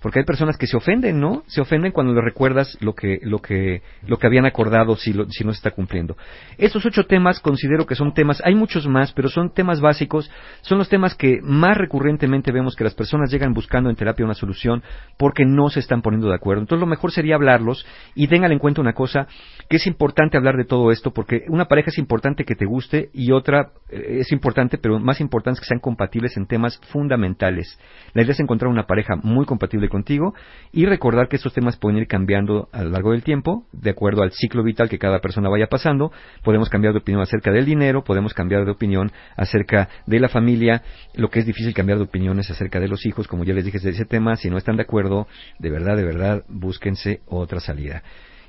Porque 0.00 0.20
hay 0.20 0.24
personas 0.24 0.56
que 0.56 0.66
se 0.66 0.76
ofenden, 0.76 1.20
¿no? 1.20 1.42
Se 1.46 1.60
ofenden 1.60 1.92
cuando 1.92 2.14
le 2.14 2.22
recuerdas 2.22 2.76
lo 2.80 2.94
que, 2.94 3.18
lo 3.22 3.40
que, 3.40 3.82
lo 4.06 4.18
que 4.18 4.26
habían 4.26 4.46
acordado 4.46 4.96
si, 4.96 5.12
lo- 5.12 5.28
si 5.30 5.44
no 5.44 5.52
se 5.52 5.58
está 5.58 5.72
cumpliendo. 5.72 6.16
Estos 6.56 6.86
ocho 6.86 7.04
temas 7.04 7.38
considero 7.40 7.84
que 7.86 7.94
son 7.94 8.14
temas, 8.14 8.40
hay 8.44 8.54
muchos 8.54 8.86
más, 8.88 9.12
pero 9.12 9.28
son 9.28 9.52
temas 9.52 9.80
básicos, 9.80 10.30
son 10.62 10.78
los 10.78 10.88
temas 10.88 11.14
que 11.14 11.40
más 11.42 11.76
recurrentemente 11.76 12.50
vemos 12.50 12.76
que 12.76 12.84
las 12.84 12.94
personas 12.94 13.30
llegan 13.30 13.52
buscando 13.52 13.90
en 13.90 13.96
terapia 13.96 14.24
una 14.24 14.34
solución 14.34 14.82
porque 15.18 15.44
no 15.44 15.68
se 15.68 15.80
están 15.80 16.00
poniendo 16.00 16.28
de 16.28 16.34
acuerdo. 16.34 16.62
Entonces 16.62 16.80
lo 16.80 16.86
mejor 16.86 17.12
sería 17.12 17.34
hablarlos 17.34 17.84
y 18.14 18.26
tengan 18.28 18.52
en 18.52 18.58
cuenta 18.58 18.80
una 18.80 18.94
cosa, 18.94 19.26
que 19.68 19.76
es 19.76 19.86
importante 19.86 20.38
hablar 20.38 20.56
de 20.56 20.64
todo 20.64 20.90
esto 20.92 21.12
porque 21.12 21.44
una 21.48 21.66
pareja 21.66 21.90
es 21.90 21.98
importante 21.98 22.44
que 22.44 22.54
te 22.54 22.64
guste 22.64 23.10
y 23.12 23.32
otra 23.32 23.72
eh, 23.90 24.18
es 24.20 24.32
importante, 24.32 24.78
pero 24.78 24.98
más 24.98 25.20
importante 25.20 25.58
es 25.58 25.60
que 25.60 25.68
sean 25.68 25.80
compatibles 25.80 26.36
en 26.38 26.46
temas 26.46 26.80
fundamentales. 26.90 27.78
La 28.14 28.22
idea 28.22 28.32
es 28.32 28.40
encontrar 28.40 28.70
una 28.70 28.86
pareja 28.86 29.16
muy 29.22 29.44
compatible 29.44 29.89
contigo 29.90 30.34
y 30.72 30.86
recordar 30.86 31.28
que 31.28 31.36
estos 31.36 31.52
temas 31.52 31.76
pueden 31.76 31.98
ir 31.98 32.06
cambiando 32.06 32.70
a 32.72 32.82
lo 32.82 32.90
largo 32.90 33.12
del 33.12 33.22
tiempo, 33.22 33.66
de 33.72 33.90
acuerdo 33.90 34.22
al 34.22 34.32
ciclo 34.32 34.62
vital 34.62 34.88
que 34.88 34.98
cada 34.98 35.18
persona 35.18 35.50
vaya 35.50 35.66
pasando. 35.66 36.12
Podemos 36.42 36.70
cambiar 36.70 36.94
de 36.94 37.00
opinión 37.00 37.22
acerca 37.22 37.50
del 37.52 37.66
dinero, 37.66 38.02
podemos 38.02 38.32
cambiar 38.32 38.64
de 38.64 38.70
opinión 38.70 39.12
acerca 39.36 39.88
de 40.06 40.20
la 40.20 40.28
familia, 40.28 40.82
lo 41.14 41.28
que 41.28 41.40
es 41.40 41.46
difícil 41.46 41.74
cambiar 41.74 41.98
de 41.98 42.04
opiniones 42.04 42.50
acerca 42.50 42.80
de 42.80 42.88
los 42.88 43.04
hijos, 43.04 43.28
como 43.28 43.44
ya 43.44 43.52
les 43.52 43.64
dije 43.64 43.78
de 43.78 43.90
ese 43.90 44.06
tema, 44.06 44.36
si 44.36 44.48
no 44.48 44.56
están 44.56 44.76
de 44.76 44.82
acuerdo, 44.82 45.26
de 45.58 45.70
verdad, 45.70 45.96
de 45.96 46.04
verdad, 46.04 46.44
búsquense 46.48 47.20
otra 47.26 47.60
salida. 47.60 48.02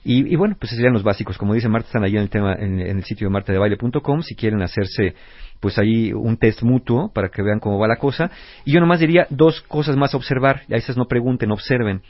Y, 0.03 0.33
y 0.33 0.35
bueno, 0.35 0.55
pues 0.59 0.71
serían 0.71 0.93
los 0.93 1.03
básicos. 1.03 1.37
Como 1.37 1.53
dice 1.53 1.69
Marta, 1.69 1.87
están 1.87 2.03
ahí 2.03 2.15
en 2.15 2.23
el, 2.23 2.29
tema, 2.29 2.53
en, 2.53 2.79
en 2.79 2.97
el 2.97 3.03
sitio 3.03 3.27
de 3.27 3.33
martadebaile.com 3.33 4.21
si 4.21 4.35
quieren 4.35 4.61
hacerse 4.61 5.15
pues 5.59 5.77
ahí 5.77 6.11
un 6.11 6.37
test 6.37 6.63
mutuo 6.63 7.11
para 7.13 7.29
que 7.29 7.43
vean 7.43 7.59
cómo 7.59 7.77
va 7.77 7.87
la 7.87 7.97
cosa. 7.97 8.31
Y 8.65 8.73
yo 8.73 8.79
nomás 8.79 8.99
diría 8.99 9.27
dos 9.29 9.61
cosas 9.61 9.95
más 9.95 10.15
observar. 10.15 10.63
A 10.71 10.75
esas 10.75 10.97
no 10.97 11.05
pregunten, 11.05 11.51
observen. 11.51 12.01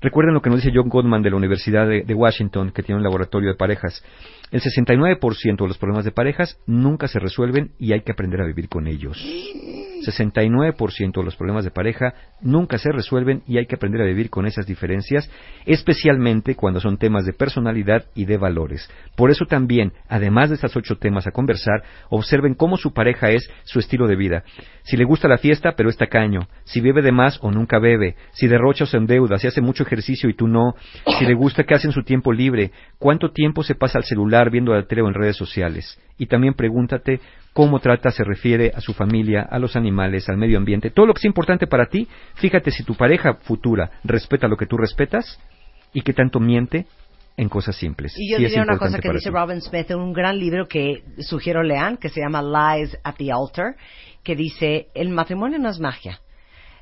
Recuerden 0.00 0.34
lo 0.34 0.42
que 0.42 0.50
nos 0.50 0.62
dice 0.62 0.74
John 0.74 0.88
Gottman 0.88 1.22
de 1.22 1.30
la 1.30 1.36
Universidad 1.36 1.86
de 1.86 2.14
Washington, 2.14 2.72
que 2.72 2.82
tiene 2.82 2.98
un 2.98 3.04
laboratorio 3.04 3.50
de 3.50 3.56
parejas. 3.56 4.02
El 4.54 4.60
69% 4.60 5.56
de 5.62 5.66
los 5.66 5.78
problemas 5.78 6.04
de 6.04 6.12
parejas 6.12 6.60
nunca 6.64 7.08
se 7.08 7.18
resuelven 7.18 7.72
y 7.76 7.92
hay 7.92 8.02
que 8.02 8.12
aprender 8.12 8.40
a 8.40 8.46
vivir 8.46 8.68
con 8.68 8.86
ellos. 8.86 9.18
69% 10.04 11.12
de 11.12 11.24
los 11.24 11.34
problemas 11.34 11.64
de 11.64 11.72
pareja 11.72 12.14
nunca 12.40 12.78
se 12.78 12.92
resuelven 12.92 13.42
y 13.48 13.58
hay 13.58 13.66
que 13.66 13.74
aprender 13.74 14.02
a 14.02 14.04
vivir 14.04 14.30
con 14.30 14.46
esas 14.46 14.66
diferencias, 14.66 15.28
especialmente 15.66 16.54
cuando 16.54 16.78
son 16.78 16.98
temas 16.98 17.24
de 17.24 17.32
personalidad 17.32 18.04
y 18.14 18.26
de 18.26 18.36
valores. 18.36 18.88
Por 19.16 19.30
eso 19.30 19.46
también, 19.46 19.92
además 20.08 20.50
de 20.50 20.56
estos 20.56 20.76
ocho 20.76 20.98
temas 20.98 21.26
a 21.26 21.32
conversar, 21.32 21.82
observen 22.10 22.54
cómo 22.54 22.76
su 22.76 22.92
pareja 22.92 23.30
es 23.30 23.50
su 23.64 23.78
estilo 23.80 24.06
de 24.06 24.16
vida. 24.16 24.44
Si 24.82 24.96
le 24.96 25.04
gusta 25.04 25.28
la 25.28 25.38
fiesta, 25.38 25.72
pero 25.76 25.88
es 25.88 25.96
tacaño. 25.96 26.48
Si 26.64 26.80
bebe 26.80 27.02
de 27.02 27.10
más 27.12 27.38
o 27.42 27.50
nunca 27.50 27.78
bebe. 27.78 28.16
Si 28.32 28.46
derrocha 28.46 28.84
o 28.84 28.86
se 28.86 28.98
endeuda. 28.98 29.38
Si 29.38 29.46
hace 29.46 29.62
mucho 29.62 29.82
ejercicio 29.82 30.28
y 30.28 30.34
tú 30.34 30.46
no. 30.46 30.74
Si 31.18 31.24
le 31.24 31.34
gusta 31.34 31.64
qué 31.64 31.74
hace 31.74 31.86
en 31.86 31.92
su 31.92 32.02
tiempo 32.02 32.32
libre. 32.32 32.70
¿Cuánto 32.98 33.32
tiempo 33.32 33.62
se 33.62 33.74
pasa 33.74 33.98
al 33.98 34.04
celular 34.04 34.43
viendo 34.50 34.74
la 34.74 34.86
tele 34.86 35.02
o 35.02 35.08
en 35.08 35.14
redes 35.14 35.36
sociales? 35.36 35.98
Y 36.18 36.26
también 36.26 36.54
pregúntate 36.54 37.20
cómo 37.52 37.78
trata, 37.80 38.10
se 38.10 38.24
refiere 38.24 38.72
a 38.74 38.80
su 38.80 38.92
familia, 38.92 39.42
a 39.42 39.58
los 39.58 39.76
animales, 39.76 40.28
al 40.28 40.36
medio 40.36 40.58
ambiente. 40.58 40.90
Todo 40.90 41.06
lo 41.06 41.14
que 41.14 41.18
es 41.18 41.24
importante 41.24 41.66
para 41.66 41.86
ti, 41.86 42.08
fíjate 42.34 42.70
si 42.70 42.84
tu 42.84 42.94
pareja 42.94 43.34
futura 43.42 43.90
respeta 44.04 44.48
lo 44.48 44.56
que 44.56 44.66
tú 44.66 44.76
respetas 44.76 45.40
y 45.92 46.02
qué 46.02 46.12
tanto 46.12 46.40
miente 46.40 46.86
en 47.36 47.48
cosas 47.48 47.76
simples. 47.76 48.14
Y 48.16 48.30
yo 48.30 48.38
diría 48.38 48.62
una 48.62 48.78
cosa 48.78 48.98
que 48.98 49.10
dice 49.10 49.30
ti. 49.30 49.34
Robin 49.34 49.60
Smith 49.60 49.90
en 49.90 49.98
un 49.98 50.12
gran 50.12 50.38
libro 50.38 50.66
que 50.66 51.02
sugiero 51.18 51.62
lean, 51.62 51.96
que 51.96 52.08
se 52.08 52.20
llama 52.20 52.42
Lies 52.42 52.96
at 53.02 53.14
the 53.16 53.32
Altar, 53.32 53.76
que 54.22 54.36
dice, 54.36 54.88
el 54.94 55.10
matrimonio 55.10 55.58
no 55.58 55.68
es 55.68 55.80
magia. 55.80 56.20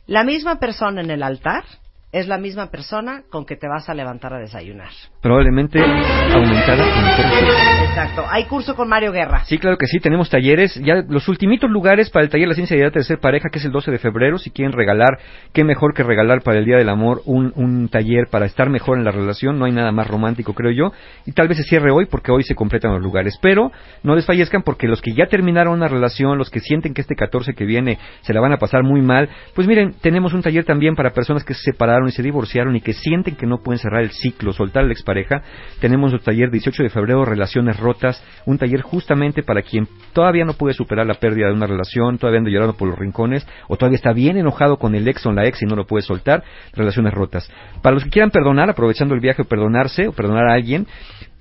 La 0.07 0.25
misma 0.25 0.59
persona 0.59 1.01
en 1.01 1.11
el 1.11 1.22
altar 1.22 1.64
es 2.12 2.29
la 2.29 2.37
misma 2.37 2.70
persona 2.70 3.22
con 3.31 3.46
que 3.46 3.57
te 3.57 3.66
vas 3.66 3.88
a 3.88 3.94
levantar 3.94 4.35
a 4.35 4.38
desayunar. 4.38 4.90
Probablemente 5.22 5.81
aumentada 5.81 6.85
en. 6.87 7.88
Exacto. 7.88 8.25
Hay 8.31 8.44
curso 8.44 8.75
con 8.75 8.88
Mario 8.88 9.12
Guerra. 9.12 9.44
Sí, 9.46 9.59
claro 9.59 9.79
que 9.79 9.87
sí, 9.87 9.98
tenemos 9.98 10.29
talleres, 10.29 10.75
ya 10.77 11.03
los 11.09 11.27
ultimitos 11.29 11.70
lugares 11.70 12.11
para 12.11 12.25
el 12.25 12.31
taller 12.31 12.48
La 12.48 12.55
Ciencia 12.55 12.77
de 12.77 12.85
la 12.85 12.90
Tercer 12.90 13.18
Pareja, 13.18 13.48
que 13.51 13.59
es 13.59 13.64
el 13.64 13.72
12 13.72 13.90
de 13.90 13.98
febrero, 13.98 14.37
si 14.37 14.51
quieren 14.51 14.72
regalar, 14.72 15.18
qué 15.55 15.64
mejor 15.64 15.94
que 15.94 16.03
regalar 16.03 16.42
para 16.42 16.59
el 16.59 16.66
Día 16.66 16.77
del 16.77 16.90
Amor 16.90 17.22
un, 17.25 17.53
un 17.57 17.88
taller 17.88 18.27
para 18.31 18.44
estar 18.44 18.68
mejor 18.68 18.98
en 18.98 19.05
la 19.05 19.11
relación, 19.11 19.59
no 19.59 19.64
hay 19.64 19.72
nada 19.72 19.90
más 19.90 20.07
romántico, 20.07 20.53
creo 20.53 20.70
yo, 20.70 20.92
y 21.25 21.33
tal 21.33 21.48
vez 21.48 21.57
se 21.57 21.64
cierre 21.64 21.90
hoy 21.92 22.07
porque 22.07 22.31
hoy 22.31 22.42
se 22.42 22.55
completan 22.55 22.92
los 22.92 23.03
lugares, 23.03 23.38
pero 23.40 23.72
no 24.03 24.16
desfallezcan 24.16 24.62
porque 24.62 24.87
los 24.87 25.01
que 25.01 25.14
ya 25.14 25.27
terminaron 25.27 25.75
una 25.75 25.88
relación, 25.88 26.37
los 26.37 26.51
que 26.51 26.61
sienten 26.61 26.92
que 26.92 27.01
este 27.01 27.14
14 27.14 27.55
que 27.55 27.64
viene 27.64 27.98
se 28.20 28.35
la 28.35 28.40
van 28.40 28.53
a 28.53 28.59
pasar 28.59 28.83
muy 28.83 29.01
mal, 29.01 29.31
pues 29.55 29.66
miren, 29.66 29.94
tenemos 30.01 30.35
un 30.35 30.42
taller 30.42 30.64
también 30.64 30.94
para 30.94 31.11
personas 31.11 31.44
que 31.44 31.55
se 31.55 31.62
separaron 31.72 32.01
y 32.08 32.12
se 32.12 32.22
divorciaron 32.22 32.76
y 32.76 32.80
que 32.80 32.92
sienten 32.92 33.36
que 33.36 33.46
no 33.46 33.62
pueden 33.62 33.78
cerrar 33.78 34.02
el 34.02 34.10
ciclo, 34.10 34.52
soltar 34.52 34.84
a 34.84 34.86
la 34.86 34.92
expareja, 34.92 35.42
tenemos 35.80 36.12
el 36.12 36.20
taller 36.20 36.50
18 36.50 36.82
de 36.82 36.88
febrero, 36.88 37.24
Relaciones 37.24 37.78
Rotas, 37.78 38.22
un 38.46 38.58
taller 38.58 38.82
justamente 38.82 39.42
para 39.42 39.62
quien 39.62 39.88
todavía 40.12 40.44
no 40.44 40.54
puede 40.54 40.74
superar 40.74 41.06
la 41.06 41.14
pérdida 41.14 41.48
de 41.48 41.54
una 41.54 41.66
relación, 41.66 42.18
todavía 42.18 42.38
anda 42.38 42.50
llorando 42.50 42.76
por 42.76 42.88
los 42.88 42.98
rincones, 42.98 43.46
o 43.68 43.76
todavía 43.76 43.96
está 43.96 44.12
bien 44.12 44.36
enojado 44.36 44.78
con 44.78 44.94
el 44.94 45.06
ex 45.08 45.24
o 45.26 45.32
la 45.32 45.46
ex 45.46 45.62
y 45.62 45.66
no 45.66 45.76
lo 45.76 45.86
puede 45.86 46.02
soltar, 46.02 46.42
Relaciones 46.72 47.12
Rotas. 47.14 47.50
Para 47.82 47.94
los 47.94 48.04
que 48.04 48.10
quieran 48.10 48.30
perdonar, 48.30 48.70
aprovechando 48.70 49.14
el 49.14 49.20
viaje 49.20 49.44
perdonarse, 49.44 50.08
o 50.08 50.12
perdonar 50.12 50.48
a 50.48 50.54
alguien, 50.54 50.86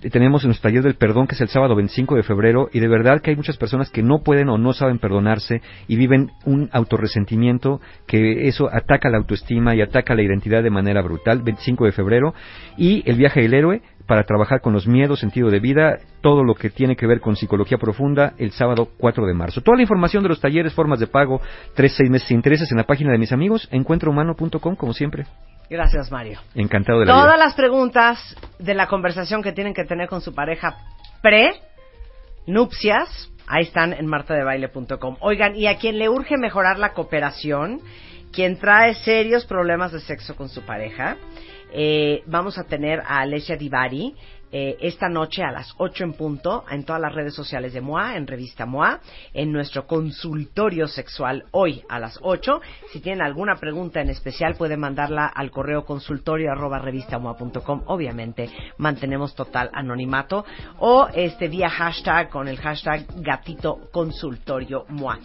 tenemos 0.10 0.44
nuestro 0.46 0.70
taller 0.70 0.84
del 0.84 0.96
perdón 0.96 1.28
que 1.28 1.36
es 1.36 1.42
el 1.42 1.50
sábado 1.50 1.76
25 1.76 2.16
de 2.16 2.24
febrero 2.24 2.70
y 2.74 2.80
de 2.80 2.88
verdad 2.88 3.22
que 3.22 3.32
hay 3.32 3.36
muchas 3.36 3.58
personas 3.58 3.90
que 3.90 4.02
no 4.02 4.24
pueden 4.24 4.50
o 4.50 4.58
no 4.58 4.74
saben 4.74 5.00
perdonarse 5.00 5.62
y 5.88 5.96
viven 5.96 6.32
un 6.46 6.70
autorresentimiento 6.72 7.82
que 8.08 8.48
eso 8.48 8.70
ataca 8.72 9.10
la 9.10 9.18
autoestima 9.18 9.76
y 9.76 9.82
ataca 9.82 10.16
la 10.16 10.24
identidad 10.24 10.64
de 10.64 10.70
manera 10.70 11.02
brutal 11.02 11.44
25 11.44 11.86
de 11.86 11.92
febrero 11.92 12.34
y 12.78 13.08
el 13.10 13.18
viaje 13.18 13.42
del 13.42 13.54
héroe 13.54 13.82
para 14.08 14.24
trabajar 14.24 14.62
con 14.62 14.74
los 14.74 14.88
miedos, 14.88 15.20
sentido 15.20 15.50
de 15.50 15.60
vida, 15.60 16.00
todo 16.22 16.44
lo 16.44 16.56
que 16.56 16.70
tiene 16.70 16.96
que 16.96 17.08
ver 17.08 17.22
con 17.22 17.36
psicología 17.36 17.78
profunda 17.78 18.34
el 18.38 18.52
sábado 18.52 18.90
4 18.98 19.26
de 19.26 19.34
marzo. 19.34 19.62
Toda 19.62 19.78
la 19.78 19.84
información 19.84 20.24
de 20.24 20.30
los 20.30 20.42
talleres, 20.42 20.74
formas 20.74 21.00
de 21.00 21.08
pago, 21.08 21.40
tres, 21.76 21.94
seis 21.96 22.10
meses 22.10 22.28
si 22.28 22.34
intereses 22.34 22.70
en 22.72 22.78
la 22.78 22.86
página 22.86 23.12
de 23.12 23.18
mis 23.18 23.32
amigos, 23.32 23.70
encuentrohumano.com 23.72 24.76
como 24.76 24.94
siempre. 24.94 25.26
Gracias, 25.72 26.12
Mario. 26.12 26.38
Encantado 26.54 27.00
de 27.00 27.06
la 27.06 27.14
Todas 27.14 27.36
vida. 27.36 27.46
las 27.46 27.54
preguntas 27.54 28.36
de 28.60 28.74
la 28.74 28.88
conversación 28.88 29.42
que 29.42 29.54
tienen 29.54 29.74
que 29.74 29.86
tener 29.86 30.10
con 30.10 30.20
su 30.20 30.36
pareja 30.36 30.76
pre 31.22 31.54
nupcias, 32.46 33.32
ahí 33.48 33.64
están 33.64 33.94
en 33.94 34.06
martadebaile.com. 34.06 35.16
Oigan, 35.22 35.56
y 35.56 35.68
a 35.68 35.78
quien 35.78 35.98
le 35.98 36.10
urge 36.10 36.36
mejorar 36.36 36.78
la 36.78 36.92
cooperación, 36.92 37.80
quien 38.34 38.58
trae 38.60 38.96
serios 38.96 39.46
problemas 39.46 39.94
de 39.94 40.02
sexo 40.02 40.36
con 40.36 40.50
su 40.50 40.62
pareja, 40.64 41.16
eh, 41.72 42.22
vamos 42.26 42.58
a 42.58 42.66
tener 42.66 43.00
a 43.00 43.22
Alessia 43.22 43.56
Divari 43.56 44.14
eh, 44.52 44.78
esta 44.82 45.08
noche 45.08 45.44
a 45.44 45.52
las 45.52 45.74
8 45.78 46.04
en 46.04 46.14
punto 46.14 46.66
en 46.70 46.84
todas 46.84 47.02
las 47.02 47.14
redes 47.14 47.34
sociales 47.34 47.74
de 47.74 47.82
MOA, 47.82 48.18
en 48.18 48.28
Revista 48.28 48.66
MOA, 48.66 49.00
en 49.34 49.52
nuestro 49.52 49.88
consultorio 49.88 50.88
sexual 50.88 51.46
hoy 51.52 51.84
a 51.88 52.00
las 52.00 52.20
8. 52.22 52.62
Si 52.92 53.00
tienen 53.00 53.22
alguna 53.22 53.56
pregunta 53.56 54.02
en 54.02 54.10
especial 54.10 54.56
pueden 54.56 54.80
mandarla 54.80 55.28
al 55.28 55.52
correo 55.52 55.86
consultorio 55.86 56.52
arroba 56.52 56.80
revistamoa.com. 56.80 57.84
Obviamente 57.86 58.50
mantenemos 58.78 59.36
total 59.36 59.70
anonimato 59.74 60.46
o 60.80 61.08
este 61.14 61.48
vía 61.48 61.70
hashtag 61.70 62.30
con 62.30 62.48
el 62.48 62.58
hashtag 62.58 63.06
gatito 63.22 63.90
consultorio 63.92 64.86
MOA. 64.90 65.20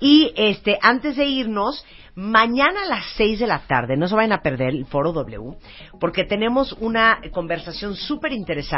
Y 0.00 0.32
este 0.36 0.78
antes 0.82 1.16
de 1.16 1.26
irnos 1.26 1.84
Mañana 2.14 2.82
a 2.82 2.88
las 2.88 3.06
6 3.16 3.38
de 3.38 3.46
la 3.46 3.60
tarde, 3.60 3.96
no 3.96 4.06
se 4.06 4.14
vayan 4.14 4.32
a 4.32 4.42
perder 4.42 4.68
el 4.74 4.84
foro 4.84 5.12
W, 5.12 5.56
porque 5.98 6.24
tenemos 6.24 6.74
una 6.74 7.22
conversación 7.32 7.96
súper 7.96 8.32
interesante 8.32 8.71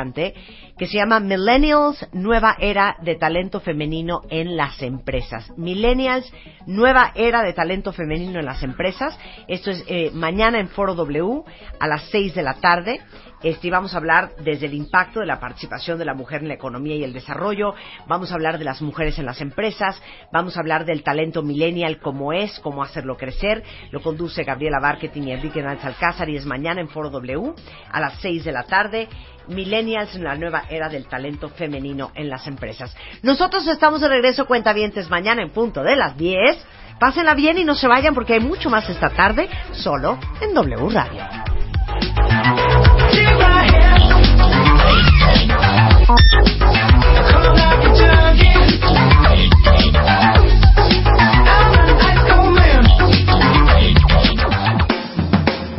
que 0.77 0.87
se 0.87 0.97
llama 0.97 1.21
Millennials, 1.21 2.07
nueva 2.13 2.57
era 2.59 2.97
de 3.03 3.15
talento 3.17 3.61
femenino 3.61 4.23
en 4.29 4.57
las 4.57 4.83
empresas. 4.83 5.51
Millennials, 5.57 6.33
nueva 6.67 7.13
era 7.15 7.43
de 7.43 7.53
talento 7.53 7.93
femenino 7.93 8.41
en 8.41 8.47
las 8.47 8.63
empresas. 8.63 9.19
Esto 9.47 9.71
es 9.71 9.85
eh, 9.87 10.11
mañana 10.13 10.59
en 10.59 10.69
foro 10.69 10.95
W 10.95 11.43
a 11.79 11.87
las 11.87 12.09
6 12.11 12.35
de 12.35 12.43
la 12.43 12.55
tarde. 12.55 13.01
Este, 13.45 13.71
vamos 13.71 13.93
a 13.93 13.99
hablar 13.99 14.31
desde 14.43 14.65
el 14.65 14.73
impacto 14.73 15.21
de 15.21 15.27
la 15.27 15.39
participación 15.39 15.99
de 15.99 16.07
la 16.07 16.15
mujer 16.15 16.41
en 16.41 16.49
la 16.49 16.55
economía 16.55 16.97
y 16.97 17.05
el 17.05 17.13
desarrollo, 17.13 17.75
vamos 18.07 18.33
a 18.33 18.37
hablar 18.37 18.59
de 18.59 18.65
las 18.65 18.81
mujeres 18.81 19.19
en 19.19 19.27
las 19.27 19.43
empresas, 19.43 20.01
vamos 20.33 20.57
a 20.57 20.61
hablar 20.61 20.87
del 20.87 21.03
talento 21.03 21.43
millennial, 21.43 21.99
cómo 22.01 22.33
es, 22.33 22.59
cómo 22.61 22.83
hacerlo 22.83 23.19
crecer. 23.19 23.63
Lo 23.91 24.01
conduce 24.01 24.45
Gabriela 24.45 24.81
Marketing 24.81 25.25
y 25.25 25.33
Enrique 25.33 25.63
Nández 25.63 25.85
Alcázar 25.85 26.31
y 26.31 26.37
es 26.37 26.47
mañana 26.47 26.81
en 26.81 26.89
Foro 26.89 27.11
W 27.11 27.53
a 27.93 28.01
las 28.01 28.19
6 28.21 28.45
de 28.45 28.53
la 28.53 28.63
tarde. 28.63 29.09
Millennials 29.49 30.15
en 30.17 30.25
la 30.25 30.37
nueva 30.37 30.63
era 30.71 30.89
del 30.89 31.07
talento 31.07 31.51
femenino 31.51 32.13
en 32.15 32.31
las 32.31 32.47
empresas. 32.47 32.97
Nosotros 33.23 33.69
estamos 33.69 34.01
de 34.01 34.09
regreso, 34.09 34.47
cuentavientes, 34.47 35.11
mañana 35.11 35.43
en 35.43 35.51
punto 35.51 35.83
de 35.83 35.97
las 35.97 36.17
10. 36.17 36.67
Pásenla 36.99 37.35
bien 37.35 37.59
y 37.59 37.65
no 37.65 37.75
se 37.75 37.89
vayan 37.89 38.15
porque 38.15 38.33
hay 38.33 38.41
mucho 38.41 38.71
más 38.71 38.89
esta 38.89 39.11
tarde, 39.11 39.51
solo 39.73 40.19
en 40.41 40.55
W 40.55 40.89
Radio. 40.89 41.54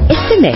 Este 0.10 0.38
mes, 0.42 0.56